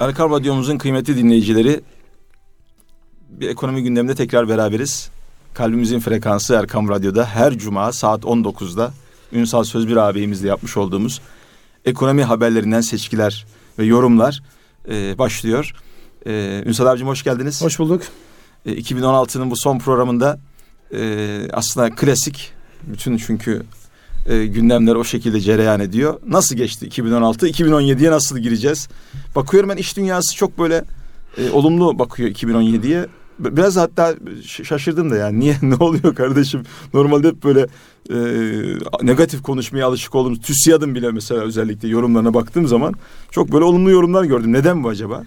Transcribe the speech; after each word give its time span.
Erkam 0.00 0.30
Radyomuzun 0.30 0.78
kıymetli 0.78 1.16
dinleyicileri 1.16 1.80
bir 3.28 3.48
ekonomi 3.48 3.82
gündeminde 3.82 4.14
tekrar 4.14 4.48
beraberiz. 4.48 5.10
Kalbimizin 5.54 6.00
frekansı 6.00 6.54
Erkam 6.54 6.88
Radyo'da 6.88 7.24
her 7.24 7.58
cuma 7.58 7.92
saat 7.92 8.22
19'da 8.22 8.92
Ünsal 9.32 9.64
Sözbir 9.64 9.96
ağabeyimizle 9.96 10.48
yapmış 10.48 10.76
olduğumuz 10.76 11.20
ekonomi 11.84 12.24
haberlerinden 12.24 12.80
seçkiler 12.80 13.46
ve 13.78 13.84
yorumlar 13.84 14.42
e, 14.88 15.18
başlıyor. 15.18 15.72
E, 16.26 16.62
Ünsal 16.66 16.86
abicim 16.86 17.08
hoş 17.08 17.22
geldiniz. 17.22 17.62
Hoş 17.62 17.78
bulduk. 17.78 18.02
E, 18.66 18.72
2016'nın 18.72 19.50
bu 19.50 19.56
son 19.56 19.78
programında 19.78 20.40
e, 20.94 21.48
aslında 21.52 21.90
klasik 21.90 22.52
bütün 22.82 23.16
çünkü 23.16 23.62
e, 24.28 24.46
gündemler 24.46 24.94
o 24.94 25.04
şekilde 25.04 25.40
cereyan 25.40 25.80
ediyor. 25.80 26.20
Nasıl 26.26 26.56
geçti 26.56 26.86
2016? 26.86 27.48
2017'ye 27.48 28.10
nasıl 28.10 28.38
gireceğiz? 28.38 28.88
Bakıyorum 29.36 29.70
ben 29.70 29.76
iş 29.76 29.96
dünyası 29.96 30.36
çok 30.36 30.58
böyle 30.58 30.84
e, 31.38 31.50
olumlu 31.50 31.98
bakıyor 31.98 32.30
2017'ye. 32.30 33.06
Biraz 33.38 33.76
hatta 33.76 34.14
şaşırdım 34.42 35.10
da 35.10 35.16
yani 35.16 35.40
niye 35.40 35.56
ne 35.62 35.74
oluyor 35.74 36.14
kardeşim? 36.14 36.62
Normalde 36.94 37.28
hep 37.28 37.44
böyle 37.44 37.66
e, 38.10 38.16
negatif 39.02 39.42
konuşmaya 39.42 39.86
alışık 39.86 40.14
olduğumuz 40.14 40.40
TÜSİAD'ın 40.40 40.94
bile 40.94 41.10
mesela 41.10 41.40
özellikle 41.40 41.88
yorumlarına 41.88 42.34
baktığım 42.34 42.66
zaman 42.66 42.94
çok 43.30 43.52
böyle 43.52 43.64
olumlu 43.64 43.90
yorumlar 43.90 44.24
gördüm. 44.24 44.52
Neden 44.52 44.84
bu 44.84 44.88
acaba? 44.88 45.22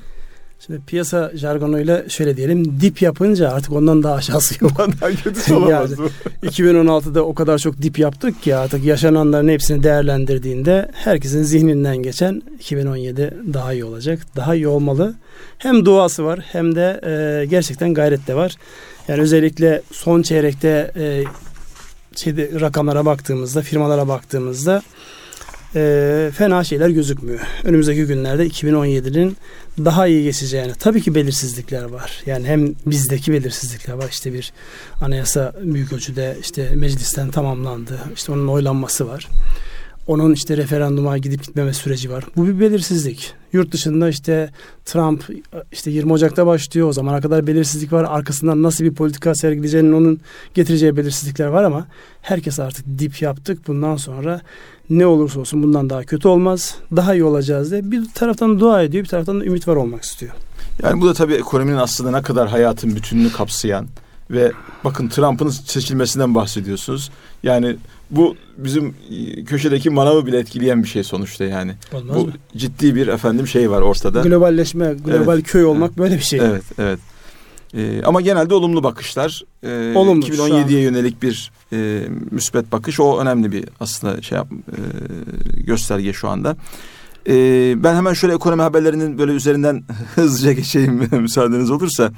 Şimdi 0.66 0.82
piyasa 0.88 1.32
jargonuyla 1.36 2.10
şöyle 2.10 2.38
diyelim 2.38 2.82
dip 2.82 3.02
yapınca 3.02 3.50
artık 3.50 3.72
ondan 3.72 4.04
daha 4.04 4.14
aşağısı 4.14 4.64
yok. 4.64 4.72
daha 5.02 5.12
kötüsü 5.12 5.54
olamaz 5.54 5.92
yani, 5.92 6.10
2016'da 6.44 7.26
o 7.26 7.34
kadar 7.34 7.58
çok 7.58 7.82
dip 7.82 8.00
yaptık 8.00 8.44
ki 8.44 8.56
artık 8.56 8.86
yaşananların 8.86 9.48
hepsini 9.48 9.84
değerlendirdiğinde 9.84 10.92
herkesin 10.94 11.44
zihninden 11.44 11.98
geçen 11.98 12.42
2017 12.60 13.34
daha 13.54 13.74
iyi 13.74 13.86
olacak. 13.86 14.20
Daha 14.36 14.56
iyi 14.56 14.68
olmalı. 14.68 15.16
Hem 15.58 15.86
duası 15.86 16.26
var 16.26 16.40
hem 16.52 16.76
de 16.76 17.02
e, 17.06 17.46
gerçekten 17.46 17.94
gayret 17.94 18.28
de 18.28 18.36
var. 18.36 18.56
Yani 19.08 19.22
özellikle 19.22 19.82
son 19.92 20.22
çeyrekte 20.22 20.92
e, 20.96 21.24
şeyde 22.16 22.52
rakamlara 22.60 23.06
baktığımızda, 23.06 23.62
firmalara 23.62 24.08
baktığımızda 24.08 24.82
e, 25.76 26.32
fena 26.34 26.64
şeyler 26.64 26.90
gözükmüyor. 26.90 27.40
Önümüzdeki 27.64 28.06
günlerde 28.06 28.48
2017'nin 28.48 29.38
daha 29.86 30.08
iyi 30.08 30.24
geçeceğini. 30.24 30.74
Tabii 30.74 31.02
ki 31.02 31.16
belirsizlikler 31.16 31.84
var. 31.84 32.24
Yani 32.26 32.48
hem 32.48 32.76
bizdeki 32.86 33.32
belirsizlikler 33.34 33.94
var. 33.94 34.10
İşte 34.10 34.34
bir 34.34 34.54
anayasa 35.02 35.54
büyük 35.64 35.94
ölçüde 35.94 36.38
işte 36.42 36.70
meclisten 36.76 37.32
tamamlandı. 37.32 38.00
İşte 38.16 38.32
onun 38.32 38.48
oylanması 38.48 39.08
var. 39.08 39.28
Onun 40.08 40.34
işte 40.34 40.58
referanduma 40.58 41.18
gidip 41.18 41.44
gitmeme 41.44 41.74
süreci 41.74 42.12
var. 42.12 42.24
Bu 42.36 42.48
bir 42.48 42.60
belirsizlik. 42.60 43.34
Yurt 43.54 43.72
dışında 43.72 44.10
işte 44.10 44.50
Trump 44.86 45.26
işte 45.72 45.92
20 45.92 46.14
Ocak'ta 46.14 46.46
başlıyor. 46.46 46.88
O 46.88 46.94
zamana 46.94 47.22
kadar 47.22 47.48
belirsizlik 47.48 47.94
var. 47.94 48.06
Arkasından 48.10 48.64
nasıl 48.64 48.84
bir 48.84 48.94
politika 48.94 49.36
sergileyeceğinin 49.36 49.94
onun 49.94 50.20
getireceği 50.54 50.98
belirsizlikler 50.98 51.48
var 51.48 51.64
ama 51.64 51.88
herkes 52.22 52.60
artık 52.60 52.86
dip 53.00 53.22
yaptık. 53.22 53.68
Bundan 53.68 53.96
sonra 53.96 54.42
ne 54.90 55.06
olursa 55.06 55.40
olsun 55.40 55.64
bundan 55.64 55.90
daha 55.90 56.04
kötü 56.04 56.28
olmaz. 56.28 56.76
Daha 56.96 57.14
iyi 57.14 57.24
olacağız 57.24 57.72
diye 57.72 57.92
bir 57.92 58.06
taraftan 58.14 58.60
dua 58.60 58.84
ediyor, 58.84 59.04
bir 59.04 59.10
taraftan 59.10 59.40
da 59.40 59.46
ümit 59.46 59.68
var 59.68 59.76
olmak 59.76 60.04
istiyor. 60.04 60.34
Yani 60.84 61.02
bu 61.02 61.08
da 61.08 61.14
tabii 61.14 61.34
ekonominin 61.34 61.78
aslında 61.78 62.12
ne 62.12 62.22
kadar 62.22 62.48
hayatın 62.48 62.96
bütününü 62.96 63.32
kapsayan 63.32 63.88
ve 64.32 64.52
bakın 64.84 65.08
Trump'ın 65.08 65.50
seçilmesinden 65.50 66.36
bahsediyorsunuz. 66.36 67.12
Yani 67.44 67.76
bu 68.12 68.36
bizim 68.58 68.96
köşedeki 69.46 69.90
manavı 69.90 70.26
bile 70.26 70.38
etkileyen 70.40 70.84
bir 70.84 70.88
şey 70.88 71.04
sonuçta 71.04 71.44
yani. 71.44 71.74
Olmaz 71.94 72.16
bu 72.18 72.26
mı? 72.26 72.34
ciddi 72.58 72.96
bir 72.96 73.08
efendim 73.08 73.48
şey 73.48 73.72
var 73.72 73.82
ortada. 73.82 74.22
Globalleşme, 74.22 74.94
global 75.06 75.36
Evet. 75.38 75.48
köy 75.48 75.66
olmak 75.66 75.90
Evet. 75.90 75.98
böyle 75.98 76.16
bir 76.16 76.24
şey. 76.24 76.40
Evet, 76.40 76.64
evet. 76.80 77.00
Ee, 77.74 78.02
ama 78.06 78.22
genelde 78.22 78.54
olumlu 78.54 78.84
bakışlar. 78.84 79.44
Ee, 79.64 79.94
Olumlu, 79.96 80.26
şu 80.26 80.34
2017'ye 80.34 80.82
yönelik 80.82 81.22
bir 81.22 81.52
e, 81.74 82.08
müsbet 82.32 82.72
bakış. 82.72 83.00
O 83.00 83.20
önemli 83.20 83.52
bir 83.52 83.66
aslında 83.80 84.22
şey 84.22 84.36
yap, 84.38 84.48
e, 84.52 85.62
gösterge 85.62 86.14
şu 86.14 86.30
anda. 86.30 86.58
Ee, 87.28 87.74
ben 87.78 87.96
hemen 87.96 88.14
şöyle 88.14 88.34
ekonomi 88.34 88.62
haberlerinin 88.62 89.18
böyle 89.18 89.32
üzerinden 89.32 89.84
hızlıca 90.16 90.52
geçeyim 90.54 91.08
müsaadeniz 91.12 91.72
olursa. 91.72 92.12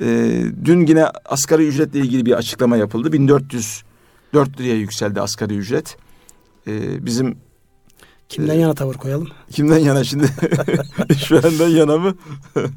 Ee, 0.00 0.44
dün 0.64 0.86
yine 0.86 1.06
asgari 1.24 1.66
ücretle 1.66 1.98
ilgili 1.98 2.26
bir 2.26 2.32
açıklama 2.32 2.76
yapıldı. 2.76 3.12
1404 3.12 4.60
liraya 4.60 4.74
yükseldi 4.74 5.20
asgari 5.20 5.56
ücret. 5.56 5.96
Ee, 6.66 7.06
bizim 7.06 7.36
Kimden 8.28 8.54
yana 8.54 8.74
tavır 8.74 8.94
koyalım? 8.94 9.28
Kimden 9.50 9.78
yana 9.78 10.04
şimdi? 10.04 10.24
İşverenden 11.10 11.68
yana 11.68 11.98
mı? 11.98 12.14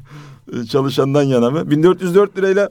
Çalışandan 0.70 1.22
yana 1.22 1.50
mı? 1.50 1.70
1404 1.70 2.38
lirayla 2.38 2.70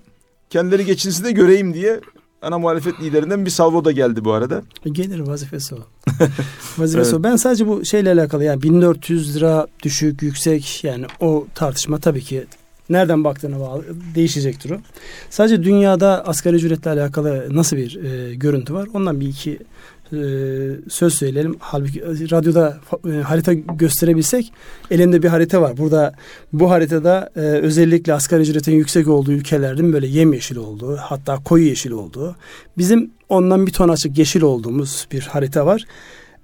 kendileri 0.49 0.85
geçinsin 0.85 1.25
de 1.25 1.31
göreyim 1.31 1.73
diye 1.73 2.01
ana 2.41 2.59
muhalefet 2.59 3.01
liderinden 3.01 3.45
bir 3.45 3.49
salvo 3.49 3.85
da 3.85 3.91
geldi 3.91 4.25
bu 4.25 4.33
arada. 4.33 4.61
Gelir 4.91 5.19
vazifesi 5.19 5.75
o. 5.75 5.79
vazifesi 6.77 7.15
o. 7.15 7.23
Ben 7.23 7.35
sadece 7.35 7.67
bu 7.67 7.85
şeyle 7.85 8.11
alakalı 8.11 8.43
yani 8.43 8.61
1400 8.61 9.35
lira 9.35 9.67
düşük 9.83 10.21
yüksek 10.21 10.83
yani 10.83 11.05
o 11.19 11.47
tartışma 11.55 11.99
tabii 11.99 12.21
ki 12.21 12.45
nereden 12.89 13.23
baktığına 13.23 13.59
bağlı 13.59 13.83
değişecektir 14.15 14.69
o. 14.69 14.77
Sadece 15.29 15.63
dünyada 15.63 16.27
asgari 16.27 16.55
ücretle 16.55 16.91
alakalı 16.91 17.47
nasıl 17.51 17.77
bir 17.77 18.03
e, 18.03 18.35
görüntü 18.35 18.73
var 18.73 18.87
ondan 18.93 19.19
bir 19.19 19.27
iki 19.27 19.59
e, 20.13 20.19
söz 20.89 21.13
söyleyelim. 21.13 21.55
Halbuki 21.59 22.01
radyoda 22.31 22.77
e, 23.05 23.21
harita 23.21 23.53
gösterebilsek 23.53 24.53
elimde 24.91 25.23
bir 25.23 25.27
harita 25.27 25.61
var. 25.61 25.77
Burada 25.77 26.13
bu 26.53 26.71
haritada 26.71 27.29
e, 27.35 27.39
özellikle 27.39 28.13
asgari 28.13 28.41
ücretin 28.41 28.71
yüksek 28.71 29.07
olduğu 29.07 29.31
ülkelerin 29.31 29.93
böyle 29.93 30.07
yemyeşil 30.07 30.55
olduğu 30.55 30.97
hatta 30.97 31.37
koyu 31.43 31.65
yeşil 31.65 31.91
olduğu 31.91 32.35
bizim 32.77 33.11
ondan 33.29 33.67
bir 33.67 33.73
ton 33.73 33.89
açık 33.89 34.17
yeşil 34.17 34.41
olduğumuz 34.41 35.07
bir 35.11 35.21
harita 35.21 35.65
var. 35.65 35.85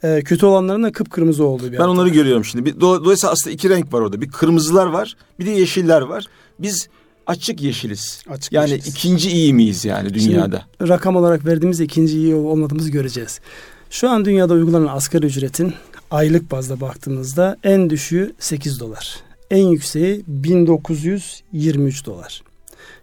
E, 0.03 0.21
kötü 0.21 0.45
olanların 0.45 0.83
da 0.83 0.91
kıpkırmızı 0.91 1.43
olduğu 1.45 1.63
bir 1.67 1.71
Ben 1.71 1.77
harita. 1.77 1.89
onları 1.91 2.09
görüyorum 2.09 2.45
şimdi. 2.45 2.65
Bir, 2.65 2.73
do- 2.73 3.03
dolayısıyla 3.05 3.31
aslında 3.33 3.53
iki 3.53 3.69
renk 3.69 3.93
var 3.93 4.01
orada. 4.01 4.21
Bir 4.21 4.29
kırmızılar 4.29 4.85
var, 4.87 5.15
bir 5.39 5.45
de 5.45 5.51
yeşiller 5.51 6.01
var. 6.01 6.25
Biz 6.59 6.87
açık 7.27 7.61
yeşiliz. 7.61 8.23
Açık 8.29 8.53
yani 8.53 8.69
yeşiliz. 8.71 8.87
ikinci 8.95 9.29
iyi 9.31 9.53
miyiz 9.53 9.85
yani 9.85 10.13
dünyada? 10.13 10.63
Şimdi 10.77 10.89
rakam 10.91 11.15
olarak 11.15 11.45
verdiğimiz 11.45 11.79
ikinci 11.79 12.17
iyi 12.17 12.35
olmadığımızı 12.35 12.89
göreceğiz. 12.91 13.39
Şu 13.89 14.09
an 14.09 14.25
dünyada 14.25 14.53
uygulanan 14.53 14.87
asgari 14.95 15.25
ücretin 15.25 15.73
aylık 16.11 16.51
bazda 16.51 16.81
baktığımızda 16.81 17.57
en 17.63 17.89
düşüğü 17.89 18.33
8 18.39 18.79
dolar. 18.79 19.19
En 19.51 19.67
yükseği 19.67 20.23
1923 20.27 22.05
dolar. 22.05 22.41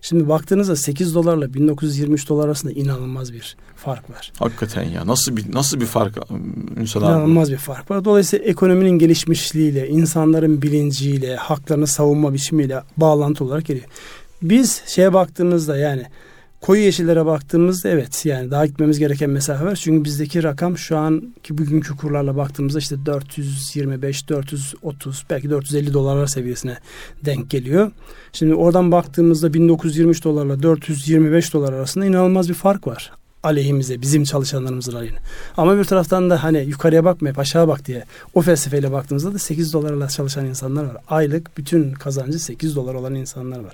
Şimdi 0.03 0.29
baktığınızda 0.29 0.77
8 0.77 1.15
dolarla 1.15 1.55
1923 1.55 2.29
dolar 2.29 2.47
arasında 2.47 2.73
inanılmaz 2.73 3.33
bir 3.33 3.57
fark 3.77 4.11
var. 4.11 4.33
Hakikaten 4.39 4.83
ya. 4.83 5.07
Nasıl 5.07 5.37
bir 5.37 5.55
nasıl 5.55 5.81
bir 5.81 5.87
fark 5.87 6.19
Ünsal 6.77 7.03
abi? 7.03 7.09
İnanılmaz 7.09 7.51
bir 7.53 7.57
fark 7.57 7.91
var. 7.91 8.05
Dolayısıyla 8.05 8.45
ekonominin 8.45 8.99
gelişmişliğiyle, 8.99 9.89
insanların 9.89 10.63
bilinciyle, 10.63 11.37
haklarını 11.37 11.87
savunma 11.87 12.35
biçimiyle 12.35 12.83
bağlantı 12.97 13.45
olarak 13.45 13.67
geliyor. 13.67 13.87
Biz 14.43 14.83
şeye 14.87 15.13
baktığımızda 15.13 15.77
yani 15.77 16.07
koyu 16.61 16.83
yeşillere 16.83 17.27
baktığımızda 17.27 17.89
evet 17.89 18.27
yani 18.27 18.51
daha 18.51 18.67
gitmemiz 18.67 18.99
gereken 18.99 19.31
mesafe 19.31 19.65
var. 19.65 19.77
Çünkü 19.77 20.05
bizdeki 20.05 20.43
rakam 20.43 20.79
şu 20.79 20.97
anki 20.97 21.59
bugünkü 21.59 21.97
kurlarla 21.97 22.37
baktığımızda 22.37 22.79
işte 22.79 23.07
425, 23.07 24.29
430 24.29 25.25
belki 25.31 25.51
450 25.51 25.93
dolarlar 25.93 26.27
seviyesine 26.27 26.77
denk 27.25 27.51
geliyor. 27.51 27.91
Şimdi 28.33 28.55
oradan 28.55 28.93
baktığımızda 28.93 29.55
1923 29.55 30.25
dolarla 30.25 30.63
425 30.63 31.53
dolar 31.53 31.73
arasında 31.73 32.07
inanılmaz 32.07 32.49
bir 32.49 32.55
fark 32.55 32.87
var 32.87 33.13
aleyhimize, 33.43 34.01
bizim 34.01 34.25
çalışanlarımızın 34.25 34.95
aleyhine. 34.95 35.19
Ama 35.57 35.79
bir 35.79 35.85
taraftan 35.85 36.31
da 36.31 36.43
hani 36.43 36.59
yukarıya 36.59 37.05
bakmayıp 37.05 37.39
aşağı 37.39 37.69
bak 37.69 37.87
diye 37.87 38.05
o 38.35 38.41
felsefeyle 38.41 38.93
baktığımızda 38.93 39.35
da 39.35 39.39
8 39.39 39.73
dolarla 39.73 40.09
çalışan 40.09 40.47
insanlar 40.47 40.85
var. 40.85 40.97
Aylık 41.09 41.59
bütün 41.59 41.93
kazancı 41.93 42.39
8 42.39 42.77
dolar 42.77 42.95
olan 42.95 43.15
insanlar 43.15 43.59
var. 43.59 43.73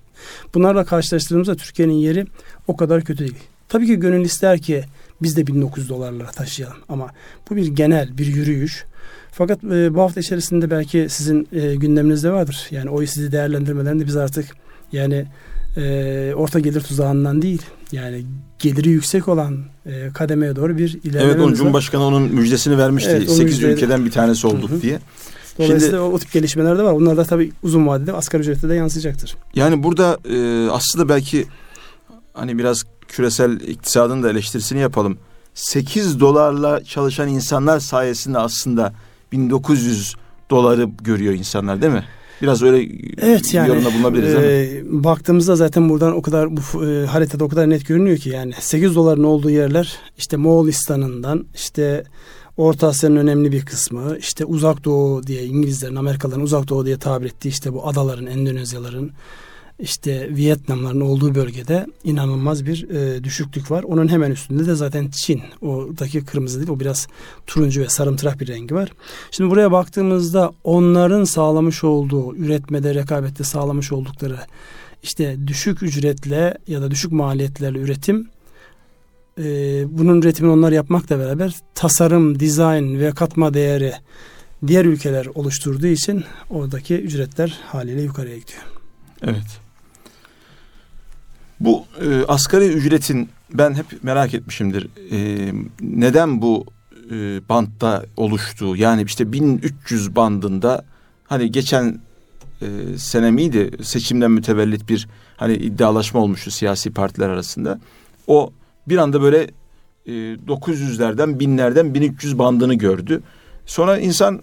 Bunlarla 0.55 0.85
karşılaştırdığımızda 0.85 1.55
Türkiye'nin 1.55 1.93
yeri 1.93 2.27
o 2.67 2.77
kadar 2.77 3.05
kötü 3.05 3.19
değil. 3.19 3.39
Tabii 3.69 3.87
ki 3.87 3.97
gönül 3.97 4.25
ister 4.25 4.59
ki 4.59 4.85
biz 5.23 5.37
de 5.37 5.47
1900 5.47 5.89
dolarlara 5.89 6.31
taşıyalım 6.31 6.77
ama 6.89 7.11
bu 7.51 7.57
bir 7.57 7.67
genel 7.67 8.19
bir 8.19 8.27
yürüyüş. 8.27 8.85
Fakat 9.33 9.65
e, 9.65 9.95
bu 9.95 10.01
hafta 10.01 10.21
içerisinde 10.21 10.71
belki 10.71 11.07
sizin 11.11 11.49
e, 11.53 11.75
gündeminizde 11.75 12.33
vardır. 12.33 12.67
Yani 12.71 12.91
o 12.91 13.07
sizi 13.07 13.33
değerlendirmeden 13.33 14.01
de 14.01 14.07
biz 14.07 14.17
artık 14.17 14.47
yani 14.93 15.27
e, 15.77 16.33
orta 16.37 16.59
gelir 16.61 16.81
tuzağından 16.81 17.43
değil 17.43 17.63
yani 17.93 18.25
geliri 18.59 18.89
yüksek 18.89 19.29
olan 19.29 19.59
e, 19.87 20.09
kademeye 20.15 20.57
doğru 20.57 20.79
bir 20.79 20.99
ilerleme 21.05 21.33
Evet 21.33 21.41
onun. 21.43 21.55
Cumhurbaşkanı 21.55 22.05
onun 22.05 22.23
müjdesini 22.23 22.79
vermişti. 22.79 23.11
Evet, 23.11 23.29
o 23.29 23.33
8 23.33 23.59
müjdeyi- 23.63 23.73
ülkeden 23.73 24.05
bir 24.05 24.11
tanesi 24.11 24.47
olduk 24.47 24.71
Hı 24.71 24.75
hı. 24.75 24.83
diye. 24.83 24.99
Dolayısıyla 25.59 26.01
o, 26.03 26.13
o 26.13 26.19
tip 26.19 26.33
gelişmeler 26.33 26.79
de 26.79 26.83
var. 26.83 26.95
Bunlar 26.95 27.17
da 27.17 27.25
tabii 27.25 27.53
uzun 27.63 27.87
vadede 27.87 28.13
asgari 28.13 28.43
ücrete 28.43 28.69
de 28.69 28.75
yansıyacaktır. 28.75 29.37
Yani 29.55 29.83
burada 29.83 30.19
e, 30.31 30.69
aslında 30.71 31.09
belki 31.09 31.47
hani 32.35 32.59
biraz 32.59 32.83
küresel 33.09 33.61
iktisadın 33.61 34.23
da 34.23 34.31
eleştirisini 34.31 34.81
yapalım. 34.81 35.19
8 35.55 36.21
dolarla 36.21 36.85
çalışan 36.85 37.29
insanlar 37.29 37.81
sayesinde 37.81 38.39
aslında 38.39 38.93
1900 39.33 40.15
doları 40.51 40.89
görüyor 41.03 41.35
insanlar 41.35 41.83
değil 41.83 41.93
mi? 41.93 42.05
Biraz 42.43 42.63
öyle 42.63 42.93
evet, 43.23 43.55
yani, 43.55 43.69
yorumda 43.69 43.95
bulunabiliriz 43.95 44.35
e? 44.35 44.83
Baktığımızda 45.05 45.57
zaten 45.57 45.89
buradan 45.89 46.17
o 46.17 46.23
kadar 46.23 46.57
bu 46.57 46.87
e, 46.87 47.07
haritada 47.07 47.45
o 47.45 47.49
kadar 47.49 47.71
net 47.71 47.87
görünüyor 47.87 48.17
ki 48.17 48.29
yani 48.29 48.53
8 48.61 48.95
doların 48.95 49.25
olduğu 49.25 49.51
yerler 49.51 49.97
işte 50.19 50.37
Moğolistan'ından 50.37 51.47
işte 51.55 52.05
Orta 52.57 52.89
Asya'nın 52.89 53.17
önemli 53.17 53.53
bir 53.53 53.67
kısmı 53.67 54.17
işte 54.19 54.45
uzak 54.45 54.85
doğu 54.85 55.23
diye 55.27 55.45
İngilizlerin 55.45 55.97
Amerikalıların 55.97 56.43
uzak 56.43 56.69
doğu 56.69 56.87
diye 56.87 56.99
tabir 56.99 57.27
ettiği 57.27 57.49
işte 57.49 57.73
bu 57.73 57.89
adaların 57.89 58.27
Endonezyaların 58.27 59.11
işte 59.79 60.37
Vietnamların 60.37 61.01
olduğu 61.01 61.35
bölgede 61.35 61.87
inanılmaz 62.05 62.67
bir 62.67 62.91
e, 62.91 63.25
düşüklük 63.25 63.71
var. 63.71 63.83
Onun 63.83 64.09
hemen 64.09 64.31
üstünde 64.31 64.67
de 64.67 64.75
zaten 64.75 65.09
Çin. 65.09 65.43
Oradaki 65.61 66.25
kırmızı 66.25 66.59
değil 66.59 66.71
o 66.71 66.81
biraz 66.81 67.09
turuncu 67.47 67.81
ve 67.81 67.89
sarımtırak 67.89 68.41
bir 68.41 68.49
rengi 68.49 68.75
var. 68.75 68.93
Şimdi 69.31 69.51
buraya 69.51 69.73
baktığımızda 69.73 70.53
onların 70.65 71.25
sağlamış 71.25 71.85
olduğu 71.85 72.37
üretmede 72.37 72.95
rekabette 72.95 73.45
sağlamış 73.45 73.93
oldukları 73.93 74.39
işte 75.03 75.37
düşük 75.47 75.83
ücretle 75.83 76.59
ya 76.67 76.83
da 76.83 76.91
düşük 76.91 77.13
maliyetlerle 77.13 77.79
üretim 77.79 78.29
e, 79.39 79.45
bunun 79.99 80.23
üretimini 80.23 80.53
onlar 80.53 80.73
yapmakla 80.73 81.19
beraber 81.19 81.55
tasarım, 81.75 82.41
dizayn 82.41 83.01
ve 83.01 83.11
katma 83.11 83.55
değeri 83.55 83.93
diğer 84.67 84.85
ülkeler 84.85 85.27
oluşturduğu 85.27 85.87
için 85.87 86.25
oradaki 86.51 86.95
ücretler 86.95 87.59
haliyle 87.67 88.03
yukarıya 88.03 88.39
gidiyor. 88.39 88.63
Evet. 89.23 89.66
Bu 91.61 91.85
e, 92.01 92.25
asgari 92.29 92.65
ücretin 92.67 93.29
ben 93.55 93.75
hep 93.75 93.87
merak 94.03 94.35
etmişimdir. 94.35 94.89
E, 95.13 95.53
neden 95.81 96.43
bu 96.43 96.67
e, 97.11 97.15
bantta 97.49 98.05
oluştu? 98.17 98.77
Yani 98.77 99.03
işte 99.03 99.33
1300 99.33 100.17
bandında 100.17 100.85
hani 101.25 101.53
geçen 101.53 102.01
e, 102.63 102.99
sene 102.99 103.31
miydi 103.31 103.71
seçimden 103.83 104.31
mütevellit 104.31 104.89
bir 104.89 105.09
hani 105.37 105.55
iddialaşma 105.55 106.21
olmuştu 106.21 106.51
siyasi 106.51 106.91
partiler 106.91 107.29
arasında. 107.29 107.81
O 108.27 108.53
bir 108.89 108.99
anda 108.99 109.23
böyle 109.23 109.43
e, 110.07 110.13
900'lerden 110.13 111.41
binlerden 111.41 111.95
1300 111.95 112.39
bandını 112.39 112.75
gördü. 112.75 113.23
Sonra 113.67 113.99
insan 113.99 114.43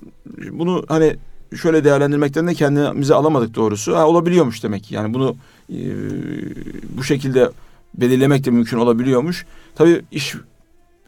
bunu 0.51 0.85
hani 0.87 1.15
şöyle 1.61 1.83
değerlendirmekten 1.83 2.47
de 2.47 2.53
kendimize 2.53 3.13
alamadık 3.13 3.55
doğrusu. 3.55 3.95
Ha, 3.95 4.07
olabiliyormuş 4.07 4.63
demek 4.63 4.83
ki. 4.83 4.95
Yani 4.95 5.13
bunu 5.13 5.35
e, 5.69 5.77
bu 6.97 7.03
şekilde 7.03 7.49
belirlemek 7.95 8.45
de 8.45 8.51
mümkün 8.51 8.77
olabiliyormuş. 8.77 9.45
Tabii 9.75 10.01
iş 10.11 10.35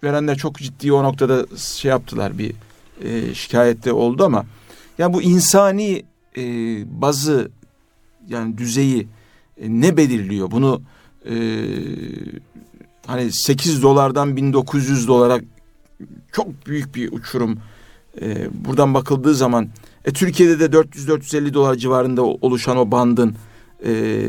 verenler 0.03 0.37
çok 0.37 0.55
ciddi 0.55 0.93
o 0.93 1.03
noktada 1.03 1.57
şey 1.57 1.89
yaptılar 1.89 2.37
bir 2.37 2.53
e, 3.03 3.33
şikayette 3.33 3.93
oldu 3.93 4.23
ama 4.23 4.45
yani 4.97 5.13
bu 5.13 5.21
insani 5.21 6.03
e, 6.37 6.43
bazı 7.01 7.51
yani 8.27 8.57
düzeyi 8.57 9.07
e, 9.57 9.69
ne 9.81 9.97
belirliyor? 9.97 10.51
Bunu 10.51 10.81
e, 11.29 11.35
hani 13.07 13.31
8 13.31 13.83
dolardan 13.83 14.35
1900 14.35 15.07
dolara 15.07 15.39
çok 16.31 16.67
büyük 16.67 16.95
bir 16.95 17.11
uçurum. 17.11 17.59
E, 18.21 18.47
buradan 18.65 18.93
bakıldığı 18.93 19.35
zaman 19.35 19.69
e, 20.05 20.13
Türkiye'de 20.13 20.59
de 20.59 20.77
400-450 20.77 21.53
dolar 21.53 21.75
civarında 21.75 22.23
oluşan 22.23 22.77
o 22.77 22.91
bandın 22.91 23.35
e, 23.85 24.25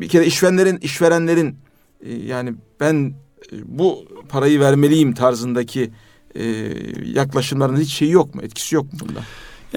bir 0.00 0.08
kere 0.08 0.26
işverenlerin 0.26 0.78
işverenlerin 0.78 1.56
e, 2.00 2.14
yani 2.14 2.54
ben 2.80 3.14
e, 3.52 3.56
bu 3.64 4.04
parayı 4.28 4.60
vermeliyim 4.60 5.14
tarzındaki 5.14 5.90
e, 6.34 6.44
yaklaşımların 7.04 7.76
hiç 7.76 7.92
şeyi 7.92 8.10
yok 8.10 8.34
mu? 8.34 8.42
Etkisi 8.42 8.74
yok 8.74 8.92
mu 8.92 8.98
bunda? 9.00 9.20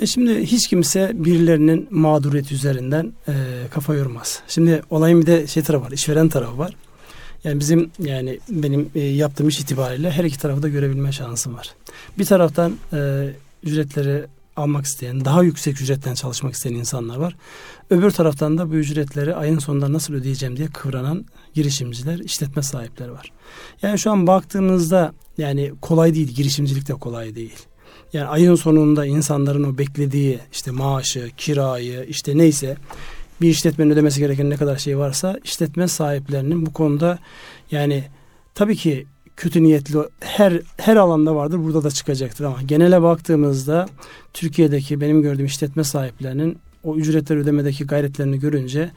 Şimdi 0.06 0.46
hiç 0.46 0.68
kimse 0.68 1.12
birilerinin 1.14 1.88
mağduriyeti 1.92 2.54
üzerinden 2.54 3.14
e, 3.28 3.34
kafa 3.72 3.94
yormaz. 3.94 4.42
Şimdi 4.48 4.82
olayın 4.90 5.22
bir 5.22 5.26
de 5.26 5.48
şey 5.48 5.64
tarafı 5.64 5.86
var, 5.86 5.92
işveren 5.92 6.30
tarafı 6.30 6.58
var. 6.58 6.76
Yani 7.44 7.60
bizim 7.60 7.92
yani 8.00 8.40
benim 8.50 8.90
e, 8.96 9.00
yaptığım 9.00 9.48
iş 9.48 9.60
itibariyle 9.60 10.12
her 10.12 10.24
iki 10.24 10.40
tarafı 10.40 10.64
da 10.64 10.70
görebilme 10.70 11.12
şansım 11.12 11.56
var. 11.56 11.76
Bir 12.20 12.26
taraftan 12.26 12.74
e, 12.94 13.30
ücretleri 13.64 14.26
almak 14.56 14.86
isteyen, 14.86 15.26
daha 15.26 15.44
yüksek 15.44 15.82
ücretten 15.82 16.14
çalışmak 16.14 16.54
isteyen 16.54 16.74
insanlar 16.74 17.18
var. 17.18 17.36
Öbür 17.90 18.12
taraftan 18.12 18.58
da 18.58 18.70
bu 18.72 18.76
ücretleri 18.76 19.36
ayın 19.36 19.60
sonunda 19.60 19.94
nasıl 19.94 20.14
ödeyeceğim 20.14 20.58
diye 20.58 20.68
kıvranan 20.68 21.26
girişimciler, 21.54 22.20
işletme 22.20 22.64
sahipleri 22.64 23.12
var. 23.12 23.32
Yani 23.82 24.00
şu 24.00 24.12
an 24.12 24.28
baktığımızda 24.28 25.14
yani 25.38 25.72
kolay 25.82 26.14
değil, 26.16 26.28
girişimcilik 26.28 26.88
de 26.88 26.94
kolay 26.94 27.36
değil. 27.36 27.66
Yani 28.14 28.26
ayın 28.26 28.56
sonunda 28.56 29.06
insanların 29.06 29.64
o 29.64 29.78
beklediği 29.78 30.40
işte 30.52 30.72
maaşı, 30.72 31.32
kirayı, 31.38 32.06
işte 32.10 32.38
neyse 32.38 32.78
bir 33.42 33.50
işletmenin 33.50 33.92
ödemesi 33.92 34.20
gereken 34.20 34.50
ne 34.50 34.56
kadar 34.56 34.78
şey 34.78 34.98
varsa 34.98 35.40
işletme 35.44 35.88
sahiplerinin 35.88 36.66
bu 36.66 36.74
konuda 36.74 37.20
yani 37.72 38.04
tabii 38.56 38.76
ki 38.76 39.08
kötü 39.38 39.64
niyetli 39.64 39.98
her 40.20 40.62
her 40.78 40.96
alanda 40.96 41.36
vardır 41.36 41.60
burada 41.64 41.84
da 41.84 41.92
çıkacaktır 41.92 42.46
ama 42.46 42.62
genele 42.62 43.02
baktığımızda 43.02 43.86
Türkiye'deki 44.34 45.02
benim 45.02 45.22
gördüğüm 45.22 45.46
işletme 45.46 45.84
sahiplerinin 45.84 46.58
o 46.84 46.96
ücretler 46.96 47.38
ödemedeki 47.38 47.86
gayretlerini 47.86 48.40
görünce 48.40 48.92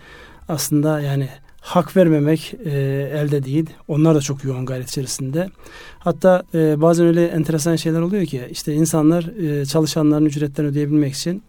aslında 0.49 1.01
yani 1.01 1.29
hak 1.61 1.97
vermemek 1.97 2.55
e, 2.65 2.71
elde 3.15 3.45
değil. 3.45 3.71
Onlar 3.89 4.15
da 4.15 4.21
çok 4.21 4.45
yoğun 4.45 4.67
gayret 4.67 4.89
içerisinde. 4.89 5.51
Hatta 5.99 6.43
e, 6.55 6.81
bazen 6.81 7.07
öyle 7.07 7.27
enteresan 7.27 7.77
şeyler 7.77 8.01
oluyor 8.01 8.27
ki 8.27 8.49
işte 8.51 8.75
insanlar 8.75 9.25
e, 9.25 9.67
çalışanların 9.67 10.27
ücretlerini 10.27 10.71
ödeyebilmek 10.71 11.15
için 11.15 11.43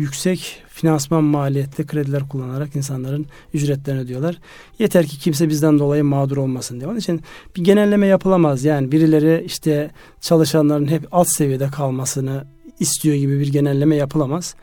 yüksek 0.00 0.62
finansman 0.68 1.24
maliyetli 1.24 1.86
krediler 1.86 2.28
kullanarak 2.28 2.76
insanların 2.76 3.26
ücretlerini 3.54 4.00
ödüyorlar. 4.00 4.38
Yeter 4.78 5.06
ki 5.06 5.18
kimse 5.18 5.48
bizden 5.48 5.78
dolayı 5.78 6.04
mağdur 6.04 6.36
olmasın 6.36 6.80
diye. 6.80 6.90
Onun 6.90 6.98
için 6.98 7.22
bir 7.56 7.64
genelleme 7.64 8.06
yapılamaz. 8.06 8.64
Yani 8.64 8.92
birileri 8.92 9.44
işte 9.46 9.90
çalışanların 10.20 10.86
hep 10.86 11.08
alt 11.12 11.28
seviyede 11.28 11.68
kalmasını 11.68 12.44
istiyor 12.78 13.16
gibi 13.16 13.40
bir 13.40 13.52
genelleme 13.52 13.96
yapılamaz. 13.96 14.54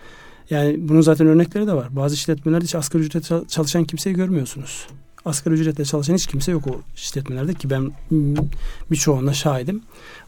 Yani 0.50 0.76
bunun 0.80 1.02
zaten 1.02 1.28
örnekleri 1.28 1.68
de 1.68 1.74
var. 1.74 1.96
Bazı 1.96 2.16
işletmelerde 2.16 2.66
hiç 2.66 2.76
asgari 2.76 3.04
ücretle 3.04 3.48
çalışan 3.48 3.84
kimseyi 3.84 4.16
görmüyorsunuz. 4.16 4.88
Asgari 5.26 5.56
ücretle 5.56 5.86
çalışan 5.86 6.14
hiç 6.16 6.28
kimse 6.28 6.52
yok 6.52 6.68
o 6.68 6.82
işletmelerde 6.96 7.54
ki 7.54 7.70
ben 7.70 7.92
birçoğuna 8.92 9.34
şahidim. 9.34 9.82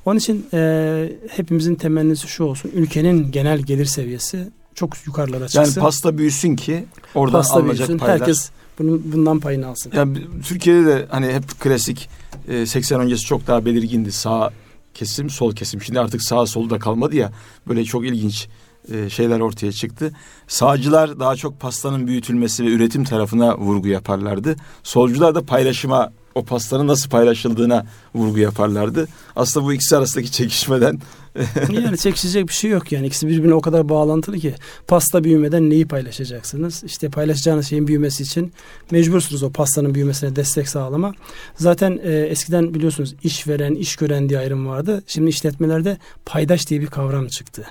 Onun 0.06 0.18
için 0.18 0.46
e, 0.54 1.12
hepimizin 1.30 1.76
temennisi 1.76 2.28
şu 2.28 2.44
olsun. 2.44 2.72
Ülkenin 2.76 3.32
genel 3.32 3.60
gelir 3.60 3.86
seviyesi 3.86 4.50
çok 4.80 5.08
yukarılara 5.08 5.48
çıksın. 5.48 5.60
Yani 5.60 5.86
pasta 5.86 6.18
büyüsün 6.18 6.56
ki 6.56 6.86
oradan 7.16 7.40
pasta 7.40 7.56
alınacak 7.56 7.88
büyüsün, 7.88 7.98
paylar. 7.98 8.20
Herkes 8.20 8.50
bunun, 8.80 9.02
bundan 9.06 9.40
payını 9.40 9.68
alsın. 9.68 9.92
Yani 9.96 10.18
Türkiye'de 10.44 10.86
de 10.86 11.06
hani 11.10 11.34
hep 11.34 11.60
klasik 11.60 12.10
e, 12.48 12.66
80 12.66 13.00
öncesi 13.00 13.26
çok 13.26 13.48
daha 13.48 13.66
belirgindi 13.66 14.12
sağ 14.12 14.52
kesim 14.94 15.30
sol 15.30 15.56
kesim. 15.56 15.82
Şimdi 15.82 16.00
artık 16.00 16.22
sağ 16.22 16.46
sol 16.46 16.70
da 16.70 16.80
kalmadı 16.80 17.16
ya 17.16 17.32
böyle 17.68 17.84
çok 17.86 18.06
ilginç 18.06 18.48
e, 18.92 19.10
şeyler 19.10 19.40
ortaya 19.40 19.72
çıktı. 19.72 20.12
Sağcılar 20.48 21.20
daha 21.20 21.36
çok 21.36 21.60
pastanın 21.60 22.08
büyütülmesi 22.08 22.66
ve 22.66 22.70
üretim 22.70 23.04
tarafına 23.04 23.58
vurgu 23.58 23.88
yaparlardı. 23.88 24.56
Solcular 24.84 25.36
da 25.36 25.46
paylaşıma 25.46 26.12
o 26.36 26.46
pastanın 26.46 26.88
nasıl 26.88 27.10
paylaşıldığına 27.10 27.86
vurgu 28.16 28.40
yaparlardı. 28.40 29.08
Aslında 29.36 29.66
bu 29.66 29.74
ikisi 29.74 29.98
arasındaki 29.98 30.32
çekişmeden 30.32 31.00
yani 31.72 31.98
çekişecek 31.98 32.48
bir 32.48 32.54
şey 32.54 32.72
yok 32.72 32.92
yani 32.92 33.08
ikisi 33.08 33.28
birbirine 33.28 33.54
o 33.54 33.62
kadar 33.62 33.90
bağlantılı 33.90 34.38
ki 34.38 34.56
pasta 34.88 35.24
büyümeden 35.24 35.70
neyi 35.70 35.88
paylaşacaksınız? 35.88 36.84
İşte 36.84 37.10
paylaşacağınız 37.10 37.68
şeyin 37.68 37.88
büyümesi 37.88 38.24
için 38.24 38.54
mecbursunuz 38.92 39.44
o 39.44 39.52
pastanın 39.52 39.96
büyümesine 39.96 40.36
destek 40.36 40.70
sağlama. 40.70 41.14
Zaten 41.56 42.00
e, 42.04 42.12
eskiden 42.12 42.74
biliyorsunuz 42.74 43.16
işveren, 43.24 43.76
iş 43.76 43.96
gören 43.96 44.30
diye 44.30 44.40
ayrım 44.40 44.68
vardı. 44.68 45.04
Şimdi 45.08 45.30
işletmelerde 45.30 45.98
paydaş 46.26 46.70
diye 46.70 46.82
bir 46.82 46.88
kavram 46.88 47.28
çıktı. 47.28 47.66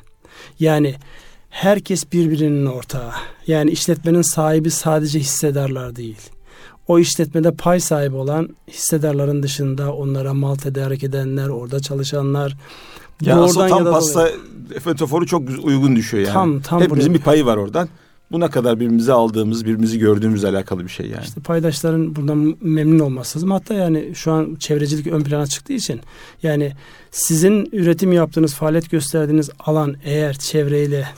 Yani 0.61 0.95
herkes 1.51 2.13
birbirinin 2.13 2.67
ortağı. 2.67 3.13
Yani 3.47 3.71
işletmenin 3.71 4.23
sahibi 4.23 4.71
sadece 4.71 5.19
hissedarlar 5.19 5.97
değil 5.97 6.31
o 6.89 6.99
işletmede 6.99 7.51
pay 7.51 7.81
sahibi 7.81 8.17
olan 8.17 8.49
hissedarların 8.69 9.43
dışında 9.43 9.95
onlara 9.95 10.35
mal 10.35 10.55
tedarik 10.55 11.05
edenler, 11.05 11.49
orada 11.49 11.81
çalışanlar. 11.81 12.57
Yani 13.23 13.41
aslında 13.41 13.69
tam 13.69 13.87
ya 13.87 13.93
pasta 13.93 14.29
metaforu 14.87 15.27
çok 15.27 15.43
uygun 15.63 15.97
düşüyor 15.97 16.25
yani. 16.25 16.35
Tam, 16.35 16.61
tam 16.61 16.81
Hepimizin 16.81 17.11
buraya. 17.11 17.19
bir 17.19 17.25
payı 17.25 17.47
var 17.47 17.57
oradan. 17.57 17.89
Bu 18.33 18.41
ne 18.41 18.51
kadar 18.51 18.77
birbirimizi 18.77 19.13
aldığımız, 19.13 19.65
birbirimizi 19.65 19.99
gördüğümüzle 19.99 20.49
alakalı 20.49 20.85
bir 20.85 20.89
şey 20.89 21.07
yani. 21.07 21.25
İşte 21.25 21.41
paydaşların 21.41 22.17
bundan 22.17 22.57
memnun 22.61 22.99
olması 22.99 23.39
lazım. 23.39 23.51
Hatta 23.51 23.75
yani 23.75 24.11
şu 24.15 24.33
an 24.33 24.57
çevrecilik 24.59 25.07
ön 25.07 25.25
plana 25.25 25.47
çıktığı 25.47 25.73
için 25.73 26.01
yani 26.43 26.73
sizin 27.11 27.69
üretim 27.73 28.13
yaptığınız, 28.13 28.55
faaliyet 28.55 28.91
gösterdiğiniz 28.91 29.51
alan 29.59 29.97
eğer 30.05 30.35
çevreyle 30.35 31.09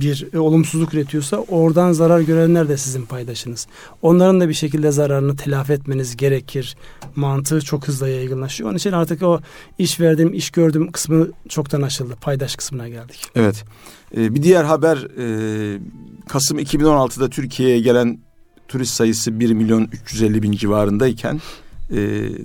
bir 0.00 0.28
e, 0.32 0.38
olumsuzluk 0.38 0.94
üretiyorsa 0.94 1.36
oradan 1.36 1.92
zarar 1.92 2.20
görenler 2.20 2.68
de 2.68 2.76
sizin 2.76 3.02
paydaşınız. 3.02 3.66
Onların 4.02 4.40
da 4.40 4.48
bir 4.48 4.54
şekilde 4.54 4.90
zararını 4.90 5.36
telafi 5.36 5.72
etmeniz 5.72 6.16
gerekir. 6.16 6.76
Mantığı 7.16 7.60
çok 7.60 7.88
hızlı 7.88 8.08
yaygınlaşıyor. 8.08 8.70
Onun 8.70 8.78
için 8.78 8.92
artık 8.92 9.22
o 9.22 9.40
iş 9.78 10.00
verdim, 10.00 10.34
iş 10.34 10.50
gördüm 10.50 10.92
kısmı 10.92 11.28
çoktan 11.48 11.82
aşıldı. 11.82 12.14
Paydaş 12.20 12.56
kısmına 12.56 12.88
geldik. 12.88 13.22
Evet. 13.34 13.64
Ee, 14.16 14.34
bir 14.34 14.42
diğer 14.42 14.64
haber 14.64 14.96
e, 14.96 15.78
Kasım 16.28 16.58
2016'da 16.58 17.28
Türkiye'ye 17.28 17.80
gelen 17.80 18.18
turist 18.68 18.94
sayısı 18.94 19.40
1 19.40 19.52
milyon 19.52 19.88
350 19.92 20.42
bin 20.42 20.52
civarındayken 20.52 21.40
e, 21.90 21.96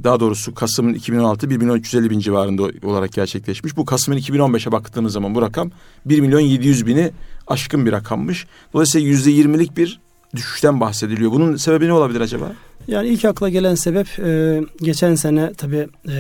daha 0.04 0.20
doğrusu 0.20 0.54
Kasım'ın 0.56 0.94
2016 0.94 1.50
1 1.50 1.58
milyon 1.58 1.76
350 1.76 2.10
bin 2.10 2.20
civarında 2.20 2.64
olarak 2.84 3.14
gerçekleşmiş. 3.14 3.78
Bu 3.78 3.86
Kasım'ın 3.86 4.18
2015'e 4.18 4.72
baktığımız 4.72 5.14
zaman 5.14 5.36
bu 5.36 5.42
rakam 5.42 5.72
1 6.06 6.20
milyon 6.20 6.40
700 6.40 6.86
bini 6.86 7.12
aşkın 7.50 7.86
bir 7.86 7.92
rakammış. 7.92 8.48
Dolayısıyla 8.74 9.08
yüzde 9.08 9.32
20'lik 9.32 9.78
bir 9.78 10.00
düşüşten 10.36 10.80
bahsediliyor. 10.80 11.32
Bunun 11.32 11.56
sebebi 11.56 11.88
ne 11.88 11.94
olabilir 11.94 12.22
acaba? 12.22 12.52
Yani 12.88 13.08
ilk 13.08 13.26
akla 13.26 13.50
gelen 13.50 13.76
sebep 13.76 14.20
e, 14.20 14.62
geçen 14.82 15.16
sene 15.16 15.54
tabii 15.54 15.88
e, 16.10 16.18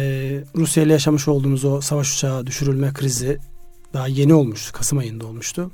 Rusya 0.55 0.83
ile 0.83 0.93
yaşamış 0.93 1.27
olduğumuz 1.27 1.65
o 1.65 1.81
savaş 1.81 2.13
uçağı 2.13 2.47
düşürülme 2.47 2.93
krizi 2.93 3.37
daha 3.93 4.07
yeni 4.07 4.33
olmuştu. 4.33 4.73
Kasım 4.73 4.97
ayında 4.97 5.25
olmuştu. 5.25 5.71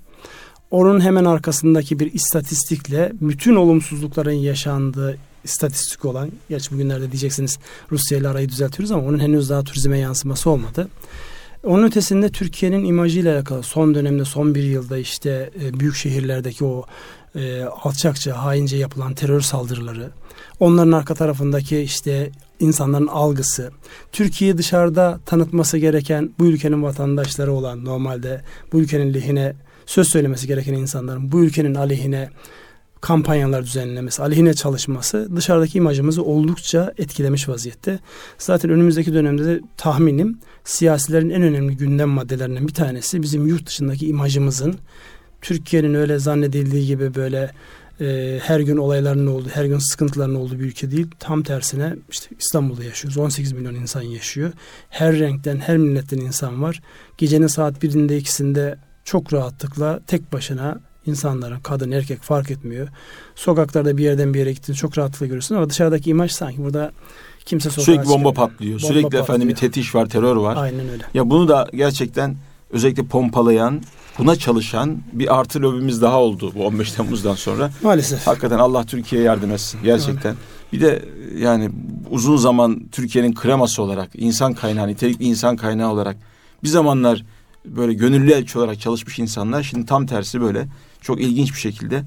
Onun 0.71 0.99
hemen 1.01 1.25
arkasındaki 1.25 1.99
bir 1.99 2.13
istatistikle 2.13 3.11
bütün 3.21 3.55
olumsuzlukların 3.55 4.31
yaşandığı 4.31 5.17
istatistik 5.43 6.05
olan, 6.05 6.31
gerçi 6.49 6.71
bugünlerde 6.71 7.11
diyeceksiniz 7.11 7.59
Rusya 7.91 8.17
ile 8.17 8.27
arayı 8.27 8.49
düzeltiyoruz 8.49 8.91
ama 8.91 9.07
onun 9.07 9.19
henüz 9.19 9.49
daha 9.49 9.63
turizme 9.63 9.99
yansıması 9.99 10.49
olmadı. 10.49 10.87
Onun 11.65 11.83
ötesinde 11.83 12.29
Türkiye'nin 12.29 12.85
imajıyla 12.85 13.35
alakalı 13.35 13.63
son 13.63 13.95
dönemde 13.95 14.25
son 14.25 14.55
bir 14.55 14.63
yılda 14.63 14.97
işte 14.97 15.49
e, 15.63 15.79
büyük 15.79 15.95
şehirlerdeki 15.95 16.65
o 16.65 16.85
e, 17.35 17.63
alçakça, 17.63 18.43
haince 18.43 18.77
yapılan 18.77 19.13
terör 19.13 19.41
saldırıları, 19.41 20.11
onların 20.59 20.91
arka 20.91 21.15
tarafındaki 21.15 21.79
işte 21.79 22.31
insanların 22.59 23.07
algısı, 23.07 23.71
Türkiye'yi 24.11 24.57
dışarıda 24.57 25.19
tanıtması 25.25 25.77
gereken 25.77 26.29
bu 26.39 26.45
ülkenin 26.45 26.83
vatandaşları 26.83 27.53
olan 27.53 27.85
normalde 27.85 28.41
bu 28.71 28.79
ülkenin 28.79 29.13
lehine 29.13 29.53
söz 29.85 30.07
söylemesi 30.07 30.47
gereken 30.47 30.73
insanların 30.73 31.31
bu 31.31 31.43
ülkenin 31.43 31.75
aleyhine 31.75 32.29
kampanyalar 33.05 33.63
düzenlemesi, 33.63 34.21
aleyhine 34.21 34.53
çalışması 34.53 35.35
dışarıdaki 35.35 35.77
imajımızı 35.77 36.23
oldukça 36.23 36.93
etkilemiş 36.97 37.49
vaziyette. 37.49 37.99
Zaten 38.37 38.71
önümüzdeki 38.71 39.13
dönemde 39.13 39.45
de 39.45 39.61
tahminim 39.77 40.39
siyasilerin 40.63 41.29
en 41.29 41.41
önemli 41.41 41.77
gündem 41.77 42.09
maddelerinden 42.09 42.67
bir 42.67 42.73
tanesi 42.73 43.21
bizim 43.21 43.47
yurt 43.47 43.67
dışındaki 43.67 44.07
imajımızın 44.07 44.75
Türkiye'nin 45.41 45.93
öyle 45.93 46.19
zannedildiği 46.19 46.87
gibi 46.87 47.15
böyle 47.15 47.51
e, 48.01 48.39
her 48.43 48.59
gün 48.59 48.77
olayların 48.77 49.27
olduğu, 49.27 49.49
her 49.49 49.65
gün 49.65 49.79
sıkıntıların 49.79 50.35
olduğu 50.35 50.59
bir 50.59 50.65
ülke 50.65 50.91
değil. 50.91 51.07
Tam 51.19 51.43
tersine 51.43 51.95
işte 52.09 52.27
İstanbul'da 52.39 52.83
yaşıyoruz. 52.83 53.17
18 53.17 53.51
milyon 53.51 53.75
insan 53.75 54.01
yaşıyor. 54.01 54.51
Her 54.89 55.19
renkten, 55.19 55.57
her 55.57 55.77
milletten 55.77 56.17
insan 56.17 56.61
var. 56.61 56.81
Gecenin 57.17 57.47
saat 57.47 57.83
birinde 57.83 58.17
ikisinde 58.17 58.77
çok 59.03 59.33
rahatlıkla 59.33 59.99
tek 60.07 60.33
başına 60.33 60.79
insanların 61.05 61.59
kadın 61.59 61.91
erkek 61.91 62.21
fark 62.21 62.51
etmiyor. 62.51 62.87
Sokaklarda 63.35 63.97
bir 63.97 64.03
yerden 64.03 64.33
bir 64.33 64.39
yere 64.39 64.53
gittiğini 64.53 64.77
çok 64.77 64.97
rahatlıkla 64.97 65.25
görürsün 65.25 65.55
ama 65.55 65.69
dışarıdaki 65.69 66.09
imaj 66.09 66.31
sanki 66.31 66.63
burada 66.63 66.91
kimse 67.45 67.69
sokağa 67.69 67.83
Sürekli 67.83 68.09
bomba 68.09 68.33
patlıyor. 68.33 68.73
Bomba 68.81 68.87
Sürekli 68.87 69.03
patlıyor. 69.03 69.23
efendim 69.23 69.49
bir 69.49 69.55
tetiş 69.55 69.95
var, 69.95 70.05
terör 70.05 70.35
var. 70.35 70.57
Aynen 70.57 70.89
öyle. 70.89 71.03
Ya 71.13 71.29
bunu 71.29 71.47
da 71.47 71.67
gerçekten 71.73 72.35
özellikle 72.69 73.05
pompalayan, 73.05 73.81
buna 74.17 74.35
çalışan 74.35 74.97
bir 75.13 75.39
artı 75.39 75.61
lobimiz 75.61 76.01
daha 76.01 76.21
oldu 76.21 76.51
bu 76.55 76.65
15 76.65 76.91
Temmuz'dan 76.91 77.35
sonra. 77.35 77.71
Maalesef. 77.83 78.27
Hakikaten 78.27 78.59
Allah 78.59 78.85
Türkiye'ye 78.85 79.27
yardım 79.27 79.51
etsin 79.51 79.79
gerçekten. 79.83 80.29
Evet. 80.29 80.39
Bir 80.73 80.81
de 80.81 81.05
yani 81.37 81.69
uzun 82.09 82.37
zaman 82.37 82.81
Türkiye'nin 82.91 83.33
kreması 83.33 83.81
olarak, 83.83 84.09
insan 84.13 84.53
kaynağı, 84.53 84.87
nitelikli 84.87 85.25
insan 85.25 85.55
kaynağı 85.55 85.91
olarak 85.91 86.17
bir 86.63 86.69
zamanlar 86.69 87.25
böyle 87.65 87.93
gönüllü 87.93 88.31
elçi 88.31 88.59
olarak 88.59 88.79
çalışmış 88.79 89.19
insanlar 89.19 89.63
şimdi 89.63 89.85
tam 89.85 90.05
tersi 90.05 90.41
böyle 90.41 90.67
çok 91.01 91.21
ilginç 91.21 91.53
bir 91.53 91.59
şekilde 91.59 92.03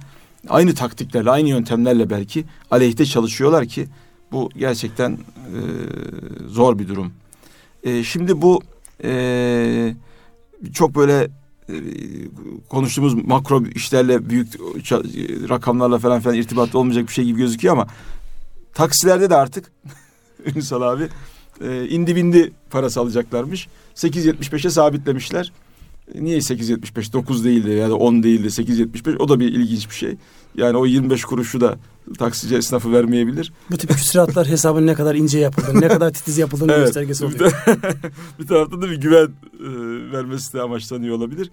aynı 0.49 0.75
taktiklerle, 0.75 1.31
aynı 1.31 1.49
yöntemlerle 1.49 2.11
belki 2.11 2.45
aleyhte 2.71 3.07
çalışıyorlar 3.07 3.67
ki 3.67 3.89
bu 4.33 4.51
gerçekten 4.57 5.13
e, 5.13 5.61
zor 6.49 6.79
bir 6.79 6.89
durum. 6.89 7.13
E, 7.83 8.05
şimdi 8.05 8.43
bu 8.43 8.63
e, 9.05 9.95
çok 10.73 10.95
böyle 10.95 11.29
e, 11.69 11.75
konuştuğumuz 12.69 13.15
makro 13.15 13.67
işlerle 13.67 14.31
büyük 14.31 14.61
rakamlarla 15.49 15.99
falan 15.99 16.21
filan 16.21 16.37
irtibatlı 16.37 16.79
olmayacak 16.79 17.09
bir 17.09 17.13
şey 17.13 17.25
gibi 17.25 17.39
gözüküyor 17.39 17.75
ama 17.75 17.87
taksilerde 18.75 19.31
de 19.31 19.37
artık 19.37 19.73
Ünsal 20.57 20.83
abi 20.83 21.09
e, 21.61 21.89
indi 21.89 22.17
bindi 22.17 22.53
parası 22.71 23.01
alacaklarmış. 23.01 23.69
8.75'e 23.95 24.71
sabitlemişler. 24.71 25.53
E, 26.15 26.25
niye 26.25 26.39
8.75 26.39 27.13
9 27.13 27.45
değildi 27.45 27.71
ya 27.71 27.89
da 27.89 27.97
10 27.97 28.23
değildi 28.23 28.47
8.75 28.47 29.17
o 29.17 29.29
da 29.29 29.41
bir 29.41 29.53
ilginç 29.53 29.91
bir 29.91 29.95
şey. 29.95 30.17
Yani 30.55 30.77
o 30.77 30.87
25 30.87 31.25
kuruşu 31.25 31.61
da 31.61 31.79
taksici 32.19 32.57
esnafı 32.57 32.93
vermeyebilir. 32.93 33.53
Bu 33.71 33.77
tip 33.77 33.91
küsuratlar 33.91 34.47
hesabın 34.49 34.87
ne 34.87 34.95
kadar 34.95 35.15
ince 35.15 35.39
yapıldığını, 35.39 35.81
ne 35.81 35.89
kadar 35.89 36.13
titiz 36.13 36.39
yapıldığını 36.39 36.73
evet. 36.73 36.87
göstergesi 36.87 37.25
oluyor. 37.25 37.53
bir 38.39 38.47
taraftan 38.47 38.83
da 38.83 38.91
bir 38.91 39.01
güven 39.01 39.29
e, 39.61 39.69
vermesi 40.13 40.53
de 40.53 40.63
amaçlanıyor 40.63 41.17
olabilir. 41.17 41.51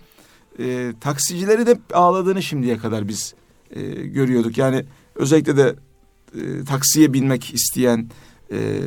E, 0.60 0.94
taksicileri 1.02 1.66
de 1.68 1.80
ağladığını 1.94 2.44
şimdiye 2.44 2.78
kadar 2.78 3.08
biz 3.08 3.34
e, 3.72 3.82
görüyorduk. 3.92 4.58
Yani 4.58 4.86
özellikle 5.16 5.58
de 5.58 5.76
e, 6.36 6.64
taksiye 6.64 7.14
binmek 7.14 7.54
isteyen 7.54 8.10
e, 8.52 8.82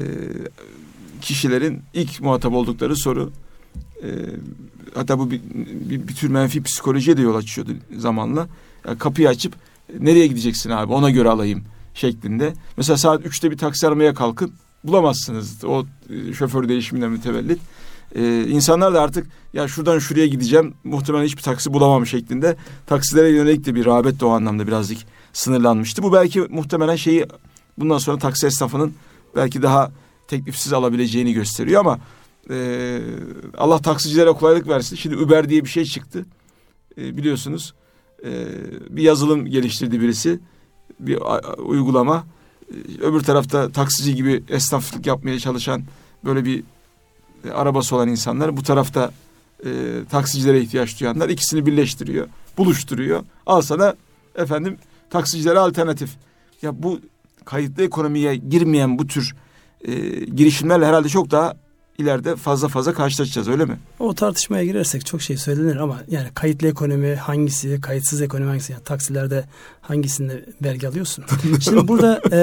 kişilerin 1.21 1.83
ilk 1.95 2.21
muhatap 2.21 2.53
oldukları 2.53 2.97
soru 2.97 3.31
e, 4.03 4.09
hatta 4.95 5.19
bu 5.19 5.31
bir, 5.31 5.41
bir, 5.91 6.09
bir 6.09 6.15
tür 6.15 6.29
menfi 6.29 6.63
psikolojiye 6.63 7.17
de 7.17 7.23
yol 7.23 7.35
açıyordu 7.35 7.71
zamanla. 7.97 8.49
Yani 8.87 8.99
kapıyı 8.99 9.29
açıp 9.29 9.55
nereye 10.01 10.27
gideceksin 10.27 10.71
abi 10.71 10.93
ona 10.93 11.11
göre 11.11 11.29
alayım 11.29 11.65
şeklinde. 11.95 12.55
Mesela 12.77 12.97
saat 12.97 13.27
üçte 13.27 13.51
bir 13.51 13.59
taksi 13.59 13.89
aramaya 13.89 14.15
kalkıp 14.15 14.51
bulamazsınız. 14.85 15.65
O 15.65 15.87
e, 16.11 16.33
şoför 16.33 16.69
değişiminden 16.69 17.11
mütevellit. 17.11 17.61
Ee, 18.15 18.45
insanlar 18.49 18.95
da 18.95 19.03
artık 19.03 19.27
ya 19.53 19.69
şuradan 19.69 19.99
şuraya 19.99 20.27
gideceğim 20.27 20.75
muhtemelen 20.85 21.25
hiçbir 21.25 21.43
taksi 21.43 21.73
bulamam 21.73 22.07
şeklinde 22.07 22.57
taksilere 22.87 23.29
yönelik 23.29 23.67
de 23.67 23.75
bir 23.75 23.87
rağbet 23.87 24.21
de 24.21 24.25
o 24.25 24.31
anlamda 24.31 24.67
birazcık 24.67 24.99
sınırlanmıştı. 25.33 26.03
Bu 26.03 26.13
belki 26.13 26.41
muhtemelen 26.41 26.97
şeyi 26.97 27.27
bundan 27.79 27.99
sonra 27.99 28.19
taksi 28.19 28.47
esnafının 28.47 28.95
belki 29.37 29.63
daha 29.63 29.91
teklifsiz 30.29 30.73
alabileceğini 30.73 31.33
gösteriyor 31.33 31.81
ama 31.81 31.99
e, 32.51 33.01
Allah 33.59 33.79
taksicilere 33.79 34.33
kolaylık 34.33 34.69
versin. 34.69 34.97
Şimdi 34.97 35.17
Uber 35.17 35.49
diye 35.49 35.65
bir 35.65 35.69
şey 35.69 35.85
çıktı. 35.85 36.27
E, 36.99 37.17
biliyorsunuz 37.17 37.75
e, 38.25 38.47
bir 38.91 39.03
yazılım 39.03 39.47
geliştirdi 39.47 40.01
birisi. 40.01 40.41
Bir 41.01 41.19
uygulama. 41.59 42.25
E, 42.71 43.03
öbür 43.03 43.21
tarafta 43.21 43.73
taksici 43.73 44.15
gibi 44.15 44.45
esnaflık 44.49 45.07
yapmaya 45.07 45.39
çalışan 45.39 45.83
böyle 46.25 46.45
bir 46.45 46.63
e, 47.45 47.51
arabası 47.51 47.97
olan 47.97 48.09
insanlar. 48.09 48.57
Bu 48.57 48.63
tarafta 48.63 49.11
e, 49.65 49.71
taksicilere 50.11 50.61
ihtiyaç 50.61 51.01
duyanlar. 51.01 51.29
ikisini 51.29 51.67
birleştiriyor. 51.67 52.29
Buluşturuyor. 52.59 53.25
Al 53.47 53.61
sana 53.61 53.95
efendim 54.35 54.79
taksicilere 55.11 55.59
alternatif. 55.59 56.11
Ya 56.63 56.83
bu 56.83 57.01
kayıtlı 57.45 57.83
ekonomiye 57.83 58.37
girmeyen 58.37 58.99
bu 58.99 59.07
tür 59.07 59.35
e, 59.85 59.95
girişimlerle 60.25 60.87
herhalde 60.87 61.09
çok 61.09 61.31
daha 61.31 61.55
ileride 61.99 62.37
fazla 62.37 62.69
fazla 62.69 62.95
karşılaşacağız 62.95 63.49
öyle 63.49 63.65
mi? 63.65 63.79
O 63.99 64.15
tartışmaya 64.15 64.65
girersek 64.65 65.07
çok 65.07 65.23
şey 65.23 65.37
söylenir 65.37 65.77
ama 65.77 66.01
yani 66.09 66.29
kayıtlı 66.35 66.69
ekonomi 66.69 67.15
hangisi, 67.15 67.81
kayıtsız 67.81 68.23
ekonomi 68.23 68.49
hangisi? 68.49 68.73
Yani 68.73 68.85
taksilerde 68.85 69.45
hangisinde 69.81 70.45
vergi 70.65 70.89
alıyorsun? 70.89 71.25
Şimdi 71.61 71.89
burada 71.89 72.21
e, 72.33 72.39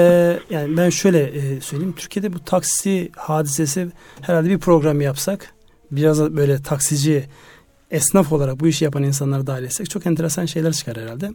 yani 0.50 0.76
ben 0.76 0.90
şöyle 0.90 1.22
e, 1.22 1.60
söyleyeyim. 1.60 1.94
Türkiye'de 1.96 2.32
bu 2.32 2.38
taksi 2.38 3.10
hadisesi 3.16 3.88
herhalde 4.20 4.48
bir 4.48 4.58
program 4.58 5.00
yapsak 5.00 5.54
biraz 5.90 6.20
böyle 6.20 6.62
taksici 6.62 7.28
esnaf 7.90 8.32
olarak 8.32 8.60
bu 8.60 8.66
işi 8.66 8.84
yapan 8.84 9.02
insanları 9.02 9.46
dahil 9.46 9.64
etsek 9.64 9.90
çok 9.90 10.06
enteresan 10.06 10.46
şeyler 10.46 10.72
çıkar 10.72 10.96
herhalde. 10.96 11.30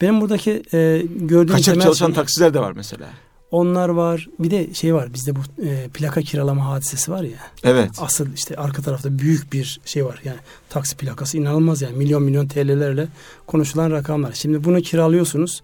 Benim 0.00 0.20
buradaki 0.20 0.62
e, 0.72 1.02
gördüğüm 1.16 1.56
Kaçak 1.56 1.82
çalışan 1.82 2.06
şey, 2.06 2.14
taksiler 2.14 2.54
de 2.54 2.60
var 2.60 2.72
mesela. 2.72 3.06
Onlar 3.50 3.88
var. 3.88 4.28
Bir 4.38 4.50
de 4.50 4.74
şey 4.74 4.94
var 4.94 5.14
bizde 5.14 5.36
bu 5.36 5.40
e, 5.64 5.88
plaka 5.94 6.22
kiralama 6.22 6.66
hadisesi 6.66 7.12
var 7.12 7.22
ya. 7.22 7.38
Evet. 7.64 7.90
Asıl 7.98 8.26
işte 8.34 8.56
arka 8.56 8.82
tarafta 8.82 9.18
büyük 9.18 9.52
bir 9.52 9.80
şey 9.84 10.04
var. 10.04 10.20
Yani 10.24 10.38
taksi 10.68 10.96
plakası 10.96 11.38
inanılmaz 11.38 11.82
yani 11.82 11.96
milyon 11.96 12.22
milyon 12.22 12.48
TL'lerle 12.48 13.08
konuşulan 13.46 13.90
rakamlar. 13.90 14.32
Şimdi 14.32 14.64
bunu 14.64 14.80
kiralıyorsunuz. 14.80 15.62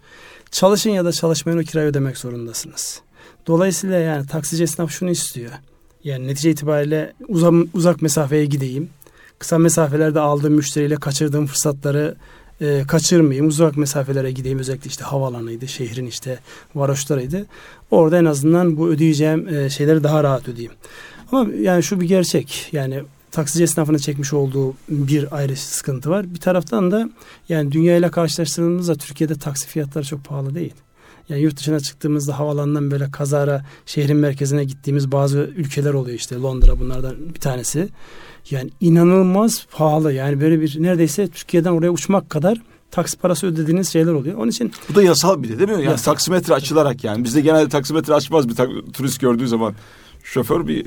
Çalışın 0.51 0.91
ya 0.91 1.05
da 1.05 1.13
çalışmayın 1.13 1.59
o 1.59 1.63
kirayı 1.63 1.89
ödemek 1.89 2.19
zorundasınız. 2.19 3.01
Dolayısıyla 3.47 3.99
yani 3.99 4.27
taksici 4.27 4.63
esnaf 4.63 4.91
şunu 4.91 5.11
istiyor. 5.11 5.53
Yani 6.05 6.27
netice 6.27 6.51
itibariyle 6.51 7.13
uzak, 7.29 7.53
uzak 7.75 8.03
mesafeye 8.03 8.47
gideyim. 8.47 8.91
Kısa 9.39 9.59
mesafelerde 9.59 10.21
aldığım 10.21 10.55
müşteriyle 10.55 10.97
kaçırdığım 10.97 11.47
fırsatları 11.47 12.17
e, 12.61 12.85
kaçırmayayım, 12.89 13.49
uzak 13.49 13.77
mesafelere 13.77 14.33
gideyim. 14.33 14.59
Özellikle 14.59 14.89
işte 14.89 15.05
havalanıydı, 15.05 15.69
şehrin 15.69 16.07
işte 16.07 16.39
varoşlarıydı. 16.75 17.47
Orada 17.91 18.19
en 18.19 18.25
azından 18.25 18.77
bu 18.77 18.89
ödeyeceğim 18.89 19.49
e, 19.49 19.71
şeyleri 19.71 20.05
daha 20.05 20.25
rahat 20.25 20.49
ödeyeyim. 20.49 20.73
Ama 21.33 21.51
yani 21.61 21.83
şu 21.83 22.01
bir 22.01 22.09
gerçek. 22.09 22.69
Yani 22.73 23.03
taksici 23.31 23.65
esnafına 23.65 23.99
çekmiş 23.99 24.33
olduğu 24.33 24.75
bir 24.89 25.37
ayrı 25.37 25.57
sıkıntı 25.57 26.11
var. 26.11 26.35
Bir 26.35 26.41
taraftan 26.41 26.91
da 26.91 27.11
yani 27.49 27.73
dünyayla 27.73 28.11
karşılaştırdığımızda 28.11 28.95
Türkiye'de 28.95 29.35
taksi 29.35 29.67
fiyatları 29.67 30.05
çok 30.05 30.25
pahalı 30.25 30.55
değil. 30.55 30.75
Yani 31.29 31.41
yurt 31.41 31.57
dışına 31.57 31.81
çıktığımızda 31.81 32.39
havalandan 32.39 32.91
böyle 32.91 33.11
kazara 33.11 33.65
şehrin 33.87 34.17
merkezine 34.17 34.65
gittiğimiz 34.65 35.13
bazı 35.13 35.39
ülkeler 35.39 35.95
oluyor 35.95 36.19
işte 36.19 36.37
Londra 36.37 36.81
bunlardan 36.81 37.35
bir 37.35 37.41
tanesi. 37.41 37.89
Yani 38.51 38.71
inanılmaz 38.81 39.67
pahalı 39.73 40.13
yani 40.13 40.41
böyle 40.41 40.61
bir 40.61 40.83
neredeyse 40.83 41.29
Türkiye'den 41.29 41.71
oraya 41.71 41.91
uçmak 41.91 42.31
kadar 42.31 42.63
taksi 42.91 43.19
parası 43.19 43.47
ödediğiniz 43.47 43.89
şeyler 43.89 44.13
oluyor. 44.13 44.39
Onun 44.39 44.51
için 44.51 44.73
bu 44.91 44.95
da 44.95 45.03
yasal 45.03 45.43
bir 45.43 45.49
de 45.49 45.59
değil 45.59 45.69
mi? 45.69 45.75
Yani 45.75 45.85
yasal. 45.85 46.13
taksimetre 46.13 46.55
açılarak 46.55 47.05
yani 47.05 47.25
bizde 47.25 47.41
genelde 47.41 47.69
taksimetre 47.69 48.15
açmaz 48.15 48.49
bir 48.49 48.55
tak, 48.55 48.69
turist 48.93 49.21
gördüğü 49.21 49.49
zaman 49.49 49.75
şoför 50.23 50.67
bir 50.67 50.87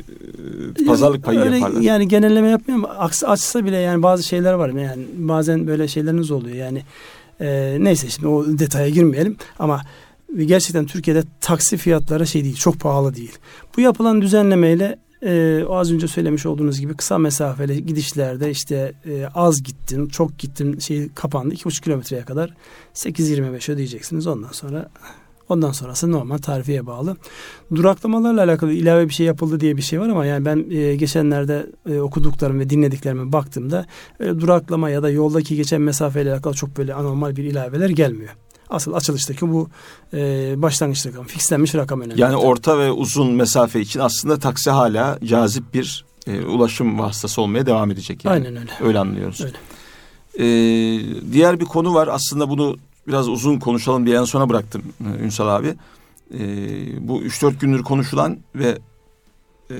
e, 0.82 0.86
pazarlık 0.86 1.24
payı 1.24 1.40
öyle, 1.40 1.56
yaparlar. 1.56 1.82
Yani 1.82 2.08
genelleme 2.08 2.50
yapmıyorum. 2.50 2.86
Aks, 2.98 3.24
açsa 3.24 3.66
bile 3.66 3.78
yani 3.78 4.04
bazı 4.04 4.24
şeyler 4.24 4.54
var. 4.54 4.70
Yani 4.70 5.06
bazen 5.18 5.68
böyle 5.68 5.88
şeyleriniz 5.88 6.32
oluyor. 6.32 6.56
Yani 6.56 6.84
e, 7.42 7.78
neyse 7.80 8.10
şimdi 8.10 8.28
o 8.28 8.60
detaya 8.60 8.90
girmeyelim 8.90 9.38
ama 9.60 9.82
gerçekten 10.46 10.86
Türkiye'de 10.86 11.24
taksi 11.42 11.78
fiyatları 11.78 12.28
şey 12.28 12.44
değil, 12.44 12.56
çok 12.56 12.80
pahalı 12.80 13.16
değil. 13.16 13.38
Bu 13.78 13.82
yapılan 13.82 14.22
düzenlemeyle 14.22 15.00
e, 15.26 15.64
az 15.70 15.92
önce 15.92 16.08
söylemiş 16.08 16.46
olduğunuz 16.46 16.80
gibi 16.80 16.94
kısa 16.94 17.18
mesafeli 17.18 17.86
gidişlerde 17.86 18.52
işte 18.52 18.94
e, 19.06 19.28
az 19.36 19.64
gittin, 19.64 20.08
çok 20.08 20.40
gittin 20.40 20.80
şey 20.80 21.10
kapandı. 21.10 21.54
2,5 21.54 21.84
kilometreye 21.84 22.22
kadar 22.22 22.54
8.25 22.94 23.72
ödeyeceksiniz. 23.72 24.28
Ondan 24.28 24.52
sonra 24.52 24.90
Ondan 25.50 25.72
sonrası 25.72 26.12
normal 26.12 26.38
tarifiye 26.38 26.86
bağlı. 26.86 27.18
Duraklamalarla 27.76 28.44
alakalı 28.44 28.72
ilave 28.72 29.08
bir 29.10 29.14
şey 29.14 29.26
yapıldı 29.26 29.60
diye 29.60 29.78
bir 29.78 29.82
şey 29.82 30.00
var 30.00 30.10
ama 30.10 30.26
yani 30.26 30.46
ben 30.46 30.66
e, 30.72 30.96
geçenlerde 30.96 31.68
e, 31.90 32.00
okuduklarım 32.00 32.60
ve 32.60 32.70
dinlediklerime 32.70 33.32
baktığımda 33.32 33.86
e, 34.20 34.26
duraklama 34.26 34.90
ya 34.90 35.04
da 35.04 35.10
yoldaki 35.10 35.56
geçen 35.56 35.82
mesafeyle 35.82 36.34
alakalı 36.34 36.54
çok 36.54 36.78
böyle 36.78 36.94
anormal 36.94 37.36
bir 37.36 37.44
ilaveler 37.44 37.90
gelmiyor. 37.90 38.30
Asıl 38.70 38.94
açılıştaki 38.94 39.52
bu 39.52 39.70
e, 40.14 40.18
başlangıç 40.62 41.06
rakam, 41.06 41.26
fixlenmiş 41.26 41.76
rakam 41.76 42.02
önemli. 42.02 42.22
Yani 42.22 42.36
orta 42.36 42.80
ve 42.80 42.92
uzun 42.92 43.32
mesafe 43.32 43.82
için 43.82 44.00
aslında 44.00 44.40
taksi 44.40 44.70
hala 44.70 45.20
cazip 45.24 45.74
bir 45.74 46.06
e, 46.28 46.42
ulaşım 46.42 47.00
vasıtası 47.00 47.42
olmaya 47.42 47.66
devam 47.66 47.92
edecek. 47.92 48.26
Yani. 48.26 48.34
Aynen 48.34 48.58
öyle. 48.58 48.72
Öyle 48.82 49.00
anlıyoruz. 49.00 49.42
Öyle. 49.42 49.58
Ee, 50.40 50.44
diğer 51.32 51.60
bir 51.60 51.66
konu 51.66 51.94
var. 51.94 52.08
Aslında 52.08 52.50
bunu 52.50 52.78
biraz 53.08 53.30
uzun 53.30 53.60
konuşalım 53.60 54.06
diye 54.06 54.18
en 54.18 54.24
sona 54.24 54.50
bıraktım 54.50 54.84
e, 55.06 55.24
Ünsal 55.24 55.48
abi. 55.48 55.76
Ee, 56.34 56.38
bu 57.08 57.22
3-4 57.22 57.60
gündür 57.60 57.84
konuşulan 57.84 58.38
ve 58.56 58.78
e, 59.70 59.76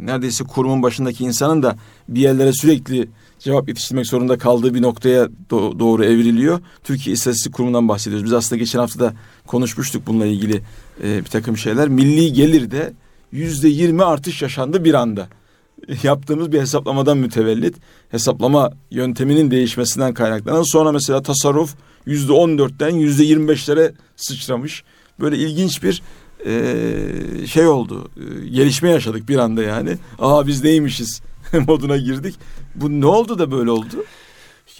neredeyse 0.00 0.44
kurumun 0.44 0.82
başındaki 0.82 1.24
insanın 1.24 1.62
da 1.62 1.76
bir 2.08 2.20
yerlere 2.20 2.52
sürekli 2.52 3.08
cevap 3.44 3.68
yetiştirmek 3.68 4.06
zorunda 4.06 4.38
kaldığı 4.38 4.74
bir 4.74 4.82
noktaya 4.82 5.28
do- 5.50 5.78
doğru 5.78 6.04
evriliyor. 6.04 6.60
Türkiye 6.84 7.14
İstatistik 7.14 7.52
Kurumu'ndan 7.52 7.88
bahsediyoruz. 7.88 8.24
Biz 8.24 8.32
aslında 8.32 8.58
geçen 8.58 8.78
hafta 8.78 9.00
da 9.00 9.14
konuşmuştuk 9.46 10.06
bununla 10.06 10.26
ilgili 10.26 10.62
e, 11.02 11.18
bir 11.18 11.30
takım 11.30 11.56
şeyler. 11.56 11.88
Milli 11.88 12.32
gelirde 12.32 12.92
yüzde 13.32 13.68
yirmi 13.68 14.04
artış 14.04 14.42
yaşandı 14.42 14.84
bir 14.84 14.94
anda. 14.94 15.28
Yaptığımız 16.02 16.52
bir 16.52 16.60
hesaplamadan 16.60 17.18
mütevellit 17.18 17.76
hesaplama 18.10 18.72
yönteminin 18.90 19.50
değişmesinden 19.50 20.14
kaynaklanan 20.14 20.62
sonra 20.62 20.92
mesela 20.92 21.22
tasarruf 21.22 21.74
yüzde 22.06 22.32
on 22.32 22.58
dörtten 22.58 22.94
yüzde 22.94 23.24
yirmi 23.24 23.48
beşlere 23.48 23.92
sıçramış. 24.16 24.84
Böyle 25.20 25.38
ilginç 25.38 25.82
bir 25.82 26.02
e, 26.46 27.46
şey 27.46 27.66
oldu. 27.66 28.10
E, 28.16 28.48
gelişme 28.48 28.90
yaşadık 28.90 29.28
bir 29.28 29.36
anda 29.36 29.62
yani. 29.62 29.96
Aa 30.18 30.46
biz 30.46 30.64
neymişiz 30.64 31.22
moduna 31.66 31.96
girdik. 31.96 32.34
Bu 32.74 33.00
ne 33.00 33.06
oldu 33.06 33.38
da 33.38 33.50
böyle 33.50 33.70
oldu? 33.70 34.04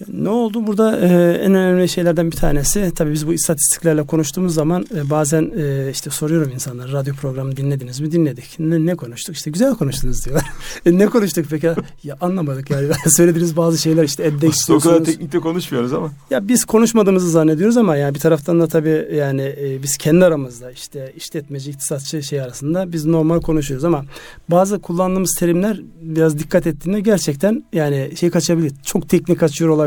Ne 0.08 0.28
oldu? 0.28 0.66
Burada 0.66 1.00
e, 1.00 1.06
en 1.34 1.54
önemli 1.54 1.88
şeylerden 1.88 2.30
bir 2.30 2.36
tanesi 2.36 2.92
tabii 2.94 3.12
biz 3.12 3.26
bu 3.26 3.34
istatistiklerle 3.34 4.06
konuştuğumuz 4.06 4.54
zaman 4.54 4.86
e, 4.96 5.10
bazen 5.10 5.52
e, 5.56 5.90
işte 5.90 6.10
soruyorum 6.10 6.50
insanlara 6.52 6.92
radyo 6.92 7.14
programı 7.14 7.56
dinlediniz 7.56 8.00
mi? 8.00 8.12
Dinledik. 8.12 8.56
Ne, 8.58 8.86
ne 8.86 8.94
konuştuk? 8.94 9.36
İşte 9.36 9.50
güzel 9.50 9.74
konuştunuz 9.74 10.24
diyorlar. 10.24 10.44
e, 10.86 10.98
ne 10.98 11.06
konuştuk 11.06 11.46
peki? 11.50 11.70
Ya 12.04 12.16
anlamadık 12.20 12.70
yani. 12.70 12.88
Söylediğiniz 13.06 13.56
bazı 13.56 13.78
şeyler 13.78 14.04
işte 14.04 14.22
endeks 14.22 14.70
o 14.70 14.78
kadar 14.78 15.04
teknikte 15.04 15.38
konuşmuyoruz 15.38 15.92
ama. 15.92 16.10
Ya 16.30 16.48
biz 16.48 16.64
konuşmadığımızı 16.64 17.30
zannediyoruz 17.30 17.76
ama 17.76 17.96
yani 17.96 18.14
bir 18.14 18.20
taraftan 18.20 18.60
da 18.60 18.66
tabii 18.66 19.08
yani 19.14 19.42
e, 19.42 19.82
biz 19.82 19.96
kendi 19.96 20.24
aramızda 20.24 20.70
işte 20.70 21.12
işletmeci, 21.16 21.70
iktisatçı 21.70 22.22
şey 22.22 22.40
arasında 22.40 22.92
biz 22.92 23.04
normal 23.04 23.40
konuşuyoruz 23.40 23.84
ama 23.84 24.04
bazı 24.48 24.78
kullandığımız 24.78 25.34
terimler 25.38 25.80
biraz 26.02 26.38
dikkat 26.38 26.66
ettiğinde 26.66 27.00
gerçekten 27.00 27.64
yani 27.72 28.12
şey 28.16 28.30
kaçabilir. 28.30 28.72
Çok 28.82 29.08
teknik 29.08 29.40
kaçıyor 29.40 29.70
olabilir. 29.70 29.83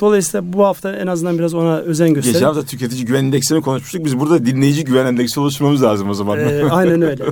Dolayısıyla 0.00 0.52
bu 0.52 0.64
hafta 0.64 0.96
en 0.96 1.06
azından 1.06 1.38
biraz 1.38 1.54
ona 1.54 1.78
özen 1.78 2.14
gösterip. 2.14 2.34
Geçen 2.34 2.46
hafta 2.46 2.62
tüketici 2.62 3.04
güven 3.04 3.24
endeksini 3.24 3.60
konuşmuştuk. 3.60 4.04
Biz 4.04 4.20
burada 4.20 4.46
dinleyici 4.46 4.84
güven 4.84 5.06
endeksi 5.06 5.40
oluşturmamız 5.40 5.82
lazım 5.82 6.10
o 6.10 6.14
zaman. 6.14 6.38
Ee, 6.38 6.64
aynen 6.70 7.02
öyle. 7.02 7.24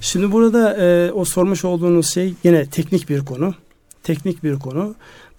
Şimdi 0.00 0.32
burada 0.32 0.76
e, 0.76 1.12
o 1.12 1.24
sormuş 1.24 1.64
olduğunuz 1.64 2.06
şey 2.06 2.34
yine 2.44 2.66
teknik 2.66 3.08
bir 3.08 3.24
konu. 3.24 3.54
Teknik 4.02 4.44
bir 4.44 4.58
konu. 4.58 4.94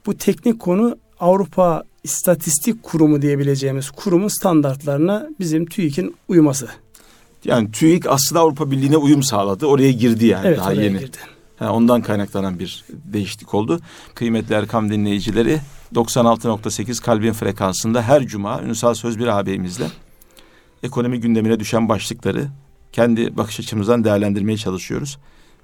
Bu 0.05 0.17
teknik 0.17 0.59
konu 0.59 0.97
Avrupa 1.19 1.83
İstatistik 2.03 2.83
Kurumu 2.83 3.21
diyebileceğimiz 3.21 3.89
kurumun 3.89 4.27
standartlarına 4.27 5.29
bizim 5.39 5.65
TÜİK'in 5.65 6.15
uyması. 6.27 6.67
Yani 7.45 7.71
TÜİK 7.71 8.05
aslında 8.07 8.39
Avrupa 8.41 8.71
Birliği'ne 8.71 8.97
uyum 8.97 9.23
sağladı. 9.23 9.65
Oraya 9.65 9.91
girdi 9.91 10.25
yani 10.25 10.47
Evet 10.47 10.57
daha 10.57 10.69
oraya 10.69 10.81
yeni. 10.83 10.99
girdi. 10.99 11.17
Ha, 11.59 11.73
ondan 11.73 12.01
kaynaklanan 12.01 12.59
bir 12.59 12.83
değişiklik 12.89 13.53
oldu. 13.53 13.79
Kıymetli 14.15 14.55
Erkam 14.55 14.89
dinleyicileri 14.89 15.59
96.8 15.95 17.01
kalbin 17.01 17.33
frekansında 17.33 18.01
her 18.01 18.27
cuma 18.27 18.61
Ünsal 18.61 18.93
Sözbir 18.93 19.27
ağabeyimizle 19.27 19.87
ekonomi 20.83 21.19
gündemine 21.19 21.59
düşen 21.59 21.89
başlıkları 21.89 22.47
kendi 22.91 23.37
bakış 23.37 23.59
açımızdan 23.59 24.03
değerlendirmeye 24.03 24.57
çalışıyoruz. 24.57 25.17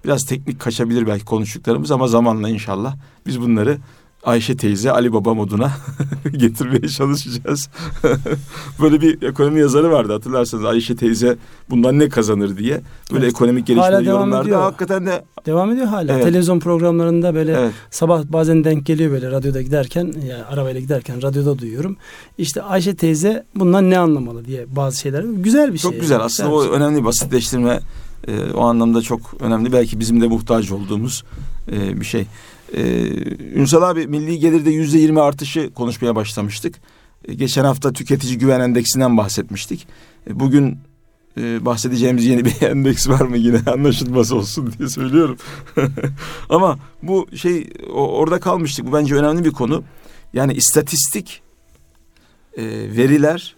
Biraz 0.05 0.25
teknik 0.25 0.59
kaçabilir 0.59 1.07
belki 1.07 1.25
konuştuklarımız 1.25 1.91
ama 1.91 2.07
zamanla 2.07 2.49
inşallah 2.49 2.95
biz 3.25 3.41
bunları 3.41 3.77
Ayşe 4.25 4.57
teyze 4.57 4.91
Ali 4.91 5.13
Baba 5.13 5.33
moduna 5.33 5.71
getirmeye 6.37 6.87
çalışacağız. 6.87 7.69
Böyle 8.81 9.01
bir 9.01 9.21
ekonomi 9.21 9.59
yazarı 9.59 9.91
vardı 9.91 10.13
hatırlarsanız 10.13 10.65
Ayşe 10.65 10.95
teyze 10.95 11.37
bundan 11.69 11.99
ne 11.99 12.09
kazanır 12.09 12.57
diye. 12.57 12.81
Böyle 13.11 13.25
Evet. 13.25 13.35
ekonomik 13.35 13.67
gelişmeleri 13.67 14.05
yorumlarda 14.05 14.43
ediyor. 14.43 14.61
hakikaten 14.61 15.05
de 15.05 15.23
Devam 15.45 15.71
ediyor 15.71 15.87
hala. 15.87 16.13
Evet. 16.13 16.23
Televizyon 16.23 16.59
programlarında 16.59 17.35
böyle 17.35 17.51
evet, 17.51 17.71
sabah 17.91 18.23
bazen 18.29 18.63
denk 18.63 18.85
geliyor 18.85 19.11
böyle 19.11 19.31
radyoda 19.31 19.61
giderken 19.61 20.13
yani 20.27 20.43
arabayla 20.43 20.81
giderken 20.81 21.21
radyoda 21.21 21.59
duyuyorum. 21.59 21.97
İşte 22.37 22.61
Ayşe 22.61 22.95
teyze 22.95 23.45
bundan 23.55 23.89
ne 23.89 23.97
anlamalı 23.97 24.45
diye 24.45 24.65
bazı 24.75 24.99
şeyler. 24.99 25.23
Güzel 25.23 25.73
bir 25.73 25.77
çok 25.77 25.91
şey. 25.91 26.01
güzel 26.01 26.15
yani. 26.15 26.23
aslında 26.23 26.49
Güzel 26.49 26.61
o 26.61 26.63
şey. 26.63 26.73
önemli 26.73 27.05
basitleştirme 27.05 27.79
e, 28.27 28.51
o 28.53 28.61
anlamda 28.61 29.01
çok 29.01 29.21
önemli. 29.39 29.73
Belki 29.73 29.99
bizim 29.99 30.21
de 30.21 30.27
muhtaç 30.27 30.71
olduğumuz 30.71 31.23
e, 31.71 31.99
bir 31.99 32.05
şey. 32.05 32.25
E, 32.75 32.81
Ünsal 33.59 33.81
abi 33.81 34.07
milli 34.07 34.39
gelirde 34.39 34.69
yüzde 34.69 34.97
yirmi 34.97 35.21
artışı 35.21 35.73
konuşmaya 35.73 36.15
başlamıştık. 36.15 36.75
E, 37.27 37.33
geçen 37.33 37.65
hafta 37.65 37.93
tüketici 37.93 38.37
güven 38.37 38.59
endeksinden 38.59 39.17
bahsetmiştik. 39.17 39.87
E, 40.29 40.39
bugün 40.39 40.79
e, 41.37 41.65
bahsedeceğimiz 41.65 42.25
yeni 42.25 42.45
bir 42.45 42.61
endeks 42.61 43.07
var 43.07 43.21
mı 43.21 43.37
yine 43.37 43.59
anlaşılmaz 43.73 44.31
olsun 44.31 44.73
diye 44.79 44.89
söylüyorum. 44.89 45.37
Ama 46.49 46.79
bu 47.03 47.27
şey 47.35 47.69
o, 47.93 48.07
orada 48.07 48.39
kalmıştık. 48.39 48.87
Bu 48.87 48.93
bence 48.93 49.15
önemli 49.15 49.45
bir 49.45 49.51
konu. 49.51 49.83
Yani 50.33 50.53
istatistik 50.53 51.41
e, 52.57 52.63
veriler, 52.97 53.55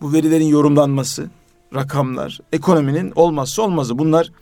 bu 0.00 0.12
verilerin 0.12 0.46
yorumlanması, 0.46 1.30
rakamlar, 1.74 2.40
ekonominin 2.52 3.12
olmazsa 3.16 3.62
olmazı. 3.62 3.98
Bunlar 3.98 4.32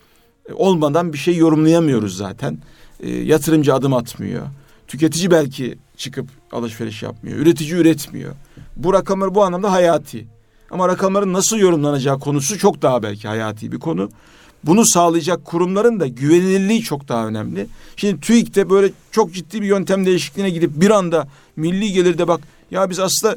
e, 0.48 0.52
olmadan 0.52 1.12
bir 1.12 1.18
şey 1.18 1.36
yorumlayamıyoruz 1.36 2.16
zaten. 2.16 2.58
E, 3.02 3.10
yatırımcı 3.10 3.74
adım 3.74 3.94
atmıyor. 3.94 4.46
Tüketici 4.88 5.30
belki 5.30 5.78
çıkıp 5.96 6.28
alışveriş 6.52 7.02
yapmıyor. 7.02 7.38
Üretici 7.38 7.72
üretmiyor. 7.72 8.34
Bu 8.76 8.92
rakamlar 8.92 9.34
bu 9.34 9.44
anlamda 9.44 9.72
hayati. 9.72 10.26
Ama 10.70 10.88
rakamların 10.88 11.32
nasıl 11.32 11.58
yorumlanacağı 11.58 12.18
konusu 12.18 12.58
çok 12.58 12.82
daha 12.82 13.02
belki 13.02 13.28
hayati 13.28 13.72
bir 13.72 13.78
konu. 13.78 14.10
Bunu 14.64 14.86
sağlayacak 14.86 15.44
kurumların 15.44 16.00
da 16.00 16.06
güvenilirliği 16.06 16.82
çok 16.82 17.08
daha 17.08 17.26
önemli. 17.26 17.66
Şimdi 17.96 18.20
TÜİK'te 18.20 18.70
böyle 18.70 18.92
çok 19.10 19.34
ciddi 19.34 19.62
bir 19.62 19.66
yöntem 19.66 20.06
değişikliğine 20.06 20.50
gidip 20.50 20.70
bir 20.74 20.90
anda 20.90 21.28
milli 21.56 21.92
gelirde 21.92 22.28
bak 22.28 22.40
ya 22.70 22.90
biz 22.90 22.98
aslında 22.98 23.36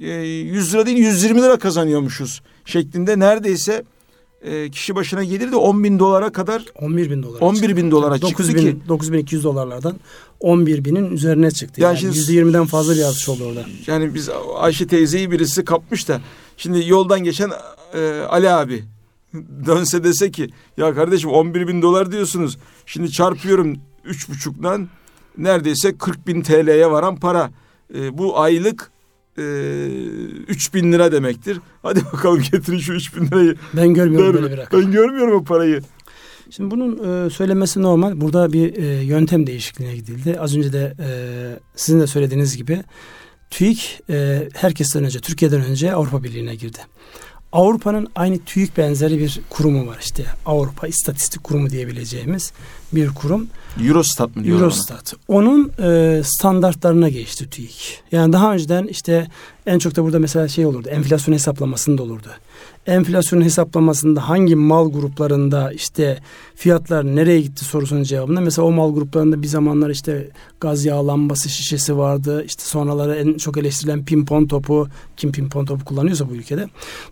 e, 0.00 0.10
100 0.10 0.74
lira 0.74 0.86
değil 0.86 0.98
120 0.98 1.42
lira 1.42 1.58
kazanıyormuşuz 1.58 2.42
şeklinde 2.64 3.18
neredeyse 3.18 3.82
e, 4.42 4.70
kişi 4.70 4.94
başına 4.94 5.24
gelir 5.24 5.52
de 5.52 5.56
10 5.56 5.84
bin 5.84 5.98
dolara 5.98 6.32
kadar 6.32 6.64
11 6.80 7.10
bin 7.10 7.22
dolara 7.22 7.44
11 7.44 7.76
bin 7.76 7.90
dolara 7.90 8.14
çıktı. 8.18 8.32
9 8.32 8.48
ki 8.48 8.56
bin, 8.66 8.82
9200 8.88 9.44
dolarlardan 9.44 9.96
11 10.40 10.84
binin 10.84 11.10
üzerine 11.10 11.50
çıktı. 11.50 11.80
Yani 11.80 11.88
Yani, 12.04 12.14
şimdi- 12.14 12.18
%20'den 12.18 12.66
fazla 12.66 12.94
bir 12.94 13.02
artış 13.02 13.28
oldu 13.28 13.44
orada. 13.44 13.64
yani 13.86 14.14
biz 14.14 14.28
Ayşe 14.56 14.86
teyzeyi 14.86 15.30
birisi 15.30 15.64
kapmış 15.64 16.08
da 16.08 16.20
şimdi 16.56 16.88
yoldan 16.88 17.20
geçen 17.24 17.50
e, 17.94 18.20
Ali 18.28 18.50
abi 18.50 18.84
dönse 19.66 20.04
dese 20.04 20.30
ki 20.30 20.50
ya 20.76 20.94
kardeşim 20.94 21.30
11 21.30 21.68
bin 21.68 21.82
dolar 21.82 22.12
diyorsunuz. 22.12 22.58
Şimdi 22.86 23.10
çarpıyorum 23.10 23.76
üç 24.04 24.28
buçuktan 24.28 24.88
neredeyse 25.38 25.96
40 25.98 26.26
bin 26.26 26.42
TL'ye 26.42 26.90
varan 26.90 27.16
para. 27.16 27.50
E, 27.94 28.18
bu 28.18 28.40
aylık 28.40 28.90
e, 29.38 29.42
3 30.48 30.74
bin 30.74 30.92
lira 30.92 31.12
demektir. 31.12 31.58
Hadi 31.82 32.00
bakalım 32.12 32.42
getirin 32.52 32.78
şu 32.78 32.92
3 32.92 33.16
bin 33.16 33.26
lirayı. 33.26 33.56
Ben 33.76 33.94
görmüyorum 33.94 34.34
Der- 34.34 34.42
böyle 34.42 34.52
bir 34.52 34.58
rakam. 34.58 34.80
ben 34.82 34.92
görmüyorum 34.92 35.34
o 35.40 35.44
parayı. 35.44 35.80
Şimdi 36.50 36.70
bunun 36.70 37.26
e, 37.26 37.30
söylemesi 37.30 37.82
normal. 37.82 38.20
Burada 38.20 38.52
bir 38.52 38.76
e, 38.76 39.04
yöntem 39.04 39.46
değişikliğine 39.46 39.96
gidildi. 39.96 40.40
Az 40.40 40.56
önce 40.56 40.72
de 40.72 40.94
e, 41.00 41.08
sizin 41.76 42.00
de 42.00 42.06
söylediğiniz 42.06 42.56
gibi 42.56 42.82
TÜİK 43.50 44.00
e, 44.10 44.48
herkesten 44.54 45.04
önce, 45.04 45.18
Türkiye'den 45.20 45.60
önce 45.64 45.92
Avrupa 45.94 46.22
Birliği'ne 46.22 46.54
girdi. 46.54 46.78
Avrupa'nın 47.52 48.08
aynı 48.14 48.38
TÜİK 48.38 48.76
benzeri 48.76 49.18
bir 49.18 49.40
kurumu 49.50 49.86
var 49.86 49.98
işte. 50.00 50.24
Avrupa 50.46 50.86
İstatistik 50.86 51.44
Kurumu 51.44 51.70
diyebileceğimiz 51.70 52.52
bir 52.92 53.08
kurum. 53.08 53.48
Eurostat 53.86 54.36
mı 54.36 54.44
diyorlar 54.44 54.64
ona? 54.64 54.72
Eurostat. 54.72 55.14
Onun 55.28 55.72
e, 55.82 56.22
standartlarına 56.24 57.08
geçti 57.08 57.50
TÜİK. 57.50 58.02
Yani 58.12 58.32
daha 58.32 58.52
önceden 58.52 58.86
işte 58.86 59.28
en 59.66 59.78
çok 59.78 59.96
da 59.96 60.04
burada 60.04 60.18
mesela 60.18 60.48
şey 60.48 60.66
olurdu. 60.66 60.88
Enflasyon 60.88 61.34
hesaplamasında 61.34 62.02
olurdu. 62.02 62.28
Enflasyon 62.86 63.42
hesaplamasında 63.42 64.28
hangi 64.28 64.56
mal 64.56 64.92
gruplarında 64.92 65.72
işte 65.72 66.18
fiyatlar 66.54 67.16
nereye 67.16 67.40
gitti 67.40 67.64
sorusunun 67.64 68.02
cevabında 68.02 68.40
mesela 68.40 68.66
o 68.66 68.70
mal 68.70 68.94
gruplarında 68.94 69.42
bir 69.42 69.46
zamanlar 69.46 69.90
işte 69.90 70.30
gaz 70.60 70.84
yağı 70.84 71.06
lambası 71.06 71.48
şişesi 71.48 71.98
vardı. 71.98 72.44
İşte 72.44 72.62
sonraları 72.64 73.16
en 73.16 73.34
çok 73.34 73.58
eleştirilen 73.58 74.04
pimpon 74.04 74.46
topu 74.46 74.88
kim 75.16 75.32
pimpon 75.32 75.64
topu 75.64 75.84
kullanıyorsa 75.84 76.30
bu 76.30 76.34
ülkede. 76.34 76.68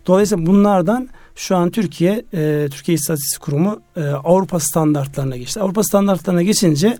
Dolayısıyla 0.07 0.45
bunlardan 0.45 1.09
şu 1.35 1.55
an 1.55 1.71
Türkiye 1.71 2.25
e, 2.33 2.67
Türkiye 2.71 2.95
İstatistik 2.95 3.41
Kurumu 3.41 3.81
e, 3.95 4.01
Avrupa 4.01 4.59
standartlarına 4.59 5.37
geçti. 5.37 5.59
Avrupa 5.59 5.83
standartlarına 5.83 6.41
geçince 6.43 6.97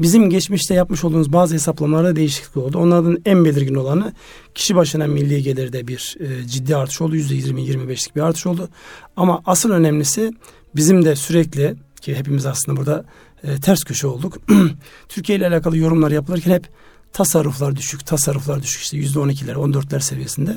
bizim 0.00 0.30
geçmişte 0.30 0.74
yapmış 0.74 1.04
olduğumuz 1.04 1.32
bazı 1.32 1.54
hesaplamalarda 1.54 2.16
değişiklik 2.16 2.56
oldu. 2.56 2.78
Onlardan 2.78 3.18
en 3.26 3.44
belirgin 3.44 3.74
olanı 3.74 4.12
kişi 4.54 4.76
başına 4.76 5.06
milli 5.06 5.42
gelirde 5.42 5.88
bir 5.88 6.16
e, 6.20 6.46
ciddi 6.48 6.76
artış 6.76 7.00
oldu. 7.00 7.16
%20-25'lik 7.16 8.16
bir 8.16 8.20
artış 8.20 8.46
oldu. 8.46 8.68
Ama 9.16 9.42
asıl 9.46 9.70
önemlisi 9.70 10.32
bizim 10.76 11.04
de 11.04 11.16
sürekli 11.16 11.74
ki 12.00 12.14
hepimiz 12.14 12.46
aslında 12.46 12.80
burada 12.80 13.04
e, 13.44 13.60
ters 13.60 13.84
köşe 13.84 14.06
olduk. 14.06 14.38
Türkiye 15.08 15.38
ile 15.38 15.46
alakalı 15.46 15.78
yorumlar 15.78 16.10
yapılırken 16.10 16.50
hep 16.50 16.68
tasarruflar 17.12 17.76
düşük, 17.76 18.06
tasarruflar 18.06 18.62
düşük 18.62 18.82
işte 18.82 18.96
%12'ler, 18.96 19.52
14'ler 19.52 20.00
seviyesinde. 20.00 20.56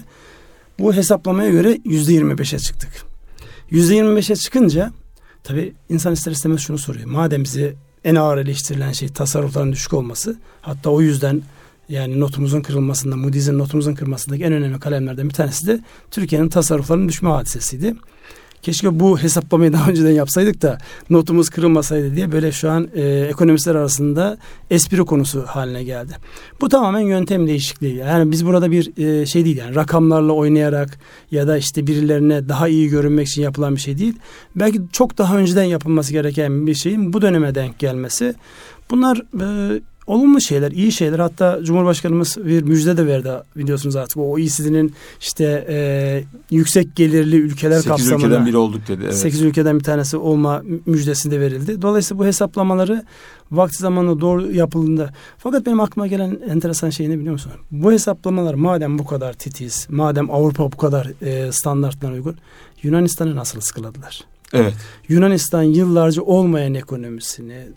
Bu 0.80 0.94
hesaplamaya 0.94 1.50
göre 1.50 1.76
%25'e 1.76 2.60
çıktık. 2.60 3.08
%25'e 3.72 4.36
çıkınca 4.36 4.92
tabii 5.44 5.74
insan 5.90 6.14
ister 6.14 6.32
istemez 6.32 6.60
şunu 6.62 6.78
soruyor. 6.78 7.06
Madem 7.06 7.44
bizi 7.44 7.76
en 8.04 8.16
ağır 8.16 8.38
eleştirilen 8.38 8.92
şey 8.92 9.10
tasarrufların 9.10 9.72
düşük 9.72 9.94
olması 9.94 10.38
hatta 10.62 10.90
o 10.90 11.02
yüzden 11.02 11.42
yani 11.90 12.20
notumuzun 12.20 12.62
kırılmasında, 12.62 13.16
Moody's'in 13.16 13.58
notumuzun 13.60 13.96
kırılmasındaki 13.96 14.44
en 14.44 14.54
önemli 14.54 14.80
kalemlerden 14.80 15.30
bir 15.30 15.34
tanesi 15.34 15.68
de 15.68 15.80
Türkiye'nin 16.12 16.50
tasarruflarının 16.50 17.10
düşme 17.10 17.30
hadisesiydi. 17.30 17.96
Keşke 18.62 19.00
bu 19.00 19.20
hesaplamayı 19.20 19.74
daha 19.74 19.90
önceden 19.90 20.12
yapsaydık 20.12 20.62
da 20.62 20.78
notumuz 21.10 21.50
kırılmasaydı 21.50 22.16
diye 22.16 22.32
böyle 22.32 22.52
şu 22.52 22.72
an 22.72 22.88
e, 22.96 23.04
ekonomistler 23.04 23.76
arasında 23.76 24.38
espri 24.72 25.06
konusu 25.06 25.44
haline 25.44 25.84
geldi. 25.84 26.14
Bu 26.62 26.70
tamamen 26.70 27.00
yöntem 27.00 27.48
değişikliği. 27.48 27.96
Yani 27.96 28.32
biz 28.32 28.46
burada 28.46 28.72
bir 28.72 28.98
e, 28.98 29.26
şey 29.26 29.46
değil 29.46 29.58
yani 29.58 29.76
rakamlarla 29.76 30.34
oynayarak 30.34 31.00
ya 31.32 31.48
da 31.48 31.58
işte 31.58 31.88
birilerine 31.88 32.50
daha 32.50 32.68
iyi 32.68 32.90
görünmek 32.90 33.28
için 33.28 33.42
yapılan 33.42 33.76
bir 33.76 33.82
şey 33.82 33.98
değil. 33.98 34.14
Belki 34.56 34.82
çok 34.92 35.18
daha 35.18 35.38
önceden 35.38 35.64
yapılması 35.64 36.12
gereken 36.12 36.68
bir 36.68 36.76
şeyin 36.76 37.14
bu 37.14 37.22
döneme 37.22 37.56
denk 37.56 37.80
gelmesi. 37.80 38.34
Bunlar 38.90 39.18
e, 39.18 39.80
olumlu 40.08 40.42
şeyler, 40.42 40.72
iyi 40.72 40.92
şeyler. 40.92 41.20
Hatta 41.20 41.60
Cumhurbaşkanımız 41.64 42.38
bir 42.46 42.62
müjde 42.62 42.98
de 42.98 43.08
verdi 43.08 43.30
biliyorsunuz 43.56 43.96
artık. 43.96 44.18
O 44.18 44.32
OECD'nin 44.32 44.94
işte 45.22 45.66
e, 45.70 46.24
yüksek 46.52 46.96
gelirli 46.96 47.36
ülkeler 47.36 47.76
8 47.76 47.88
kapsamında. 47.88 48.26
ülkeden 48.26 48.46
biri 48.46 48.58
olduk 48.58 48.88
dedi. 48.88 49.02
Evet. 49.04 49.16
8 49.18 49.42
ülkeden 49.42 49.80
bir 49.80 49.84
tanesi 49.84 50.18
olma 50.18 50.64
müjdesi 50.86 51.32
de 51.32 51.40
verildi. 51.40 51.82
Dolayısıyla 51.82 52.24
bu 52.24 52.26
hesaplamaları 52.26 53.04
vakti 53.52 53.78
zamanında 53.78 54.22
doğru 54.22 54.52
yapıldığında. 54.52 55.10
Fakat 55.38 55.66
benim 55.66 55.80
aklıma 55.80 56.08
gelen 56.08 56.40
enteresan 56.50 56.90
şey 56.90 57.10
ne 57.10 57.20
biliyor 57.20 57.34
musun? 57.34 57.52
Bu 57.72 57.92
hesaplamalar 57.92 58.54
madem 58.54 59.00
bu 59.00 59.06
kadar 59.06 59.34
titiz, 59.34 59.88
madem 59.90 60.32
Avrupa 60.32 60.72
bu 60.72 60.78
kadar 60.78 61.12
e, 61.22 61.52
standartlarına 61.52 62.16
uygun, 62.16 62.36
Yunanistan'ı 62.84 63.36
nasıl 63.36 63.60
ıskaladılar? 63.60 64.22
Evet. 64.54 64.74
Yunanistan 65.08 65.64
yıllarca 65.64 66.22
olmayan 66.22 66.74
ekonomisini 66.74 67.68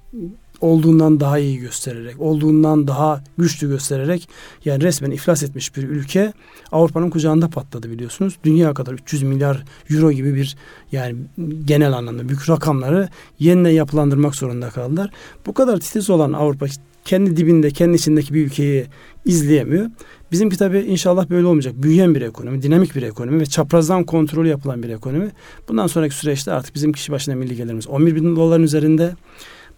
olduğundan 0.61 1.20
daha 1.20 1.38
iyi 1.38 1.59
göstererek, 1.59 2.20
olduğundan 2.20 2.88
daha 2.88 3.25
güçlü 3.38 3.68
göstererek 3.68 4.29
yani 4.64 4.83
resmen 4.83 5.11
iflas 5.11 5.42
etmiş 5.42 5.77
bir 5.77 5.83
ülke 5.83 6.33
Avrupa'nın 6.73 7.11
kucağında 7.11 7.49
patladı 7.49 7.90
biliyorsunuz. 7.90 8.37
Dünya 8.44 8.75
kadar 8.75 8.92
300 8.92 9.23
milyar 9.23 9.64
euro 9.90 10.12
gibi 10.12 10.35
bir 10.35 10.57
yani 10.92 11.16
genel 11.64 11.92
anlamda 11.92 12.29
büyük 12.29 12.51
rakamları 12.51 13.09
yeniden 13.38 13.70
yapılandırmak 13.70 14.35
zorunda 14.35 14.70
kaldılar. 14.70 15.11
Bu 15.46 15.55
kadar 15.55 15.81
titiz 15.81 16.11
olan 16.11 16.33
Avrupa 16.33 16.66
kendi 17.05 17.37
dibinde, 17.37 17.70
kendi 17.70 17.96
içindeki 17.96 18.35
bir 18.35 18.46
ülkeyi 18.46 18.87
izleyemiyor. 19.25 19.87
Bizimki 20.33 20.57
tabii 20.57 20.79
inşallah 20.79 21.31
böyle 21.31 21.46
olmayacak. 21.46 21.75
Büyüyen 21.77 22.14
bir 22.14 22.23
ekonomi, 22.23 22.62
dinamik 22.62 22.96
bir 22.96 23.03
ekonomi 23.03 23.40
ve 23.40 23.46
çaprazdan 23.46 24.05
kontrolü 24.05 24.49
yapılan 24.49 24.83
bir 24.83 24.88
ekonomi. 24.88 25.31
Bundan 25.68 25.87
sonraki 25.87 26.14
süreçte 26.14 26.53
artık 26.53 26.75
bizim 26.75 26.92
kişi 26.92 27.12
başına 27.12 27.35
milli 27.35 27.57
gelirimiz 27.57 27.87
11 27.87 28.14
bin 28.14 28.37
doların 28.37 28.62
üzerinde. 28.62 29.14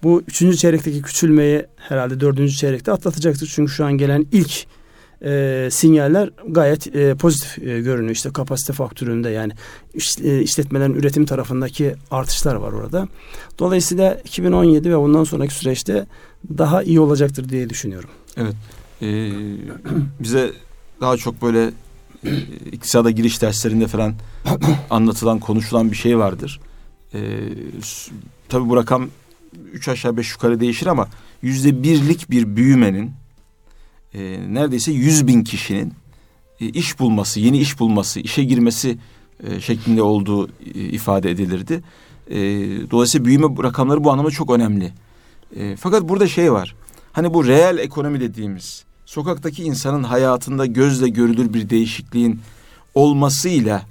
Bu 0.02 0.22
üçüncü 0.28 0.56
çeyrekteki 0.56 1.02
küçülmeyi 1.02 1.66
herhalde 1.76 2.20
dördüncü 2.20 2.52
çeyrekte 2.52 2.92
atlatacaktır. 2.92 3.52
Çünkü 3.54 3.72
şu 3.72 3.84
an 3.84 3.92
gelen 3.92 4.26
ilk 4.32 4.66
e, 5.24 5.68
sinyaller 5.72 6.30
gayet 6.48 6.96
e, 6.96 7.14
pozitif 7.14 7.58
e, 7.58 7.80
görünüyor. 7.80 8.14
İşte 8.14 8.32
kapasite 8.32 8.72
faktöründe 8.72 9.30
yani 9.30 9.52
iş, 9.94 10.18
e, 10.18 10.42
işletmelerin 10.42 10.94
üretim 10.94 11.26
tarafındaki 11.26 11.94
artışlar 12.10 12.54
var 12.54 12.72
orada. 12.72 13.08
Dolayısıyla 13.58 14.14
2017 14.14 14.90
ve 14.90 14.96
ondan 14.96 15.24
sonraki 15.24 15.54
süreçte 15.54 16.06
daha 16.58 16.82
iyi 16.82 17.00
olacaktır 17.00 17.48
diye 17.48 17.70
düşünüyorum. 17.70 18.10
Evet. 18.36 18.54
Ee, 19.02 19.32
bize 20.20 20.52
daha 21.00 21.16
çok 21.16 21.42
böyle 21.42 21.70
e, 22.24 22.36
iktisada 22.72 23.10
giriş 23.10 23.42
derslerinde 23.42 23.86
falan 23.86 24.14
anlatılan, 24.90 25.38
konuşulan 25.38 25.90
bir 25.90 25.96
şey 25.96 26.18
vardır. 26.18 26.60
Ee, 27.14 27.18
tabii 28.48 28.68
bu 28.68 28.76
rakam 28.76 29.08
üç 29.72 29.88
aşağı 29.88 30.16
beş 30.16 30.30
yukarı 30.30 30.60
değişir 30.60 30.86
ama 30.86 31.08
yüzde 31.42 31.82
birlik 31.82 32.30
bir 32.30 32.56
büyümenin 32.56 33.10
e, 34.14 34.20
neredeyse 34.48 34.92
yüz 34.92 35.26
bin 35.26 35.44
kişinin 35.44 35.92
e, 36.60 36.66
iş 36.66 36.98
bulması, 36.98 37.40
yeni 37.40 37.58
iş 37.58 37.80
bulması, 37.80 38.20
işe 38.20 38.44
girmesi 38.44 38.98
e, 39.46 39.60
şeklinde 39.60 40.02
olduğu 40.02 40.48
e, 40.48 40.50
ifade 40.74 41.30
edilirdi. 41.30 41.82
E, 42.30 42.40
dolayısıyla 42.90 43.24
büyüme 43.24 43.46
rakamları 43.62 44.04
bu 44.04 44.10
anlamda 44.12 44.30
çok 44.30 44.50
önemli. 44.50 44.92
E, 45.56 45.76
fakat 45.76 46.08
burada 46.08 46.28
şey 46.28 46.52
var. 46.52 46.74
Hani 47.12 47.34
bu 47.34 47.46
reel 47.46 47.78
ekonomi 47.78 48.20
dediğimiz 48.20 48.84
sokaktaki 49.06 49.62
insanın 49.62 50.02
hayatında 50.02 50.66
gözle 50.66 51.08
görülür 51.08 51.54
bir 51.54 51.70
değişikliğin 51.70 52.40
olmasıyla 52.94 53.82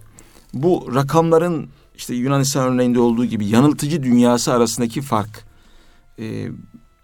bu 0.54 0.89
rakamların 0.95 1.69
işte 1.95 2.15
Yunanistan 2.15 2.74
örneğinde 2.74 3.00
olduğu 3.00 3.26
gibi 3.26 3.47
yanıltıcı 3.47 4.04
dünyası 4.04 4.54
arasındaki 4.54 5.02
fark 5.02 5.50
e, 6.21 6.51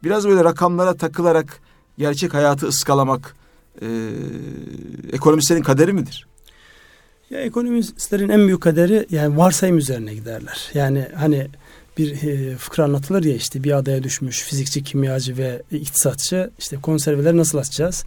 biraz 0.04 0.28
böyle 0.28 0.44
rakamlara 0.44 0.98
takılarak 0.98 1.60
gerçek 1.98 2.34
hayatı 2.34 2.68
ıskalamak 2.68 3.36
e, 3.82 3.88
ekonomistlerin 5.12 5.62
kaderi 5.64 5.94
midir? 5.94 6.28
Ya 7.30 7.42
ekonomistlerin 7.42 8.30
en 8.30 8.48
büyük 8.48 8.62
kaderi 8.62 9.08
yani 9.10 9.38
varsayım 9.38 9.78
üzerine 9.78 10.14
giderler. 10.14 10.70
Yani 10.74 11.08
hani 11.16 11.48
bir 11.98 12.24
e, 12.24 12.58
fıkra 12.58 12.84
anlatılır 12.84 13.24
ya 13.24 13.36
işte 13.36 13.64
bir 13.64 13.78
adaya 13.78 14.04
düşmüş 14.04 14.44
fizikçi, 14.44 14.84
kimyacı 14.84 15.38
ve 15.38 15.62
iktisatçı 15.72 16.52
işte 16.60 16.78
konserveleri 16.82 17.38
nasıl 17.38 17.58
açacağız? 17.58 18.06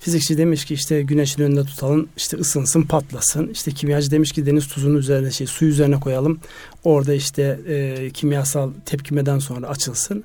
Fizikçi 0.00 0.38
demiş 0.38 0.64
ki 0.64 0.74
işte 0.74 1.02
güneşin 1.02 1.42
önünde 1.42 1.64
tutalım 1.64 2.08
işte 2.16 2.36
ısınsın 2.36 2.82
patlasın. 2.82 3.48
İşte 3.48 3.70
kimyacı 3.70 4.10
demiş 4.10 4.32
ki 4.32 4.46
deniz 4.46 4.68
tuzunun 4.68 4.98
üzerine 4.98 5.30
şey 5.30 5.46
su 5.46 5.64
üzerine 5.64 6.00
koyalım. 6.00 6.40
Orada 6.84 7.14
işte 7.14 7.60
e, 7.68 8.10
kimyasal 8.10 8.70
tepkimeden 8.86 9.38
sonra 9.38 9.68
açılsın. 9.68 10.24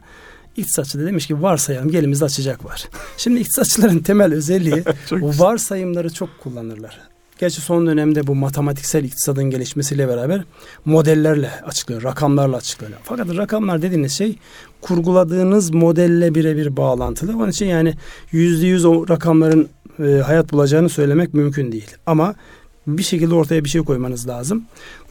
İktisatçı 0.57 0.99
da 0.99 1.05
demiş 1.05 1.27
ki 1.27 1.41
varsayalım 1.41 1.95
elimizde 1.95 2.25
açacak 2.25 2.65
var. 2.65 2.89
Şimdi 3.17 3.39
iktisatçıların 3.39 3.99
temel 3.99 4.33
özelliği 4.33 4.83
varsayımları 5.11 6.13
çok 6.13 6.29
kullanırlar. 6.39 7.10
Gerçi 7.41 7.61
son 7.61 7.87
dönemde 7.87 8.27
bu 8.27 8.35
matematiksel 8.35 9.03
iktisadın 9.03 9.43
gelişmesiyle 9.43 10.07
beraber 10.07 10.43
modellerle 10.85 11.51
açıklıyor, 11.65 12.03
rakamlarla 12.03 12.57
açıklıyor. 12.57 12.91
Fakat 13.03 13.37
rakamlar 13.37 13.81
dediğiniz 13.81 14.11
şey 14.11 14.35
kurguladığınız 14.81 15.71
modelle 15.71 16.35
birebir 16.35 16.77
bağlantılı. 16.77 17.37
Onun 17.37 17.49
için 17.49 17.65
yani 17.65 17.93
yüzde 18.31 18.67
yüz 18.67 18.85
o 18.85 19.07
rakamların 19.09 19.69
e, 19.99 20.03
hayat 20.03 20.53
bulacağını 20.53 20.89
söylemek 20.89 21.33
mümkün 21.33 21.71
değil. 21.71 21.97
Ama 22.05 22.35
bir 22.87 23.03
şekilde 23.03 23.35
ortaya 23.35 23.63
bir 23.63 23.69
şey 23.69 23.81
koymanız 23.81 24.27
lazım. 24.27 24.63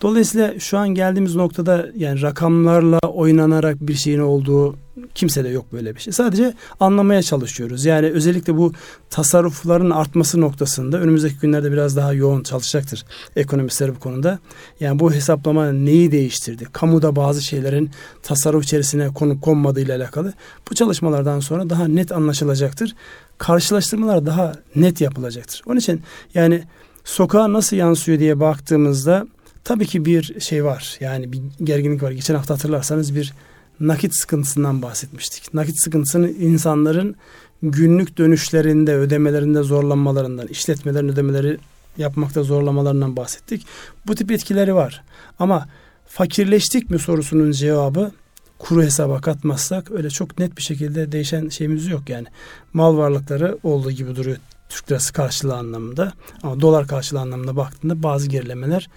Dolayısıyla 0.02 0.61
şu 0.61 0.78
an 0.78 0.88
geldiğimiz 0.88 1.35
noktada 1.35 1.88
yani 1.96 2.22
rakamlarla 2.22 2.98
oynanarak 2.98 3.76
bir 3.80 3.94
şeyin 3.94 4.18
olduğu 4.18 4.76
kimse 5.14 5.44
de 5.44 5.48
yok 5.48 5.72
böyle 5.72 5.96
bir 5.96 6.00
şey. 6.00 6.12
Sadece 6.12 6.54
anlamaya 6.80 7.22
çalışıyoruz. 7.22 7.85
Yani 7.85 8.06
özellikle 8.06 8.56
bu 8.56 8.72
tasarrufların 9.11 9.90
artması 9.90 10.40
noktasında 10.40 11.00
önümüzdeki 11.00 11.38
günlerde 11.38 11.72
biraz 11.72 11.96
daha 11.96 12.12
yoğun 12.12 12.42
çalışacaktır 12.42 13.04
ekonomistler 13.37 13.94
bu 13.94 13.98
konuda. 13.98 14.38
Yani 14.80 14.98
bu 14.98 15.12
hesaplama 15.12 15.72
neyi 15.72 16.12
değiştirdi? 16.12 16.66
Kamuda 16.72 17.16
bazı 17.16 17.42
şeylerin 17.42 17.90
tasarruf 18.22 18.64
içerisine 18.64 19.09
konup 19.09 19.42
konmadığı 19.42 19.80
ile 19.80 19.94
alakalı 19.94 20.33
bu 20.70 20.74
çalışmalardan 20.74 21.40
sonra 21.40 21.70
daha 21.70 21.88
net 21.88 22.12
anlaşılacaktır. 22.12 22.94
Karşılaştırmalar 23.38 24.26
daha 24.26 24.52
net 24.76 25.00
yapılacaktır. 25.00 25.62
Onun 25.66 25.76
için 25.76 26.02
yani 26.35 26.62
sokağa 27.04 27.52
nasıl 27.52 27.76
yansıyor 27.76 28.18
diye 28.18 28.40
baktığımızda 28.40 29.26
tabii 29.64 29.86
ki 29.86 30.04
bir 30.04 30.40
şey 30.40 30.64
var. 30.64 30.96
Yani 31.00 31.32
bir 31.32 31.40
gerginlik 31.64 32.02
var. 32.02 32.10
Geçen 32.10 32.34
hafta 32.34 32.54
hatırlarsanız 32.54 33.14
bir 33.14 33.32
nakit 33.80 34.16
sıkıntısından 34.16 34.82
bahsetmiştik. 34.82 35.54
Nakit 35.54 35.80
sıkıntısını 35.80 36.30
insanların 36.30 37.16
günlük 37.62 38.18
dönüşlerinde, 38.18 38.94
ödemelerinde 38.94 39.62
zorlanmalarından, 39.62 40.46
işletmelerin 40.46 41.08
ödemeleri 41.08 41.58
yapmakta 41.96 42.42
zorlamalarından 42.42 43.16
bahsettik. 43.16 43.66
Bu 44.06 44.14
tip 44.14 44.30
etkileri 44.30 44.74
var. 44.74 45.02
Ama 45.38 45.68
fakirleştik 46.06 46.90
mi 46.90 46.98
sorusunun 46.98 47.52
cevabı 47.52 48.10
kuru 48.58 48.82
hesaba 48.82 49.20
katmazsak 49.20 49.90
öyle 49.90 50.10
çok 50.10 50.38
net 50.38 50.56
bir 50.56 50.62
şekilde 50.62 51.12
değişen 51.12 51.48
şeyimiz 51.48 51.86
yok 51.86 52.08
yani. 52.08 52.26
Mal 52.72 52.96
varlıkları 52.96 53.58
olduğu 53.62 53.90
gibi 53.90 54.16
duruyor 54.16 54.36
Türk 54.70 54.90
lirası 54.90 55.12
karşılığı 55.12 55.56
anlamında. 55.56 56.12
Ama 56.42 56.61
dolar 56.61 56.87
karşılığı 56.87 57.20
anlamında 57.20 57.56
baktığında 57.56 58.02
bazı 58.02 58.28
gerilemeler 58.28 58.88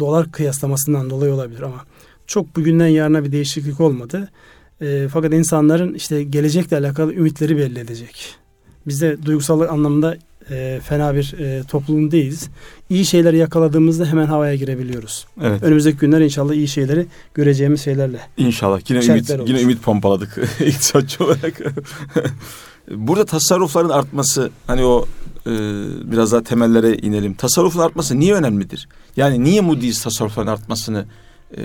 dolar 0.00 0.32
kıyaslamasından 0.32 1.10
dolayı 1.10 1.32
olabilir 1.32 1.62
ama 1.62 1.84
çok 2.26 2.56
bugünden 2.56 2.86
yarına 2.86 3.24
bir 3.24 3.32
değişiklik 3.32 3.80
olmadı. 3.80 4.28
E, 4.80 5.08
fakat 5.12 5.32
insanların 5.32 5.94
işte 5.94 6.22
gelecekle 6.22 6.76
alakalı 6.76 7.14
ümitleri 7.14 7.56
belli 7.56 7.78
edecek. 7.78 8.34
Biz 8.86 9.00
de 9.00 9.22
duygusal 9.22 9.60
anlamda 9.60 10.16
e, 10.50 10.80
fena 10.84 11.14
bir 11.14 11.34
e, 11.38 11.62
toplum 11.62 12.10
değiliz. 12.10 12.48
İyi 12.90 13.04
şeyleri 13.04 13.36
yakaladığımızda 13.36 14.06
hemen 14.06 14.26
havaya 14.26 14.54
girebiliyoruz. 14.54 15.26
Evet. 15.42 15.62
Önümüzdeki 15.62 15.98
günler 15.98 16.20
inşallah 16.20 16.54
iyi 16.54 16.68
şeyleri 16.68 17.06
göreceğimiz 17.34 17.80
şeylerle. 17.80 18.20
İnşallah. 18.36 18.80
Yine 18.90 19.04
ümit, 19.04 19.30
olur. 19.30 19.48
yine 19.48 19.62
ümit 19.62 19.82
pompaladık 19.82 20.38
iktisatçı 20.60 21.24
olarak. 21.24 21.60
Burada 22.90 23.24
tasarrufların 23.24 23.88
artması 23.88 24.50
hani 24.66 24.84
o 24.84 25.06
e, 25.46 25.50
biraz 26.12 26.32
daha 26.32 26.42
temellere 26.42 26.96
inelim. 26.96 27.34
Tasarrufun 27.34 27.80
artması 27.80 28.20
niye 28.20 28.34
önemlidir? 28.34 28.88
Yani 29.16 29.44
niye 29.44 29.60
Moody's 29.60 30.02
tasarrufların 30.02 30.46
artmasını 30.46 31.04
e, 31.56 31.62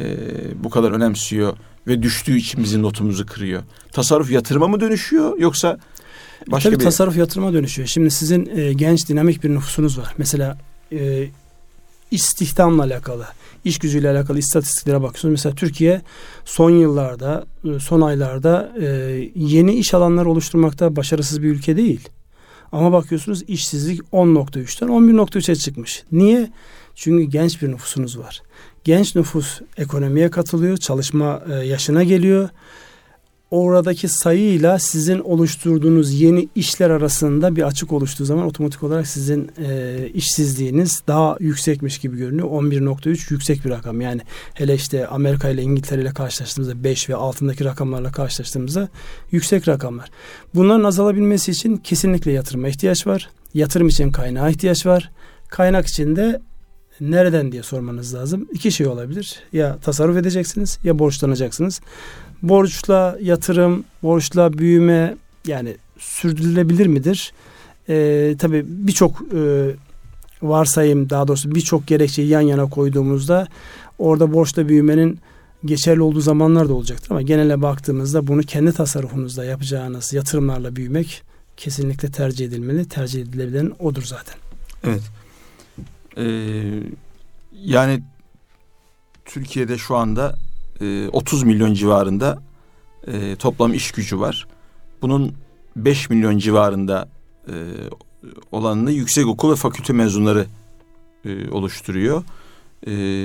bu 0.64 0.70
kadar 0.70 0.92
önemsiyor 0.92 1.58
ve 1.88 2.04
düştüğü 2.04 2.38
için 2.38 2.64
bizim 2.64 2.82
notumuzu 2.82 3.26
kırıyor? 3.26 3.64
Tasarruf 3.92 4.32
yatırıma 4.32 4.68
mı 4.68 4.80
dönüşüyor 4.80 5.40
yoksa 5.40 5.78
başka 6.48 6.70
Tabii 6.70 6.80
bir... 6.80 6.86
tasarruf 6.86 7.18
yatırıma 7.18 7.54
dönüşüyor. 7.54 7.88
Şimdi 7.88 8.12
sizin 8.12 8.58
e, 8.58 8.74
genç 8.74 9.10
dinamik 9.10 9.44
bir 9.44 9.50
nüfusunuz 9.50 10.00
var. 10.00 10.14
Mesela 10.18 10.58
e, 10.92 11.28
istihdamla 12.13 12.84
alakalı, 12.84 13.26
iş 13.65 13.80
gücüyle 13.80 14.10
alakalı 14.10 14.39
istatistiklere 14.39 15.02
bakıyorsunuz. 15.02 15.32
Mesela 15.32 15.56
Türkiye 15.56 16.02
son 16.45 16.69
yıllarda, 16.69 17.45
e, 17.65 17.80
son 17.80 18.02
aylarda 18.02 18.71
e, 18.82 18.86
yeni 19.36 19.73
iş 19.73 19.93
alanları 19.93 20.30
oluşturmakta 20.30 20.95
başarısız 20.95 21.43
bir 21.43 21.49
ülke 21.49 21.78
değil. 21.78 22.10
Ama 22.71 22.91
bakıyorsunuz 22.91 23.43
işsizlik 23.47 24.02
10.3'ten 24.02 24.88
11.3'e 24.88 25.56
çıkmış. 25.56 26.04
Niye? 26.12 26.52
Çünkü 26.95 27.23
genç 27.23 27.62
bir 27.62 27.71
nüfusunuz 27.71 28.19
var. 28.19 28.41
Genç 28.84 29.15
nüfus 29.15 29.62
ekonomiye 29.78 30.32
katılıyor, 30.32 30.78
çalışma 30.78 31.41
e, 31.52 31.54
yaşına 31.54 32.04
geliyor 32.04 32.49
oradaki 33.54 34.08
sayıyla 34.08 34.80
sizin 34.80 35.20
oluşturduğunuz 35.20 36.13
yeni 36.13 36.50
işler 36.56 36.89
arasında 36.89 37.56
bir 37.56 37.63
açık 37.63 37.92
oluştuğu 37.92 38.26
zaman 38.26 38.46
otomatik 38.46 38.84
olarak 38.84 39.08
sizin 39.08 39.52
e, 39.58 40.08
işsizliğiniz 40.13 41.04
daha 41.08 41.38
yüksekmiş 41.39 41.98
gibi 41.98 42.18
görünüyor. 42.18 42.48
11.3 42.48 43.34
yüksek 43.34 43.66
bir 43.66 43.70
rakam. 43.70 44.02
Yani 44.02 44.22
hele 44.54 44.76
işte 44.76 45.08
Amerika 45.08 45.50
ile 45.50 45.62
İngiltere 45.62 46.02
ile 46.02 46.10
karşılaştığımızda 46.10 46.84
5 46.84 47.10
ve 47.10 47.16
altındaki 47.16 47.66
rakamlarla 47.66 48.12
karşılaştığımızda 48.12 48.89
yüksek 49.32 49.68
rakamlar. 49.68 50.10
Bunların 50.56 50.84
azalabilmesi 50.84 51.52
için 51.52 51.78
kesinlikle 51.78 52.32
yatırıma 52.32 52.68
ihtiyaç 52.68 53.08
var. 53.08 53.30
Yatırım 53.54 53.88
için 53.88 54.12
kaynağa 54.12 54.50
ihtiyaç 54.50 54.86
var. 54.86 55.12
Kaynak 55.50 55.88
için 55.88 56.16
de 56.16 56.42
nereden 57.02 57.52
diye 57.52 57.63
sormanız 57.63 58.16
lazım. 58.16 58.48
İki 58.54 58.72
şey 58.72 58.88
olabilir. 58.88 59.39
Ya 59.52 59.78
tasarruf 59.78 60.18
edeceksiniz 60.18 60.80
ya 60.84 61.00
borçlanacaksınız 61.00 61.82
borçla 62.43 63.17
yatırım, 63.21 63.84
borçla 64.03 64.53
büyüme 64.53 65.15
yani 65.47 65.77
sürdürülebilir 65.99 66.88
midir? 66.88 67.34
Ee, 67.89 68.36
tabii 68.39 68.63
birçok 68.67 69.21
e, 69.34 69.71
varsayım 70.41 71.10
daha 71.10 71.27
doğrusu 71.27 71.56
birçok 71.56 71.88
gerekçeyi 71.88 72.27
yan 72.27 72.41
yana 72.41 72.69
koyduğumuzda 72.69 73.47
orada 73.99 74.34
borçla 74.34 74.69
büyümenin 74.69 75.19
geçerli 75.65 76.01
olduğu 76.01 76.21
zamanlar 76.21 76.69
da 76.69 76.73
olacaktır 76.73 77.12
ama 77.12 77.21
genele 77.21 77.62
baktığımızda 77.62 78.27
bunu 78.27 78.41
kendi 78.41 78.73
tasarrufunuzda 78.73 79.45
yapacağınız 79.45 80.13
yatırımlarla 80.13 80.75
büyümek 80.75 81.23
kesinlikle 81.58 82.12
tercih 82.12 82.45
edilmeli. 82.45 82.89
Tercih 82.89 83.21
edilebilen 83.21 83.71
odur 83.79 84.03
zaten. 84.03 84.36
Evet. 84.84 85.01
Ee, 86.17 86.84
yani 87.53 88.03
Türkiye'de 89.25 89.77
şu 89.77 89.95
anda 89.95 90.36
30 91.12 91.44
e, 91.44 91.46
milyon 91.46 91.74
civarında 91.74 92.42
e, 93.08 93.36
toplam 93.36 93.74
iş 93.74 93.92
gücü 93.92 94.20
var. 94.20 94.48
Bunun 95.02 95.34
5 95.76 96.10
milyon 96.10 96.38
civarında 96.38 97.10
e, 97.48 97.54
olanını 98.52 98.92
yüksek 98.92 99.28
okul 99.28 99.52
ve 99.52 99.56
fakülte 99.56 99.94
mezunları 99.94 100.46
oluşturuyor. 101.52 102.24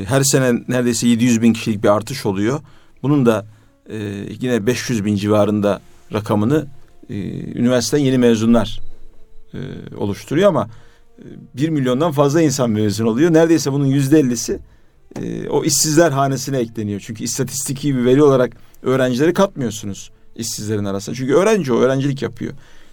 Her 0.05 0.23
sene 0.23 0.63
neredeyse 0.69 1.09
700 1.09 1.43
bin 1.43 1.53
kişilik 1.53 1.83
bir 1.83 1.89
artış 1.89 2.27
oluyor. 2.27 2.61
Bunun 3.03 3.27
da 3.27 3.47
yine 4.41 4.67
500 4.67 5.05
bin 5.05 5.17
civarında 5.17 5.81
rakamını 6.13 6.67
e, 7.11 7.15
üniversiteden 7.59 8.03
yeni 8.03 8.19
mezunlar 8.19 8.81
oluşturuyor 9.97 10.49
ama 10.49 10.69
e, 11.19 11.25
1 11.57 11.69
milyondan 11.69 12.13
fazla 12.13 12.43
insan 12.43 12.71
mezun 12.71 13.07
oluyor. 13.07 13.33
Neredeyse 13.33 13.73
bunun 13.73 13.87
yüzde 13.87 14.19
ellisi 14.19 14.61
e, 15.23 15.49
o 15.49 15.65
işsizler 15.65 16.11
hanesine 16.11 16.59
ekleniyor. 16.59 17.01
Çünkü 17.05 17.25
istatistiki 17.25 17.97
bir 17.97 18.05
veri 18.05 18.23
olarak 18.23 18.53
öğrencileri 18.83 19.35
katmıyorsunuz 19.35 20.11
işsizlerin 20.37 20.85
arasında. 20.85 21.17
Çünkü 21.17 21.35
öğrenci 21.35 21.73
o 21.73 21.77
öğrencilik 21.77 22.23
yapıyor. 22.23 22.53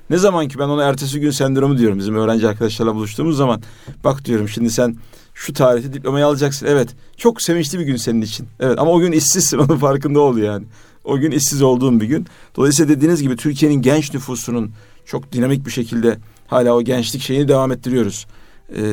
Ne 0.09 0.17
zaman 0.17 0.47
ki 0.47 0.59
ben 0.59 0.67
ona 0.67 0.83
ertesi 0.83 1.19
gün 1.19 1.31
sendromu 1.31 1.77
diyorum 1.77 1.99
bizim 1.99 2.15
öğrenci 2.15 2.47
arkadaşlarla 2.47 2.95
buluştuğumuz 2.95 3.37
zaman 3.37 3.61
bak 4.03 4.25
diyorum 4.25 4.49
şimdi 4.49 4.69
sen 4.69 4.97
şu 5.33 5.53
tarihte 5.53 5.93
diplomayı 5.93 6.25
alacaksın. 6.25 6.65
Evet 6.65 6.89
çok 7.17 7.41
sevinçli 7.41 7.79
bir 7.79 7.83
gün 7.83 7.95
senin 7.95 8.21
için. 8.21 8.47
Evet 8.59 8.79
ama 8.79 8.91
o 8.91 8.99
gün 8.99 9.11
işsizsin 9.11 9.57
onun 9.57 9.77
farkında 9.77 10.19
ol 10.19 10.37
yani. 10.37 10.65
O 11.03 11.17
gün 11.17 11.31
işsiz 11.31 11.61
olduğum 11.61 12.01
bir 12.01 12.05
gün. 12.05 12.27
Dolayısıyla 12.55 12.95
dediğiniz 12.95 13.21
gibi 13.21 13.35
Türkiye'nin 13.35 13.81
genç 13.81 14.13
nüfusunun 14.13 14.71
çok 15.05 15.31
dinamik 15.31 15.65
bir 15.65 15.71
şekilde 15.71 16.17
hala 16.47 16.75
o 16.75 16.81
gençlik 16.81 17.21
şeyini 17.21 17.47
devam 17.47 17.71
ettiriyoruz. 17.71 18.27
Ee, 18.75 18.83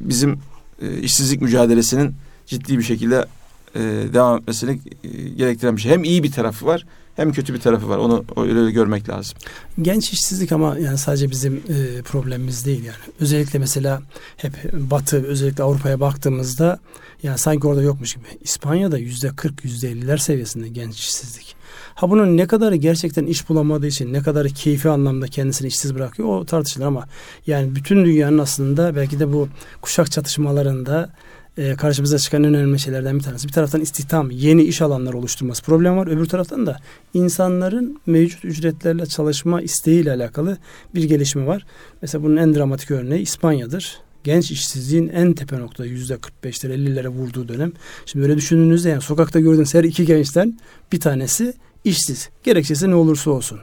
bizim 0.00 0.38
e, 0.82 0.98
işsizlik 0.98 1.42
mücadelesinin 1.42 2.14
ciddi 2.46 2.78
bir 2.78 2.82
şekilde 2.82 3.26
e, 3.74 3.80
devam 4.14 4.38
etmesini 4.38 4.80
e, 5.04 5.08
gerektiren 5.28 5.76
bir 5.76 5.80
şey. 5.80 5.92
Hem 5.92 6.04
iyi 6.04 6.22
bir 6.22 6.32
tarafı 6.32 6.66
var 6.66 6.84
hem 7.16 7.32
kötü 7.32 7.54
bir 7.54 7.60
tarafı 7.60 7.88
var. 7.88 7.98
Onu 7.98 8.24
öyle 8.36 8.70
görmek 8.70 9.08
lazım. 9.08 9.38
Genç 9.82 10.12
işsizlik 10.12 10.52
ama 10.52 10.78
yani 10.78 10.98
sadece 10.98 11.30
bizim 11.30 11.56
e, 11.56 12.02
problemimiz 12.02 12.66
değil 12.66 12.84
yani. 12.84 12.96
Özellikle 13.20 13.58
mesela 13.58 14.02
hep 14.36 14.72
Batı 14.72 15.26
özellikle 15.26 15.64
Avrupa'ya 15.64 16.00
baktığımızda 16.00 16.78
yani 17.22 17.38
sanki 17.38 17.66
orada 17.66 17.82
yokmuş 17.82 18.14
gibi. 18.14 18.24
İspanya'da 18.40 18.98
yüzde 18.98 19.28
40 19.36 19.64
yüzde 19.64 19.92
50'ler 19.92 20.18
seviyesinde 20.18 20.68
genç 20.68 20.98
işsizlik. 20.98 21.56
Ha 21.94 22.10
bunun 22.10 22.36
ne 22.36 22.46
kadarı 22.46 22.76
gerçekten 22.76 23.26
iş 23.26 23.48
bulamadığı 23.48 23.86
için 23.86 24.12
ne 24.12 24.22
kadarı 24.22 24.48
keyfi 24.48 24.88
anlamda 24.88 25.26
kendisini 25.26 25.68
işsiz 25.68 25.94
bırakıyor 25.94 26.28
o 26.28 26.44
tartışılır 26.44 26.86
ama 26.86 27.08
yani 27.46 27.74
bütün 27.74 28.04
dünyanın 28.04 28.38
aslında 28.38 28.96
belki 28.96 29.20
de 29.20 29.32
bu 29.32 29.48
kuşak 29.80 30.10
çatışmalarında 30.10 31.10
e, 31.58 31.76
karşımıza 31.76 32.18
çıkan 32.18 32.44
en 32.44 32.54
önemli 32.54 32.78
şeylerden 32.78 33.18
bir 33.18 33.22
tanesi. 33.22 33.48
Bir 33.48 33.52
taraftan 33.52 33.80
istihdam, 33.80 34.30
yeni 34.30 34.62
iş 34.62 34.82
alanları 34.82 35.18
oluşturması 35.18 35.62
problem 35.62 35.96
var. 35.96 36.06
Öbür 36.06 36.26
taraftan 36.26 36.66
da 36.66 36.80
insanların 37.14 38.00
mevcut 38.06 38.44
ücretlerle 38.44 39.06
çalışma 39.06 39.62
isteğiyle 39.62 40.12
alakalı 40.12 40.58
bir 40.94 41.04
gelişme 41.04 41.46
var. 41.46 41.66
Mesela 42.02 42.24
bunun 42.24 42.36
en 42.36 42.54
dramatik 42.54 42.90
örneği 42.90 43.22
İspanya'dır. 43.22 43.98
genç 44.24 44.50
işsizliğin 44.50 45.08
en 45.08 45.32
tepe 45.32 45.58
noktada 45.58 45.86
yüzde 45.86 46.14
45'lere 46.14 46.74
50'lere 46.74 47.08
vurduğu 47.08 47.48
dönem. 47.48 47.72
Şimdi 48.06 48.24
öyle 48.24 48.36
düşündüğünüzde 48.36 48.88
yani 48.88 49.02
sokakta 49.02 49.40
gördüğünüz 49.40 49.74
her 49.74 49.84
iki 49.84 50.06
gençten 50.06 50.58
bir 50.92 51.00
tanesi 51.00 51.54
işsiz. 51.84 52.28
Gerekçesi 52.42 52.90
ne 52.90 52.94
olursa 52.94 53.30
olsun. 53.30 53.60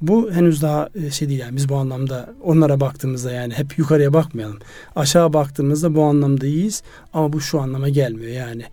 Bu 0.00 0.30
henüz 0.32 0.62
daha 0.62 0.88
e, 0.94 1.10
şey 1.10 1.28
değil 1.28 1.40
yani 1.40 1.56
biz 1.56 1.68
bu 1.68 1.76
anlamda 1.76 2.34
onlara 2.42 2.80
baktığımızda 2.80 3.32
yani 3.32 3.54
hep 3.54 3.78
yukarıya 3.78 4.12
bakmayalım. 4.12 4.58
Aşağı 4.96 5.32
baktığımızda 5.32 5.94
bu 5.94 6.02
anlamda 6.02 6.46
iyiyiz 6.46 6.82
ama 7.12 7.32
bu 7.32 7.40
şu 7.40 7.60
anlama 7.60 7.88
gelmiyor 7.88 8.32
yani. 8.32 8.64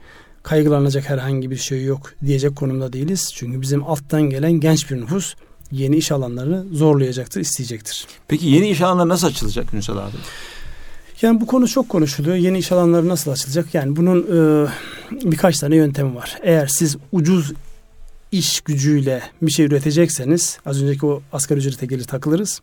Kaygılanacak 0.44 1.10
herhangi 1.10 1.52
bir 1.52 1.56
şey 1.58 1.84
yok 1.84 2.14
diyecek 2.26 2.56
konumda 2.56 2.94
değiliz. 2.94 3.32
Çünkü 3.34 3.62
bizim 3.62 3.84
alttan 3.84 4.22
gelen 4.22 4.52
genç 4.52 4.92
bir 4.92 5.02
nüfus 5.02 5.36
yeni 5.72 5.96
iş 5.98 6.12
alanlarını 6.12 6.66
zorlayacaktır, 6.72 7.42
isteyecektir. 7.42 8.08
Peki 8.28 8.48
yeni 8.48 8.70
iş 8.70 8.82
alanları 8.82 9.10
nasıl 9.10 9.28
açılacak 9.28 9.74
Ünsal 9.74 9.98
abi? 9.98 10.16
Yani 11.22 11.42
bu 11.42 11.48
konu 11.48 11.68
çok 11.68 11.90
konuşuluyor. 11.90 12.36
Yeni 12.36 12.58
iş 12.58 12.72
alanları 12.72 13.08
nasıl 13.08 13.32
açılacak? 13.32 13.74
Yani 13.74 13.96
bunun 13.96 14.22
e, 14.22 14.68
birkaç 15.12 15.60
tane 15.60 15.76
yöntemi 15.76 16.16
var. 16.16 16.38
Eğer 16.44 16.68
siz 16.68 16.98
ucuz 17.12 17.54
iş 18.38 18.62
gücüyle 18.62 19.22
bir 19.42 19.52
şey 19.52 19.66
üretecekseniz 19.66 20.60
az 20.66 20.84
önceki 20.84 21.06
o 21.06 21.22
asgari 21.34 21.60
ücrete 21.60 21.86
gelir 21.86 22.04
takılırız. 22.04 22.62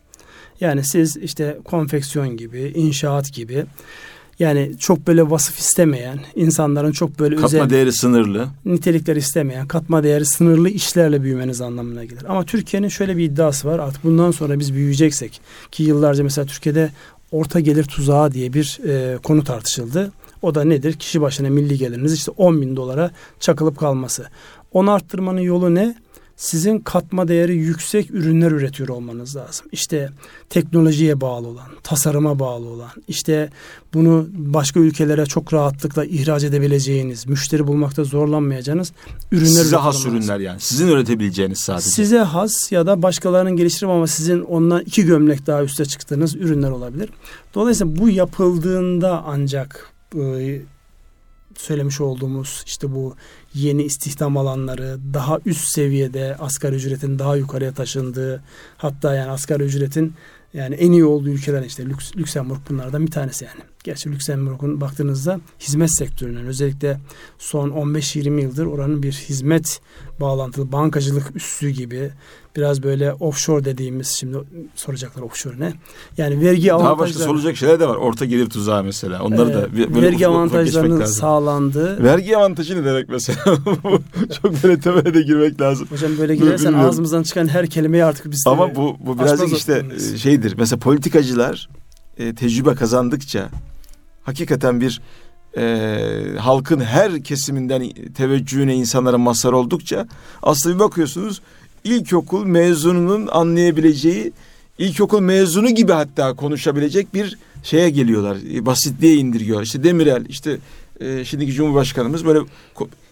Yani 0.59 0.83
siz 0.83 1.17
işte 1.17 1.57
konfeksiyon 1.65 2.37
gibi, 2.37 2.71
inşaat 2.75 3.33
gibi 3.33 3.65
yani 4.39 4.71
çok 4.79 5.07
böyle 5.07 5.29
vasıf 5.29 5.59
istemeyen, 5.59 6.19
insanların 6.35 6.91
çok 6.91 7.19
böyle 7.19 7.35
katma 7.35 7.47
özel 7.47 7.69
değeri 7.69 7.93
sınırlı. 7.93 8.47
nitelikler 8.65 9.15
istemeyen, 9.15 9.67
katma 9.67 10.03
değeri 10.03 10.25
sınırlı 10.25 10.69
işlerle 10.69 11.23
büyümeniz 11.23 11.61
anlamına 11.61 12.03
gelir. 12.03 12.23
Ama 12.27 12.43
Türkiye'nin 12.45 12.87
şöyle 12.87 13.17
bir 13.17 13.23
iddiası 13.23 13.67
var. 13.67 13.79
Artık 13.79 14.03
bundan 14.03 14.31
sonra 14.31 14.59
biz 14.59 14.73
büyüyeceksek 14.73 15.41
ki 15.71 15.83
yıllarca 15.83 16.23
mesela 16.23 16.45
Türkiye'de 16.45 16.91
orta 17.31 17.59
gelir 17.59 17.83
tuzağı 17.83 18.31
diye 18.31 18.53
bir 18.53 18.79
e, 18.87 19.17
konu 19.17 19.43
tartışıldı. 19.43 20.11
O 20.43 20.55
da 20.55 20.63
nedir? 20.63 20.93
Kişi 20.93 21.21
başına 21.21 21.49
milli 21.49 21.77
geliriniz 21.77 22.13
işte 22.13 22.31
10 22.31 22.61
bin 22.61 22.75
dolara 22.75 23.11
çakılıp 23.39 23.79
kalması. 23.79 24.27
Onu 24.71 24.91
arttırmanın 24.91 25.41
yolu 25.41 25.75
ne? 25.75 25.95
Sizin 26.35 26.79
katma 26.79 27.27
değeri 27.27 27.55
yüksek 27.55 28.11
ürünler 28.11 28.51
üretiyor 28.51 28.89
olmanız 28.89 29.35
lazım. 29.35 29.65
İşte 29.71 30.09
teknolojiye 30.49 31.21
bağlı 31.21 31.47
olan, 31.47 31.67
tasarıma 31.83 32.39
bağlı 32.39 32.65
olan, 32.67 32.89
işte 33.07 33.49
bunu 33.93 34.27
başka 34.33 34.79
ülkelere 34.79 35.25
çok 35.25 35.53
rahatlıkla 35.53 36.05
ihraç 36.05 36.43
edebileceğiniz, 36.43 37.27
müşteri 37.27 37.67
bulmakta 37.67 38.03
zorlanmayacağınız 38.03 38.93
ürünler 39.31 39.63
Size 39.63 39.75
has 39.75 40.05
ürünler 40.05 40.39
yani. 40.39 40.59
Sizin 40.59 40.87
üretebileceğiniz 40.87 41.59
sadece. 41.59 41.89
Size 41.89 42.19
has 42.19 42.71
ya 42.71 42.87
da 42.87 43.01
başkalarının 43.01 43.55
geliştirip 43.55 43.89
ama 43.89 44.07
sizin 44.07 44.41
ondan 44.41 44.81
iki 44.81 45.05
gömlek 45.05 45.47
daha 45.47 45.63
üste 45.63 45.85
çıktığınız 45.85 46.35
ürünler 46.35 46.69
olabilir. 46.69 47.09
Dolayısıyla 47.55 47.97
bu 47.97 48.09
yapıldığında 48.09 49.23
ancak 49.27 49.92
e, 50.15 50.61
söylemiş 51.57 52.01
olduğumuz 52.01 52.63
işte 52.65 52.91
bu 52.91 53.15
yeni 53.53 53.83
istihdam 53.83 54.37
alanları 54.37 54.97
daha 55.13 55.39
üst 55.45 55.67
seviyede 55.67 56.35
asgari 56.39 56.75
ücretin 56.75 57.19
daha 57.19 57.35
yukarıya 57.35 57.73
taşındığı 57.73 58.43
hatta 58.77 59.15
yani 59.15 59.31
asgari 59.31 59.63
ücretin 59.63 60.13
yani 60.53 60.75
en 60.75 60.91
iyi 60.91 61.05
olduğu 61.05 61.29
ülkeler 61.29 61.63
işte 61.63 61.85
Lüks, 61.85 62.15
Lüksemburg 62.15 62.59
bunlardan 62.69 63.05
bir 63.05 63.11
tanesi 63.11 63.45
yani. 63.45 63.61
Gerçi 63.83 64.11
Lüksemburg'un 64.11 64.81
baktığınızda 64.81 65.39
hizmet 65.59 65.97
sektörünün 65.97 66.45
özellikle 66.45 66.99
son 67.37 67.69
15-20 67.69 68.41
yıldır 68.41 68.65
oranın 68.65 69.03
bir 69.03 69.11
hizmet 69.11 69.81
bağlantılı 70.19 70.71
bankacılık 70.71 71.35
üssü 71.35 71.69
gibi 71.69 72.11
biraz 72.55 72.83
böyle 72.83 73.13
offshore 73.13 73.65
dediğimiz 73.65 74.07
şimdi 74.07 74.37
soracaklar 74.75 75.21
offshore 75.21 75.59
ne? 75.59 75.73
Yani 76.17 76.41
vergi 76.41 76.67
Daha 76.67 76.77
başka 76.77 76.89
avantajları 76.93 77.23
sorulacak 77.23 77.57
şeyler 77.57 77.79
de 77.79 77.87
var. 77.87 77.95
Orta 77.95 78.25
gelir 78.25 78.49
tuzağı 78.49 78.83
mesela. 78.83 79.23
Onları 79.23 79.49
e, 79.49 79.53
da 79.53 79.73
böyle 79.75 80.01
vergi 80.01 80.15
ufak 80.15 80.15
ufak 80.15 80.27
avantajlarının 80.27 80.99
lazım. 80.99 81.15
sağlandığı 81.15 82.03
Vergi 82.03 82.37
avantajı 82.37 82.81
ne 82.81 82.85
demek 82.85 83.09
mesela? 83.09 83.39
Çok 84.41 84.63
böyle 84.63 84.79
temele 84.79 85.13
de 85.13 85.21
girmek 85.21 85.61
lazım. 85.61 85.87
Hocam 85.89 86.11
böyle 86.17 86.33
bilmiyorum. 86.33 86.79
ağzımızdan 86.79 87.23
çıkan 87.23 87.47
her 87.47 87.67
kelimeyi 87.67 88.05
artık 88.05 88.31
biz 88.31 88.43
Ama 88.47 88.75
bu 88.75 88.97
bu 88.99 89.19
birazcık 89.19 89.57
işte 89.57 89.73
noktamız. 89.73 90.13
e, 90.13 90.17
şeydir. 90.17 90.55
Mesela 90.57 90.79
politikacılar 90.79 91.69
e, 92.17 92.35
tecrübe 92.35 92.75
kazandıkça 92.75 93.49
hakikaten 94.23 94.81
bir 94.81 95.01
e, 95.57 96.37
halkın 96.39 96.79
her 96.79 97.23
kesiminden 97.23 97.89
teveccühüne 98.13 98.75
insanlara 98.75 99.17
mazhar 99.17 99.51
oldukça 99.51 100.07
aslında 100.43 100.75
bir 100.75 100.79
bakıyorsunuz 100.79 101.41
ilkokul 101.83 102.45
mezununun 102.45 103.27
anlayabileceği 103.31 104.33
ilkokul 104.77 105.19
mezunu 105.19 105.69
gibi 105.69 105.91
hatta 105.91 106.33
konuşabilecek 106.33 107.13
bir 107.13 107.37
şeye 107.63 107.89
geliyorlar. 107.89 108.37
E, 108.53 108.65
basitliğe 108.65 109.15
indirgiyorlar. 109.15 109.63
İşte 109.65 109.83
Demirel 109.83 110.25
işte 110.29 110.57
e, 110.99 111.25
şimdiki 111.25 111.51
Cumhurbaşkanımız 111.51 112.25
böyle 112.25 112.39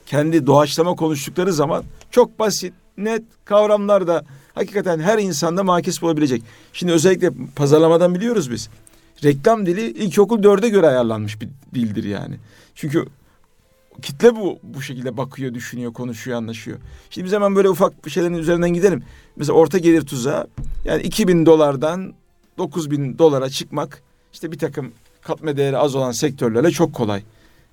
kendi 0.05 0.47
doğaçlama 0.47 0.95
konuştukları 0.95 1.53
zaman 1.53 1.84
çok 2.12 2.39
basit, 2.39 2.73
net 2.97 3.23
kavramlar 3.45 4.07
da 4.07 4.25
hakikaten 4.55 4.99
her 4.99 5.19
insanda 5.19 5.63
makis 5.63 6.01
bulabilecek. 6.01 6.43
Şimdi 6.73 6.93
özellikle 6.93 7.31
pazarlamadan 7.55 8.15
biliyoruz 8.15 8.51
biz. 8.51 8.69
Reklam 9.23 9.65
dili 9.65 9.81
ilkokul 9.81 10.43
dörde 10.43 10.69
göre 10.69 10.88
ayarlanmış 10.88 11.41
bir 11.41 11.49
dildir 11.73 12.03
yani. 12.03 12.36
Çünkü 12.75 13.05
kitle 14.01 14.36
bu 14.36 14.60
bu 14.63 14.82
şekilde 14.82 15.17
bakıyor, 15.17 15.54
düşünüyor, 15.54 15.93
konuşuyor, 15.93 16.38
anlaşıyor. 16.38 16.77
Şimdi 17.10 17.25
biz 17.25 17.34
hemen 17.34 17.56
böyle 17.56 17.69
ufak 17.69 18.06
bir 18.06 18.12
şeylerin 18.12 18.34
üzerinden 18.34 18.73
gidelim. 18.73 19.04
Mesela 19.36 19.58
orta 19.58 19.77
gelir 19.77 20.01
tuzağı 20.01 20.47
yani 20.86 21.01
2000 21.04 21.45
dolardan 21.45 22.13
9000 22.58 23.17
dolara 23.17 23.49
çıkmak 23.49 24.01
işte 24.34 24.51
bir 24.51 24.58
takım 24.58 24.91
katma 25.21 25.58
değeri 25.58 25.77
az 25.77 25.95
olan 25.95 26.12
sektörlerle 26.12 26.71
çok 26.71 26.93
kolay. 26.93 27.23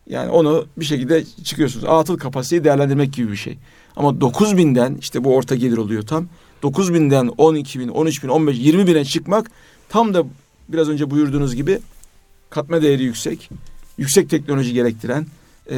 Yani 0.06 0.30
onu 0.30 0.66
bir 0.76 0.84
şekilde 0.84 1.24
çıkıyorsunuz. 1.44 1.84
Atıl 1.84 2.18
kapasiteyi 2.18 2.64
değerlendirmek 2.64 3.12
gibi 3.12 3.32
bir 3.32 3.36
şey. 3.36 3.58
Ama 3.96 4.08
9000'den 4.08 4.96
işte 5.00 5.24
bu 5.24 5.34
orta 5.34 5.54
gelir 5.54 5.76
oluyor 5.76 6.02
tam. 6.02 6.28
9000'den 6.62 7.26
12 7.38 7.80
bin, 7.80 7.88
13 7.88 8.22
bin, 8.22 8.28
15, 8.28 8.58
20 8.58 8.86
bine 8.86 9.04
çıkmak 9.04 9.50
tam 9.88 10.14
da 10.14 10.24
biraz 10.68 10.88
önce 10.88 11.10
buyurduğunuz 11.10 11.54
gibi 11.54 11.80
katma 12.50 12.82
değeri 12.82 13.02
yüksek, 13.02 13.50
yüksek 13.98 14.30
teknoloji 14.30 14.72
gerektiren, 14.72 15.26
e, 15.70 15.76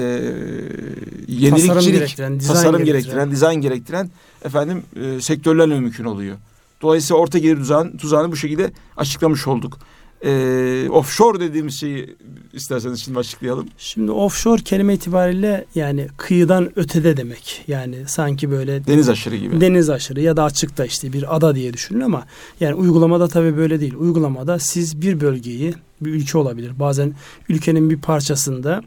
yenilikçilik, 1.28 1.66
Tasarım 1.68 1.92
gerektiren, 1.92 2.40
dizayn 2.40 2.54
tasarım 2.54 2.84
gerektiren. 2.84 2.92
gerektiren, 2.92 3.30
dizayn 3.30 3.60
gerektiren 3.60 4.10
efendim 4.44 4.82
e, 5.02 5.20
sektörlerle 5.20 5.80
mümkün 5.80 6.04
oluyor. 6.04 6.36
Dolayısıyla 6.82 7.20
orta 7.22 7.38
gelir 7.38 7.56
tuzağını, 7.56 7.96
tuzağını 7.96 8.32
bu 8.32 8.36
şekilde 8.36 8.70
açıklamış 8.96 9.46
olduk. 9.46 9.78
E, 10.24 10.86
offshore 10.90 11.40
dediğimiz 11.40 11.74
şeyi 11.80 12.16
isterseniz 12.52 13.04
şimdi 13.04 13.18
açıklayalım. 13.18 13.68
Şimdi 13.78 14.10
offshore 14.10 14.62
kelime 14.62 14.94
itibariyle 14.94 15.64
yani 15.74 16.08
kıyıdan 16.16 16.78
ötede 16.78 17.16
demek. 17.16 17.64
Yani 17.68 17.96
sanki 18.06 18.50
böyle 18.50 18.86
Deniz 18.86 19.08
aşırı 19.08 19.36
gibi. 19.36 19.60
deniz 19.60 19.90
aşırı 19.90 20.20
ya 20.20 20.36
da 20.36 20.44
açıkta 20.44 20.84
işte 20.84 21.12
bir 21.12 21.36
ada 21.36 21.54
diye 21.54 21.72
düşünün 21.72 22.00
ama 22.00 22.26
yani 22.60 22.74
uygulamada 22.74 23.28
tabii 23.28 23.56
böyle 23.56 23.80
değil. 23.80 23.94
Uygulamada 23.94 24.58
siz 24.58 25.02
bir 25.02 25.20
bölgeyi 25.20 25.74
bir 26.00 26.10
ülke 26.14 26.38
olabilir. 26.38 26.72
Bazen 26.80 27.14
ülkenin 27.48 27.90
bir 27.90 28.00
parçasında 28.00 28.82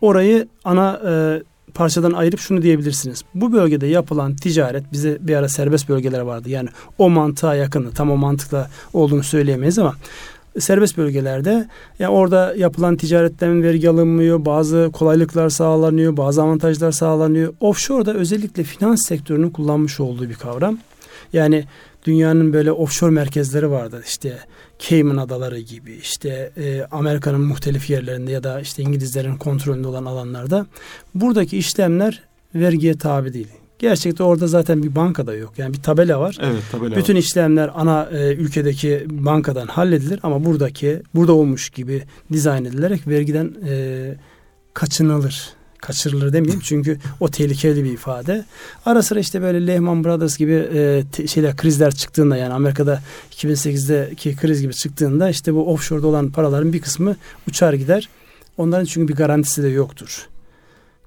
orayı 0.00 0.48
ana 0.64 1.00
e, 1.08 1.42
parçadan 1.74 2.12
ayırıp 2.12 2.40
şunu 2.40 2.62
diyebilirsiniz. 2.62 3.22
Bu 3.34 3.52
bölgede 3.52 3.86
yapılan 3.86 4.36
ticaret 4.36 4.92
bize 4.92 5.18
bir 5.20 5.36
ara 5.36 5.48
serbest 5.48 5.88
bölgeler 5.88 6.20
vardı. 6.20 6.50
Yani 6.50 6.68
o 6.98 7.10
mantığa 7.10 7.54
yakını 7.54 7.90
tam 7.90 8.10
o 8.10 8.16
mantıkla 8.16 8.70
olduğunu 8.92 9.22
söyleyemeyiz 9.22 9.78
ama 9.78 9.94
serbest 10.58 10.96
bölgelerde 10.96 11.68
ya 11.98 12.08
orada 12.08 12.54
yapılan 12.56 12.96
ticaretten 12.96 13.62
vergi 13.62 13.90
alınmıyor, 13.90 14.44
bazı 14.44 14.90
kolaylıklar 14.92 15.48
sağlanıyor, 15.48 16.16
bazı 16.16 16.42
avantajlar 16.42 16.92
sağlanıyor. 16.92 17.54
Offshore'da 17.60 18.14
özellikle 18.14 18.62
finans 18.62 19.06
sektörünün 19.06 19.50
kullanmış 19.50 20.00
olduğu 20.00 20.28
bir 20.28 20.34
kavram. 20.34 20.78
Yani 21.32 21.64
dünyanın 22.06 22.52
böyle 22.52 22.72
offshore 22.72 23.10
merkezleri 23.10 23.70
vardı. 23.70 24.02
İşte 24.06 24.38
Cayman 24.88 25.16
Adaları 25.16 25.60
gibi, 25.60 25.92
işte 25.92 26.52
e, 26.56 26.82
Amerika'nın 26.90 27.40
muhtelif 27.40 27.90
yerlerinde 27.90 28.32
ya 28.32 28.44
da 28.44 28.60
işte 28.60 28.82
İngilizlerin 28.82 29.36
kontrolünde 29.36 29.88
olan 29.88 30.04
alanlarda 30.04 30.66
buradaki 31.14 31.58
işlemler 31.58 32.22
vergiye 32.54 32.98
tabi 32.98 33.32
değil. 33.32 33.48
Gerçekte 33.78 34.22
orada 34.22 34.46
zaten 34.46 34.82
bir 34.82 34.94
bankada 34.94 35.34
yok. 35.34 35.58
Yani 35.58 35.74
bir 35.74 35.82
tabela 35.82 36.20
var. 36.20 36.38
Evet 36.42 36.62
tabela 36.72 36.96
Bütün 36.96 37.14
var. 37.14 37.18
işlemler 37.18 37.70
ana 37.74 38.08
e, 38.12 38.34
ülkedeki 38.34 39.06
bankadan 39.10 39.66
halledilir 39.66 40.20
ama 40.22 40.44
buradaki 40.44 41.02
burada 41.14 41.32
olmuş 41.32 41.70
gibi 41.70 42.02
dizayn 42.32 42.64
edilerek 42.64 43.08
vergiden 43.08 43.54
e, 43.68 44.14
kaçınılır. 44.74 45.59
Kaçırılır 45.80 46.32
demeyeyim 46.32 46.60
çünkü 46.64 46.98
o 47.20 47.28
tehlikeli 47.28 47.84
bir 47.84 47.92
ifade. 47.92 48.44
Ara 48.86 49.02
sıra 49.02 49.20
işte 49.20 49.42
böyle 49.42 49.66
Lehman 49.66 50.04
Brothers 50.04 50.36
gibi 50.36 50.52
e, 50.52 51.04
te- 51.12 51.26
şeyler 51.26 51.56
krizler 51.56 51.94
çıktığında 51.94 52.36
yani 52.36 52.54
Amerika'da 52.54 53.02
2008'deki 53.32 54.36
kriz 54.36 54.60
gibi 54.60 54.74
çıktığında 54.74 55.30
işte 55.30 55.54
bu 55.54 55.72
offshore'da 55.72 56.06
olan 56.06 56.30
paraların 56.30 56.72
bir 56.72 56.80
kısmı 56.80 57.16
uçar 57.48 57.72
gider. 57.72 58.08
Onların 58.56 58.84
çünkü 58.84 59.08
bir 59.12 59.16
garantisi 59.16 59.62
de 59.62 59.68
yoktur. 59.68 60.26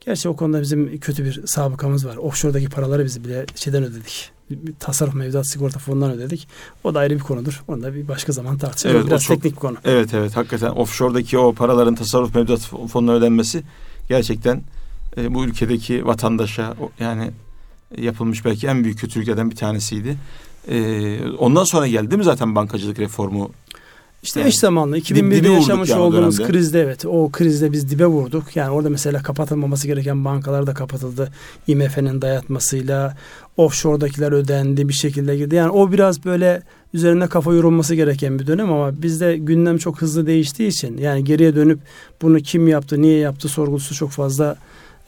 Gerçi 0.05 0.29
o 0.29 0.35
konuda 0.35 0.61
bizim 0.61 0.99
kötü 0.99 1.25
bir 1.25 1.41
sabıkamız 1.47 2.05
var. 2.07 2.17
Offshore'daki 2.17 2.69
paraları 2.69 3.05
biz 3.05 3.23
bile 3.23 3.45
şeyden 3.55 3.83
ödedik. 3.83 4.31
Bir 4.49 4.73
tasarruf 4.79 5.13
mevduat 5.13 5.47
sigorta 5.47 5.79
fonundan 5.79 6.11
ödedik. 6.11 6.47
O 6.83 6.93
da 6.93 6.99
ayrı 6.99 7.13
bir 7.15 7.19
konudur. 7.19 7.63
Onu 7.67 7.83
da 7.83 7.93
bir 7.95 8.07
başka 8.07 8.31
zaman 8.31 8.57
tartışalım. 8.57 8.95
Evet, 8.95 9.07
Biraz 9.07 9.23
çok- 9.23 9.35
teknik 9.35 9.53
bir 9.53 9.59
konu. 9.59 9.77
Evet 9.85 10.13
evet 10.13 10.35
hakikaten 10.37 10.69
offshore'daki 10.69 11.37
o 11.37 11.53
paraların 11.53 11.95
tasarruf 11.95 12.35
mevduat 12.35 12.59
fonuna 12.91 13.13
ödenmesi 13.13 13.63
gerçekten 14.09 14.61
e, 15.17 15.33
bu 15.33 15.45
ülkedeki 15.45 16.05
vatandaşa 16.05 16.75
yani 16.99 17.31
yapılmış 17.97 18.45
belki 18.45 18.67
en 18.67 18.83
büyük 18.83 18.99
kötülüklerden 18.99 19.51
bir 19.51 19.55
tanesiydi. 19.55 20.17
E, 20.67 21.27
ondan 21.29 21.63
sonra 21.63 21.87
geldi 21.87 22.17
mi 22.17 22.23
zaten 22.23 22.55
bankacılık 22.55 22.99
reformu? 22.99 23.51
İşte 24.23 24.39
Yani 24.39 24.49
eş 24.49 24.57
zamanlı 24.57 24.95
dibe 24.95 25.19
2001'de 25.19 25.49
vurduk 25.49 25.61
yaşamış 25.61 25.89
yani 25.89 26.01
olduğumuz 26.01 26.37
dönemde. 26.37 26.51
krizde 26.51 26.81
evet 26.81 27.05
o 27.05 27.31
krizde 27.31 27.71
biz 27.71 27.89
dibe 27.89 28.05
vurduk. 28.05 28.55
Yani 28.55 28.69
orada 28.69 28.89
mesela 28.89 29.23
kapatılmaması 29.23 29.87
gereken 29.87 30.25
bankalar 30.25 30.67
da 30.67 30.73
kapatıldı. 30.73 31.31
IMF'nin 31.67 32.21
dayatmasıyla 32.21 33.17
offshore'dakiler 33.57 34.31
ödendi 34.31 34.89
bir 34.89 34.93
şekilde 34.93 35.37
girdi. 35.37 35.55
Yani 35.55 35.71
o 35.71 35.91
biraz 35.91 36.25
böyle 36.25 36.61
üzerine 36.93 37.27
kafa 37.27 37.53
yorulması 37.53 37.95
gereken 37.95 38.39
bir 38.39 38.47
dönem 38.47 38.73
ama 38.73 39.01
bizde 39.01 39.37
gündem 39.37 39.77
çok 39.77 40.01
hızlı 40.01 40.27
değiştiği 40.27 40.69
için 40.69 40.97
yani 40.97 41.23
geriye 41.23 41.55
dönüp 41.55 41.79
bunu 42.21 42.39
kim 42.39 42.67
yaptı, 42.67 43.01
niye 43.01 43.17
yaptı 43.17 43.49
sorgusu 43.49 43.95
çok 43.95 44.09
fazla 44.09 44.55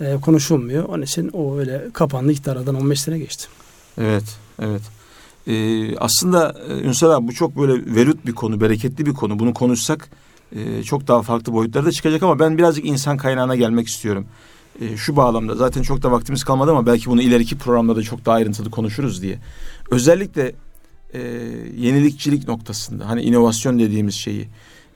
e, 0.01 0.15
konuşulmuyor. 0.21 0.83
Onun 0.83 1.01
için 1.01 1.29
o 1.33 1.57
öyle 1.57 1.81
kapandı 1.93 2.31
iktidaradan 2.31 2.75
15 2.75 3.01
sene 3.01 3.19
geçti. 3.19 3.47
Evet 3.97 4.23
evet. 4.61 4.81
E, 5.47 5.97
aslında 5.97 6.55
e, 6.69 6.73
Ünsal 6.73 7.11
abi 7.11 7.27
bu 7.27 7.33
çok 7.33 7.57
böyle 7.57 7.95
velut 7.95 8.25
bir 8.25 8.31
konu, 8.31 8.61
bereketli 8.61 9.05
bir 9.05 9.13
konu. 9.13 9.39
Bunu 9.39 9.53
konuşsak 9.53 10.09
e, 10.55 10.83
çok 10.83 11.07
daha 11.07 11.21
farklı 11.21 11.53
boyutlarda 11.53 11.91
çıkacak 11.91 12.23
ama 12.23 12.39
ben 12.39 12.57
birazcık 12.57 12.85
insan 12.85 13.17
kaynağına 13.17 13.55
gelmek 13.55 13.87
istiyorum. 13.87 14.25
E, 14.81 14.97
şu 14.97 15.15
bağlamda 15.15 15.55
zaten 15.55 15.81
çok 15.81 16.03
da 16.03 16.11
vaktimiz 16.11 16.43
kalmadı 16.43 16.71
ama 16.71 16.85
belki 16.85 17.09
bunu 17.09 17.21
ileriki 17.21 17.57
programlarda 17.57 18.01
çok 18.01 18.25
daha 18.25 18.35
ayrıntılı 18.35 18.71
konuşuruz 18.71 19.21
diye. 19.21 19.39
Özellikle 19.91 20.53
e, 21.13 21.19
yenilikçilik 21.77 22.47
noktasında 22.47 23.09
hani 23.09 23.21
inovasyon 23.21 23.79
dediğimiz 23.79 24.15
şeyi 24.15 24.47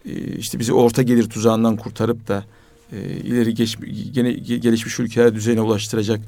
e, 0.05 0.11
işte 0.37 0.59
bizi 0.59 0.73
orta 0.73 1.01
gelir 1.01 1.29
tuzağından 1.29 1.77
kurtarıp 1.77 2.27
da 2.27 2.45
e, 2.91 2.97
ileri 3.01 3.53
geç, 3.53 3.77
gene, 4.11 4.31
gelişmiş 4.33 4.99
ülkeler 4.99 5.35
düzeyine 5.35 5.61
ulaştıracak 5.61 6.19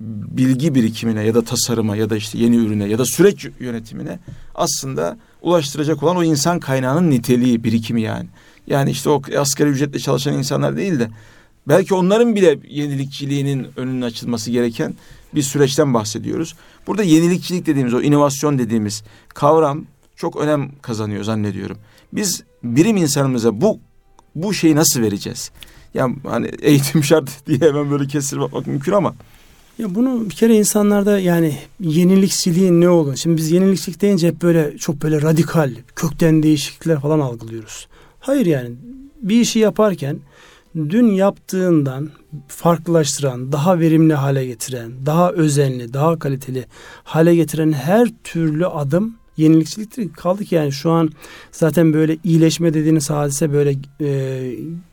bilgi 0.00 0.74
birikimine 0.74 1.24
ya 1.24 1.34
da 1.34 1.44
tasarıma 1.44 1.96
ya 1.96 2.10
da 2.10 2.16
işte 2.16 2.38
yeni 2.38 2.56
ürüne 2.56 2.88
ya 2.88 2.98
da 2.98 3.04
süreç 3.04 3.46
yönetimine 3.60 4.18
aslında 4.54 5.18
ulaştıracak 5.42 6.02
olan 6.02 6.16
o 6.16 6.24
insan 6.24 6.60
kaynağının 6.60 7.10
niteliği, 7.10 7.64
birikimi 7.64 8.02
yani. 8.02 8.28
Yani 8.66 8.90
işte 8.90 9.10
o 9.10 9.22
asgari 9.38 9.68
ücretle 9.68 9.98
çalışan 9.98 10.34
insanlar 10.34 10.76
değil 10.76 10.98
de 10.98 11.10
belki 11.68 11.94
onların 11.94 12.36
bile 12.36 12.58
yenilikçiliğinin 12.68 13.66
önünün 13.76 14.02
açılması 14.02 14.50
gereken 14.50 14.94
bir 15.34 15.42
süreçten 15.42 15.94
bahsediyoruz. 15.94 16.54
Burada 16.86 17.02
yenilikçilik 17.02 17.66
dediğimiz 17.66 17.94
o 17.94 18.02
inovasyon 18.02 18.58
dediğimiz 18.58 19.02
kavram 19.28 19.84
çok 20.16 20.36
önem 20.36 20.70
kazanıyor 20.82 21.24
zannediyorum. 21.24 21.78
Biz 22.12 22.42
birim 22.62 22.96
insanımıza 22.96 23.60
bu 23.60 23.80
bu 24.34 24.54
şeyi 24.54 24.76
nasıl 24.76 25.00
vereceğiz? 25.00 25.50
Ya 25.94 26.08
hani 26.26 26.46
eğitim 26.62 27.04
şart 27.04 27.46
diye 27.46 27.58
hemen 27.58 27.90
böyle 27.90 28.06
kesir 28.06 28.40
bakmak 28.40 28.66
mümkün 28.66 28.92
ama 28.92 29.14
Ya 29.78 29.94
bunu 29.94 30.24
bir 30.24 30.34
kere 30.34 30.56
insanlarda 30.56 31.18
yani 31.18 31.58
yenilikçiliğin 31.80 32.80
ne 32.80 32.88
olduğunu. 32.88 33.16
Şimdi 33.16 33.36
biz 33.36 33.50
yenilikçilik 33.50 34.00
deyince 34.00 34.28
hep 34.28 34.42
böyle 34.42 34.78
çok 34.78 35.02
böyle 35.02 35.22
radikal, 35.22 35.74
kökten 35.96 36.42
değişiklikler 36.42 37.00
falan 37.00 37.20
algılıyoruz. 37.20 37.88
Hayır 38.20 38.46
yani 38.46 38.70
bir 39.22 39.40
işi 39.40 39.58
yaparken 39.58 40.18
dün 40.76 41.06
yaptığından 41.06 42.10
farklılaştıran, 42.48 43.52
daha 43.52 43.78
verimli 43.78 44.14
hale 44.14 44.46
getiren, 44.46 44.92
daha 45.06 45.32
özenli, 45.32 45.92
daha 45.94 46.18
kaliteli 46.18 46.64
hale 47.04 47.34
getiren 47.34 47.72
her 47.72 48.08
türlü 48.24 48.66
adım 48.66 49.14
yenilikçiliktir. 49.38 50.12
Kaldı 50.12 50.44
ki 50.44 50.54
yani 50.54 50.72
şu 50.72 50.90
an 50.90 51.10
zaten 51.52 51.92
böyle 51.92 52.18
iyileşme 52.24 52.74
dediğiniz 52.74 53.10
hadise 53.10 53.52
böyle 53.52 53.74
e, 54.00 54.40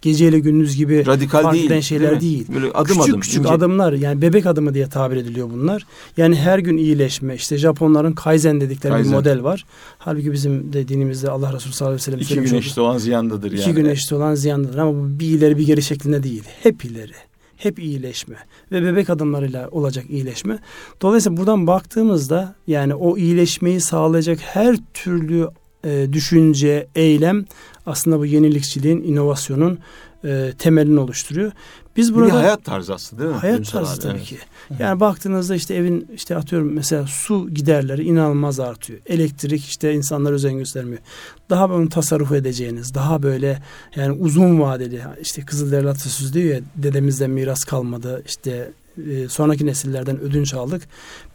geceyle 0.02 0.40
gündüz 0.40 0.76
gibi 0.76 1.06
radikal 1.06 1.54
değil. 1.54 1.82
şeyler 1.82 2.14
mi? 2.14 2.22
değil. 2.22 2.46
Böyle 2.54 2.66
adım 2.72 2.86
küçük 2.98 3.10
adım. 3.10 3.20
küçük 3.20 3.40
ince. 3.40 3.50
adımlar 3.50 3.94
yani 3.94 4.22
bebek 4.22 4.46
adımı 4.46 4.74
diye 4.74 4.88
tabir 4.90 5.18
ediliyor 5.18 5.50
bunlar. 5.54 5.86
Yani 6.18 6.36
her 6.36 6.60
gün 6.60 6.78
iyileşme 6.78 7.36
işte 7.36 7.58
Japonların 7.58 8.14
Kaizen 8.14 8.62
dedikleri 8.62 8.92
Kaizen. 8.94 9.12
bir 9.12 9.18
model 9.18 9.44
var. 9.44 9.66
Halbuki 9.98 10.32
bizim 10.32 10.74
de 10.74 10.88
dinimizde 10.88 11.30
Allah 11.30 11.54
Resulü 11.54 11.74
sallallahu 11.74 11.94
aleyhi 11.94 12.02
ve 12.02 12.06
sellem 12.06 12.20
İki 12.20 12.28
söylemiş 12.28 12.50
gün 12.52 12.58
olduğu- 12.58 12.66
eşit 12.66 12.78
olan 12.78 12.98
ziyandadır 12.98 13.52
yani. 13.52 13.62
İki 13.62 13.74
gün 13.74 13.86
eşit 13.86 14.14
olan 14.14 14.36
ziyandadır 14.36 14.78
ama 14.78 14.94
bu 14.94 15.20
bir 15.20 15.28
ileri 15.28 15.58
bir 15.58 15.66
geri 15.66 15.82
şeklinde 15.82 16.24
değil. 16.24 16.44
Hep 16.64 16.86
ileri. 16.86 17.12
Hep 17.66 17.80
iyileşme 17.80 18.36
ve 18.72 18.84
bebek 18.84 19.10
adımlarıyla 19.10 19.70
olacak 19.70 20.06
iyileşme. 20.10 20.60
Dolayısıyla 21.02 21.38
buradan 21.38 21.68
baktığımızda 21.68 22.56
yani 22.68 22.96
o 22.96 23.18
iyileşmeyi 23.18 23.82
sağlayacak 23.82 24.40
her 24.42 24.78
türlü 24.94 25.48
e, 25.84 26.14
düşünce, 26.14 26.88
eylem 26.96 27.46
aslında 27.86 28.20
bu 28.20 28.26
yenilikçiliğin, 28.26 29.04
inovasyonun 29.04 29.80
e, 30.24 30.52
temelini 30.58 31.00
oluşturuyor. 31.00 31.52
Biz 31.98 32.12
Bu 32.14 32.16
burada 32.16 32.28
bir 32.30 32.34
hayat 32.34 32.64
tarzı 32.64 32.94
aslında 32.94 33.22
değil 33.22 33.34
mi? 33.34 33.38
Hayat 33.38 33.60
Ünsal 33.60 33.80
tarzı 33.80 33.94
abi? 33.94 34.00
tabii 34.02 34.14
Evet. 34.18 34.26
ki. 34.28 34.38
Yani 34.80 35.00
baktığınızda 35.00 35.56
işte 35.56 35.76
evin 35.76 36.08
işte 36.16 36.36
atıyorum 36.36 36.74
mesela 36.74 37.08
su 37.08 37.50
giderleri 37.50 38.04
inanılmaz 38.04 38.60
artıyor. 38.60 39.00
Elektrik 39.06 39.66
işte 39.66 39.94
insanlar 39.94 40.32
özen 40.32 40.58
göstermiyor. 40.58 41.02
Daha 41.50 41.70
bunu 41.70 41.90
tasarruf 41.90 42.32
edeceğiniz, 42.32 42.94
daha 42.94 43.24
böyle 43.24 43.62
yani 43.96 44.12
uzun 44.12 44.60
vadeli 44.60 45.02
işte 45.22 45.46
Kızılderili 45.46 45.90
atasözü 45.90 46.34
diyor 46.34 46.56
ya 46.56 46.62
dedemizden 46.76 47.30
miras 47.30 47.64
kalmadı 47.64 48.24
işte 48.26 48.72
e, 49.12 49.30
sonraki 49.30 49.66
nesillerden 49.66 50.20
ödünç 50.20 50.54
aldık. 50.54 50.82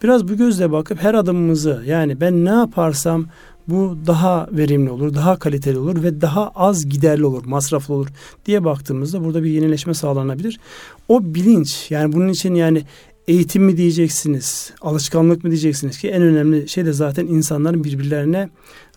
Biraz 0.02 0.28
bu 0.28 0.36
gözle 0.36 0.72
bakıp 0.72 1.02
her 1.02 1.14
adımımızı 1.14 1.82
yani 1.86 2.20
ben 2.20 2.44
ne 2.44 2.50
yaparsam 2.50 3.26
bu 3.70 3.98
daha 4.06 4.48
verimli 4.52 4.90
olur, 4.90 5.14
daha 5.14 5.38
kaliteli 5.38 5.78
olur 5.78 6.02
ve 6.02 6.20
daha 6.20 6.48
az 6.48 6.88
giderli 6.88 7.26
olur, 7.26 7.44
masraflı 7.44 7.94
olur 7.94 8.08
diye 8.46 8.64
baktığımızda 8.64 9.24
burada 9.24 9.42
bir 9.42 9.50
yenileşme 9.50 9.94
sağlanabilir. 9.94 10.60
O 11.08 11.34
bilinç 11.34 11.90
yani 11.90 12.12
bunun 12.12 12.28
için 12.28 12.54
yani 12.54 12.84
eğitim 13.28 13.64
mi 13.64 13.76
diyeceksiniz, 13.76 14.72
alışkanlık 14.80 15.44
mı 15.44 15.50
diyeceksiniz 15.50 15.98
ki 15.98 16.08
en 16.08 16.22
önemli 16.22 16.68
şey 16.68 16.86
de 16.86 16.92
zaten 16.92 17.26
insanların 17.26 17.84
birbirlerine 17.84 18.48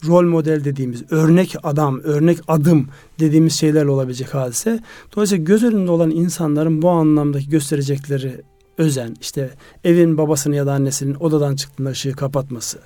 rol 0.07 0.23
model 0.23 0.63
dediğimiz, 0.63 1.03
örnek 1.09 1.55
adam, 1.63 1.99
örnek 2.03 2.39
adım 2.47 2.87
dediğimiz 3.19 3.53
şeylerle 3.53 3.89
olabilecek 3.89 4.33
hadise. 4.33 4.79
Dolayısıyla 5.15 5.43
göz 5.43 5.63
önünde 5.63 5.91
olan 5.91 6.11
insanların 6.11 6.81
bu 6.81 6.89
anlamdaki 6.89 7.49
gösterecekleri 7.49 8.41
özen, 8.77 9.15
işte 9.21 9.49
evin 9.83 10.17
babasının 10.17 10.55
ya 10.55 10.65
da 10.65 10.73
annesinin 10.73 11.13
odadan 11.13 11.55
çıktığında 11.55 11.89
ışığı 11.89 12.13
kapatması, 12.13 12.79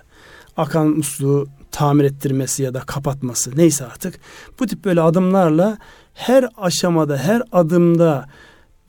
akan 0.57 0.87
musluğu 0.87 1.47
tamir 1.71 2.03
ettirmesi 2.03 2.63
ya 2.63 2.73
da 2.73 2.79
kapatması 2.79 3.51
neyse 3.57 3.85
artık 3.85 4.19
bu 4.59 4.67
tip 4.67 4.85
böyle 4.85 5.01
adımlarla 5.01 5.77
her 6.13 6.45
aşamada, 6.57 7.17
her 7.17 7.43
adımda 7.51 8.25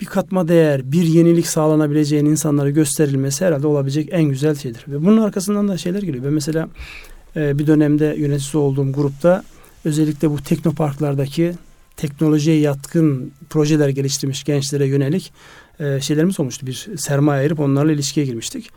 bir 0.01 0.07
katma 0.07 0.49
değer, 0.49 0.93
bir 0.93 1.03
yenilik 1.03 1.47
sağlanabileceğin 1.47 2.26
insanlara 2.26 2.70
gösterilmesi 2.70 3.45
herhalde 3.45 3.66
olabilecek 3.66 4.09
en 4.12 4.24
güzel 4.24 4.55
şeydir. 4.55 4.85
Ve 4.89 5.05
bunun 5.05 5.22
arkasından 5.22 5.68
da 5.68 5.79
şeyler 5.79 6.03
geliyor. 6.03 6.24
Ben 6.24 6.33
mesela 6.33 6.68
e, 7.37 7.59
bir 7.59 7.66
dönemde 7.66 8.14
yöneticisi 8.18 8.59
olduğum 8.59 8.93
grupta 8.93 9.45
özellikle 9.85 10.31
bu 10.31 10.43
teknoparklardaki 10.43 11.55
teknolojiye 11.97 12.61
yatkın 12.61 13.33
projeler 13.51 13.89
geliştirmiş 13.89 14.45
gençlere 14.45 14.87
yönelik 14.87 15.33
e, 15.81 16.01
şeylerimiz 16.01 16.41
olmuştu. 16.41 16.66
Bir 16.66 16.89
sermaye 16.97 17.41
ayırıp 17.41 17.61
onlarla 17.61 17.93
ilişkiye 17.93 18.26
girmiştik. 18.26 18.70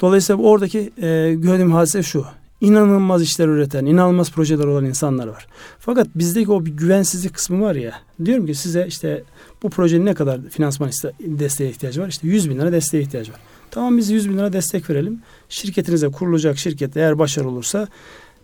Dolayısıyla 0.00 0.42
oradaki 0.42 0.78
e, 1.02 1.34
gördüğüm 1.34 1.72
hadise 1.72 2.02
şu. 2.02 2.26
İnanılmaz 2.62 3.22
işler 3.22 3.48
üreten, 3.48 3.86
inanılmaz 3.86 4.32
projeler 4.32 4.64
olan 4.64 4.84
insanlar 4.84 5.26
var. 5.26 5.46
Fakat 5.78 6.08
bizdeki 6.14 6.52
o 6.52 6.66
bir 6.66 6.70
güvensizlik 6.70 7.34
kısmı 7.34 7.60
var 7.60 7.74
ya. 7.74 7.92
Diyorum 8.24 8.46
ki 8.46 8.54
size 8.54 8.86
işte 8.88 9.22
bu 9.62 9.70
projenin 9.70 10.06
ne 10.06 10.14
kadar 10.14 10.40
finansman 10.50 10.90
desteğe 11.20 11.70
ihtiyacı 11.70 12.02
var? 12.02 12.08
İşte 12.08 12.28
100 12.28 12.50
bin 12.50 12.58
lira 12.58 12.72
desteğe 12.72 13.02
ihtiyacı 13.02 13.32
var. 13.32 13.40
Tamam 13.70 13.98
biz 13.98 14.10
100 14.10 14.30
bin 14.30 14.38
lira 14.38 14.52
destek 14.52 14.90
verelim. 14.90 15.20
Şirketinize 15.48 16.08
kurulacak 16.08 16.58
şirket 16.58 16.96
eğer 16.96 17.18
başarılı 17.18 17.50
olursa 17.50 17.88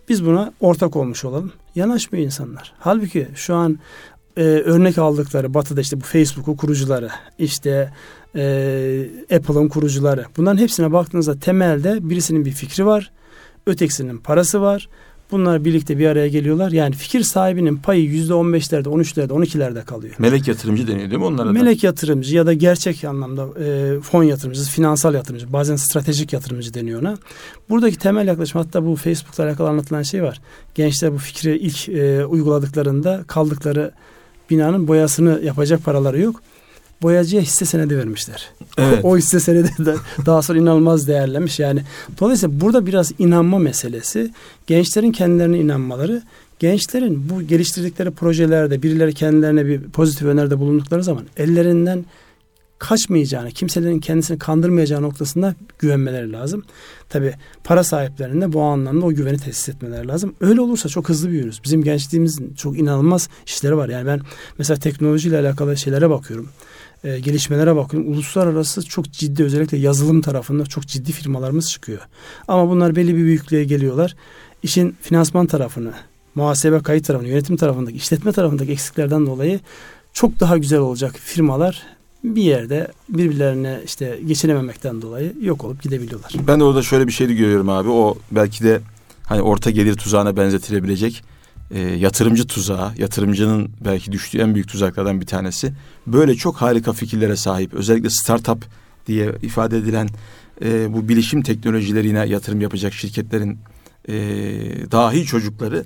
biz 0.09 0.25
buna 0.25 0.53
ortak 0.59 0.95
olmuş 0.95 1.25
olalım. 1.25 1.51
Yanaşmıyor 1.75 2.25
insanlar. 2.25 2.73
Halbuki 2.79 3.27
şu 3.35 3.55
an 3.55 3.79
e, 4.37 4.41
örnek 4.43 4.97
aldıkları 4.97 5.53
batıda 5.53 5.81
işte 5.81 6.01
bu 6.01 6.05
Facebook'u 6.05 6.57
kurucuları, 6.57 7.09
işte 7.37 7.93
e, 8.35 9.09
Apple'ın 9.35 9.67
kurucuları. 9.67 10.25
Bunların 10.37 10.57
hepsine 10.57 10.91
baktığınızda 10.91 11.39
temelde 11.39 12.09
birisinin 12.09 12.45
bir 12.45 12.51
fikri 12.51 12.85
var. 12.85 13.11
Ötekisinin 13.67 14.17
parası 14.17 14.61
var. 14.61 14.89
Bunlar 15.31 15.65
birlikte 15.65 15.97
bir 15.99 16.07
araya 16.07 16.27
geliyorlar. 16.27 16.71
Yani 16.71 16.95
fikir 16.95 17.23
sahibinin 17.23 17.77
payı 17.77 18.03
yüzde 18.03 18.33
on 18.33 18.53
beşlerde, 18.53 18.89
on 18.89 18.99
üçlerde, 18.99 19.33
on 19.33 19.41
ikilerde 19.41 19.81
kalıyor. 19.81 20.15
Melek 20.19 20.47
yatırımcı 20.47 20.87
deniyor 20.87 21.09
değil 21.09 21.19
mi 21.19 21.25
onlara 21.25 21.47
da? 21.47 21.51
Melek 21.51 21.83
yatırımcı 21.83 22.35
ya 22.35 22.45
da 22.45 22.53
gerçek 22.53 23.03
anlamda 23.03 23.63
e, 23.63 23.99
fon 24.01 24.23
yatırımcısı, 24.23 24.71
finansal 24.71 25.13
yatırımcı, 25.13 25.53
bazen 25.53 25.75
stratejik 25.75 26.33
yatırımcı 26.33 26.73
deniyor 26.73 27.01
ona. 27.01 27.17
Buradaki 27.69 27.97
temel 27.97 28.27
yaklaşım 28.27 28.61
hatta 28.61 28.85
bu 28.85 28.95
Facebook'la 28.95 29.43
alakalı 29.43 29.69
anlatılan 29.69 30.01
şey 30.01 30.23
var. 30.23 30.41
Gençler 30.75 31.13
bu 31.13 31.17
fikri 31.17 31.57
ilk 31.57 31.89
e, 31.89 32.25
uyguladıklarında 32.25 33.23
kaldıkları 33.27 33.91
binanın 34.49 34.87
boyasını 34.87 35.41
yapacak 35.43 35.83
paraları 35.85 36.21
yok. 36.21 36.41
Boyacıya 37.01 37.41
hisse 37.41 37.65
senedi 37.65 37.97
vermişler. 37.97 38.49
Evet. 38.77 38.99
o 39.03 39.17
hisse 39.17 39.39
senedi 39.39 39.85
de 39.85 39.95
daha 40.25 40.41
sonra 40.41 40.59
inanılmaz 40.59 41.07
değerlenmiş. 41.07 41.59
Yani 41.59 41.81
dolayısıyla 42.19 42.61
burada 42.61 42.85
biraz 42.85 43.11
inanma 43.19 43.59
meselesi. 43.59 44.31
Gençlerin 44.67 45.11
kendilerine 45.11 45.57
inanmaları, 45.57 46.21
gençlerin 46.59 47.29
bu 47.29 47.41
geliştirdikleri 47.41 48.11
projelerde 48.11 48.83
birileri 48.83 49.13
kendilerine 49.13 49.65
bir 49.65 49.81
pozitif 49.81 50.27
öneride 50.27 50.59
bulundukları 50.59 51.03
zaman 51.03 51.25
ellerinden 51.37 52.05
kaçmayacağını, 52.79 53.51
kimselerin 53.51 53.99
kendisini 53.99 54.39
kandırmayacağı 54.39 55.01
noktasında 55.01 55.55
güvenmeleri 55.79 56.31
lazım. 56.31 56.63
Tabi 57.09 57.33
para 57.63 57.83
sahiplerinde 57.83 58.53
bu 58.53 58.61
anlamda 58.61 59.05
o 59.05 59.13
güveni 59.13 59.37
tesis 59.37 59.69
etmeleri 59.69 60.07
lazım. 60.07 60.35
Öyle 60.41 60.61
olursa 60.61 60.89
çok 60.89 61.09
hızlı 61.09 61.29
büyürüz. 61.29 61.61
Bizim 61.63 61.83
gençliğimizin 61.83 62.53
çok 62.53 62.79
inanılmaz 62.79 63.29
işleri 63.45 63.77
var. 63.77 63.89
Yani 63.89 64.07
ben 64.07 64.21
mesela 64.57 64.79
teknolojiyle 64.79 65.39
alakalı 65.39 65.77
şeylere 65.77 66.09
bakıyorum. 66.09 66.49
E, 67.03 67.19
gelişmelere 67.19 67.75
bakıyorum. 67.75 68.11
Uluslararası 68.13 68.85
çok 68.85 69.11
ciddi 69.11 69.43
özellikle 69.43 69.77
yazılım 69.77 70.21
tarafında 70.21 70.65
çok 70.65 70.87
ciddi 70.87 71.11
firmalarımız 71.11 71.69
çıkıyor. 71.69 72.01
Ama 72.47 72.69
bunlar 72.69 72.95
belli 72.95 73.15
bir 73.15 73.23
büyüklüğe 73.23 73.63
geliyorlar. 73.63 74.15
İşin 74.63 74.95
finansman 75.01 75.47
tarafını, 75.47 75.93
muhasebe 76.35 76.79
kayıt 76.79 77.07
tarafını, 77.07 77.27
yönetim 77.27 77.57
tarafındaki, 77.57 77.97
işletme 77.97 78.31
tarafındaki 78.31 78.71
eksiklerden 78.71 79.25
dolayı 79.25 79.59
çok 80.13 80.39
daha 80.39 80.57
güzel 80.57 80.79
olacak 80.79 81.15
firmalar 81.19 81.83
bir 82.23 82.43
yerde 82.43 82.87
birbirlerine 83.09 83.79
işte 83.85 84.19
geçinememekten 84.27 85.01
dolayı 85.01 85.33
yok 85.41 85.65
olup 85.65 85.81
gidebiliyorlar. 85.81 86.33
Ben 86.47 86.59
de 86.59 86.63
orada 86.63 86.81
şöyle 86.81 87.07
bir 87.07 87.11
şey 87.11 87.29
de 87.29 87.33
görüyorum 87.33 87.69
abi. 87.69 87.89
O 87.89 88.17
belki 88.31 88.63
de 88.63 88.81
hani 89.25 89.41
orta 89.41 89.71
gelir 89.71 89.95
tuzağına 89.95 90.37
benzetilebilecek 90.37 91.23
e, 91.71 91.79
yatırımcı 91.79 92.47
tuzağı, 92.47 92.91
yatırımcının 92.97 93.71
belki 93.85 94.11
düştüğü 94.11 94.37
en 94.37 94.55
büyük 94.55 94.67
tuzaklardan 94.67 95.21
bir 95.21 95.25
tanesi. 95.25 95.73
Böyle 96.07 96.35
çok 96.35 96.55
harika 96.55 96.93
fikirlere 96.93 97.35
sahip, 97.35 97.73
özellikle 97.73 98.09
startup 98.09 98.65
diye 99.07 99.35
ifade 99.41 99.77
edilen 99.77 100.09
e, 100.63 100.93
bu 100.93 101.09
bilişim 101.09 101.41
teknolojilerine 101.41 102.25
yatırım 102.25 102.61
yapacak 102.61 102.93
şirketlerin 102.93 103.59
e, 104.09 104.13
dahi 104.91 105.25
çocukları 105.25 105.85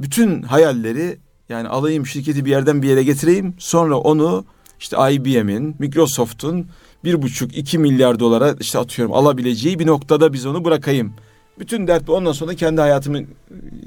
bütün 0.00 0.42
hayalleri 0.42 1.18
yani 1.48 1.68
alayım 1.68 2.06
şirketi 2.06 2.44
bir 2.44 2.50
yerden 2.50 2.82
bir 2.82 2.88
yere 2.88 3.02
getireyim 3.02 3.54
sonra 3.58 3.96
onu 3.96 4.44
işte 4.80 4.96
IBM'in, 5.12 5.76
Microsoft'un 5.78 6.66
bir 7.04 7.22
buçuk 7.22 7.56
iki 7.56 7.78
milyar 7.78 8.20
dolara 8.20 8.56
işte 8.60 8.78
atıyorum 8.78 9.14
alabileceği 9.14 9.78
bir 9.78 9.86
noktada 9.86 10.32
biz 10.32 10.46
onu 10.46 10.64
bırakayım. 10.64 11.12
Bütün 11.60 11.86
dert 11.86 12.06
bu 12.06 12.14
ondan 12.14 12.32
sonra 12.32 12.54
kendi 12.54 12.80
hayatımı 12.80 13.20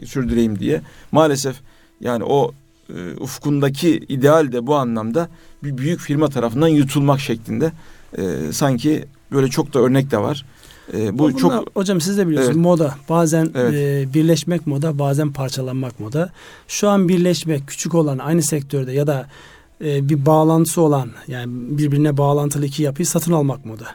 sürdüreyim 0.05 0.59
diye. 0.59 0.81
Maalesef 1.11 1.55
yani 2.01 2.23
o 2.23 2.51
e, 2.89 3.17
ufkundaki 3.19 3.97
ideal 4.09 4.51
de 4.51 4.67
bu 4.67 4.75
anlamda 4.75 5.29
bir 5.63 5.77
büyük 5.77 5.99
firma 5.99 6.27
tarafından 6.27 6.67
yutulmak 6.67 7.19
şeklinde. 7.19 7.71
E, 8.17 8.51
sanki 8.51 9.05
böyle 9.31 9.47
çok 9.47 9.73
da 9.73 9.79
örnek 9.79 10.11
de 10.11 10.17
var. 10.17 10.45
E, 10.93 11.17
bu 11.17 11.23
Bunlar, 11.23 11.37
çok 11.37 11.75
hocam 11.75 12.01
siz 12.01 12.17
de 12.17 12.27
biliyorsunuz 12.27 12.55
evet. 12.55 12.65
moda. 12.65 12.95
Bazen 13.09 13.51
evet. 13.55 13.73
e, 13.73 14.13
birleşmek 14.13 14.67
moda, 14.67 14.99
bazen 14.99 15.31
parçalanmak 15.33 15.99
moda. 15.99 16.31
Şu 16.67 16.89
an 16.89 17.09
birleşmek 17.09 17.67
küçük 17.67 17.95
olan 17.95 18.17
aynı 18.17 18.43
sektörde 18.43 18.91
ya 18.91 19.07
da 19.07 19.27
e, 19.85 20.09
bir 20.09 20.25
bağlantısı 20.25 20.81
olan 20.81 21.09
yani 21.27 21.47
birbirine 21.77 22.17
bağlantılı 22.17 22.65
iki 22.65 22.83
yapıyı 22.83 23.05
satın 23.05 23.31
almak 23.31 23.65
moda. 23.65 23.85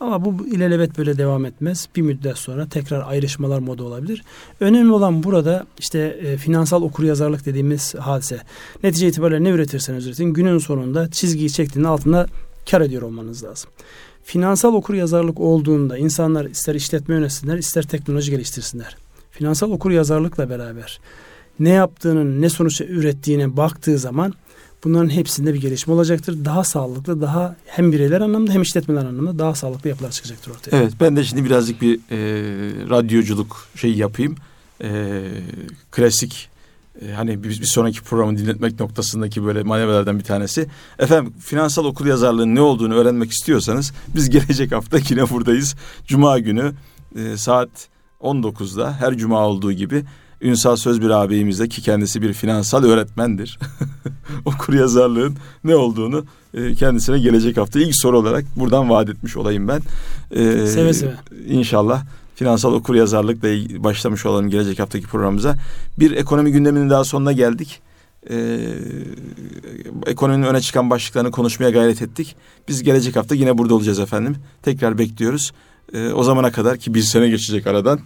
Ama 0.00 0.24
bu 0.24 0.46
ilelebet 0.46 0.98
böyle 0.98 1.18
devam 1.18 1.44
etmez. 1.44 1.88
Bir 1.96 2.02
müddet 2.02 2.38
sonra 2.38 2.68
tekrar 2.68 3.08
ayrışmalar 3.08 3.58
moda 3.58 3.84
olabilir. 3.84 4.22
Önemli 4.60 4.92
olan 4.92 5.22
burada 5.22 5.66
işte 5.78 5.98
e, 5.98 6.36
finansal 6.36 6.82
okuryazarlık 6.82 7.46
dediğimiz 7.46 7.94
hadise. 7.94 8.40
Netice 8.82 9.08
itibariyle 9.08 9.44
ne 9.44 9.50
üretirseniz 9.50 10.06
üretin 10.06 10.32
günün 10.32 10.58
sonunda 10.58 11.10
çizgiyi 11.10 11.50
çektiğinde 11.50 11.88
altında 11.88 12.26
kar 12.70 12.80
ediyor 12.80 13.02
olmanız 13.02 13.44
lazım. 13.44 13.70
Finansal 14.24 14.74
okuryazarlık 14.74 15.40
olduğunda 15.40 15.98
insanlar 15.98 16.44
ister 16.44 16.74
işletme 16.74 17.14
yönetsinler 17.14 17.58
ister 17.58 17.82
teknoloji 17.82 18.30
geliştirsinler. 18.30 18.96
Finansal 19.30 19.70
okuryazarlıkla 19.70 20.50
beraber 20.50 21.00
ne 21.60 21.70
yaptığının 21.70 22.42
ne 22.42 22.48
sonuç 22.48 22.80
ürettiğine 22.80 23.56
baktığı 23.56 23.98
zaman 23.98 24.34
Bunların 24.84 25.08
hepsinde 25.08 25.54
bir 25.54 25.60
gelişme 25.60 25.94
olacaktır. 25.94 26.44
Daha 26.44 26.64
sağlıklı, 26.64 27.20
daha 27.20 27.56
hem 27.66 27.92
bireyler 27.92 28.20
anlamda 28.20 28.52
hem 28.52 28.62
işletmeler 28.62 29.04
anlamda 29.04 29.38
daha 29.38 29.54
sağlıklı 29.54 29.88
yapılar 29.88 30.10
çıkacaktır 30.10 30.50
ortaya. 30.50 30.76
Evet 30.76 30.92
ben 31.00 31.16
de 31.16 31.24
şimdi 31.24 31.44
birazcık 31.44 31.82
bir 31.82 31.94
e, 31.96 32.18
radyoculuk 32.90 33.68
şeyi 33.74 33.96
yapayım. 33.96 34.36
E, 34.82 35.22
klasik 35.90 36.48
e, 37.02 37.12
hani 37.12 37.42
bir, 37.42 37.48
bir 37.48 37.66
sonraki 37.66 38.02
programı 38.02 38.38
dinletmek 38.38 38.80
noktasındaki 38.80 39.44
böyle 39.44 39.62
manevralardan 39.62 40.18
bir 40.18 40.24
tanesi. 40.24 40.66
Efendim 40.98 41.34
finansal 41.40 41.84
okul 41.84 42.06
yazarlığının 42.06 42.54
ne 42.54 42.60
olduğunu 42.60 42.94
öğrenmek 42.94 43.30
istiyorsanız 43.30 43.92
biz 44.14 44.30
gelecek 44.36 44.72
hafta 44.72 44.98
yine 45.10 45.30
buradayız. 45.30 45.76
Cuma 46.06 46.38
günü 46.38 46.72
e, 47.16 47.36
saat 47.36 47.68
19'da 48.20 48.92
her 49.00 49.16
cuma 49.16 49.46
olduğu 49.46 49.72
gibi 49.72 50.04
Ünsal 50.40 50.76
Sözbir 50.76 51.10
ağabeyimizde 51.10 51.68
ki 51.68 51.82
kendisi 51.82 52.22
bir 52.22 52.32
finansal 52.32 52.84
öğretmendir. 52.84 53.58
Okur 54.44 54.74
yazarlığın 54.74 55.36
ne 55.64 55.76
olduğunu 55.76 56.24
e, 56.54 56.74
kendisine 56.74 57.18
gelecek 57.18 57.56
hafta 57.56 57.80
ilk 57.80 57.96
soru 57.96 58.18
olarak 58.18 58.44
buradan 58.56 58.90
vaat 58.90 59.08
etmiş 59.08 59.36
olayım 59.36 59.68
ben. 59.68 59.80
Ee, 60.30 60.66
seve 60.66 60.92
seve. 60.92 61.14
İnşallah 61.48 62.04
finansal 62.34 62.72
okur 62.72 62.94
yazarlıkla 62.94 63.48
başlamış 63.84 64.26
olalım 64.26 64.50
gelecek 64.50 64.78
haftaki 64.78 65.06
programımıza. 65.06 65.56
Bir 65.98 66.10
ekonomi 66.10 66.52
gündeminin 66.52 66.90
daha 66.90 67.04
sonuna 67.04 67.32
geldik. 67.32 67.80
Ee, 68.30 68.58
ekonominin 70.06 70.46
öne 70.46 70.60
çıkan 70.60 70.90
başlıklarını 70.90 71.30
konuşmaya 71.30 71.70
gayret 71.70 72.02
ettik. 72.02 72.36
Biz 72.68 72.82
gelecek 72.82 73.16
hafta 73.16 73.34
yine 73.34 73.58
burada 73.58 73.74
olacağız 73.74 73.98
efendim. 73.98 74.36
Tekrar 74.62 74.98
bekliyoruz. 74.98 75.52
Ee, 75.92 76.12
o 76.12 76.22
zamana 76.22 76.52
kadar 76.52 76.78
ki 76.78 76.94
bir 76.94 77.02
sene 77.02 77.28
geçecek 77.28 77.66
aradan 77.66 78.00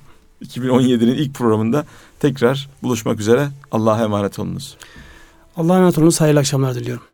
2017'nin 0.44 1.14
ilk 1.14 1.34
programında 1.34 1.86
tekrar 2.20 2.68
buluşmak 2.82 3.20
üzere. 3.20 3.48
Allah'a 3.72 4.02
emanet 4.04 4.38
olunuz. 4.38 4.76
Allah'a 5.56 5.76
emanet 5.76 5.98
olunuz. 5.98 6.20
Hayırlı 6.20 6.40
akşamlar 6.40 6.74
diliyorum. 6.74 7.09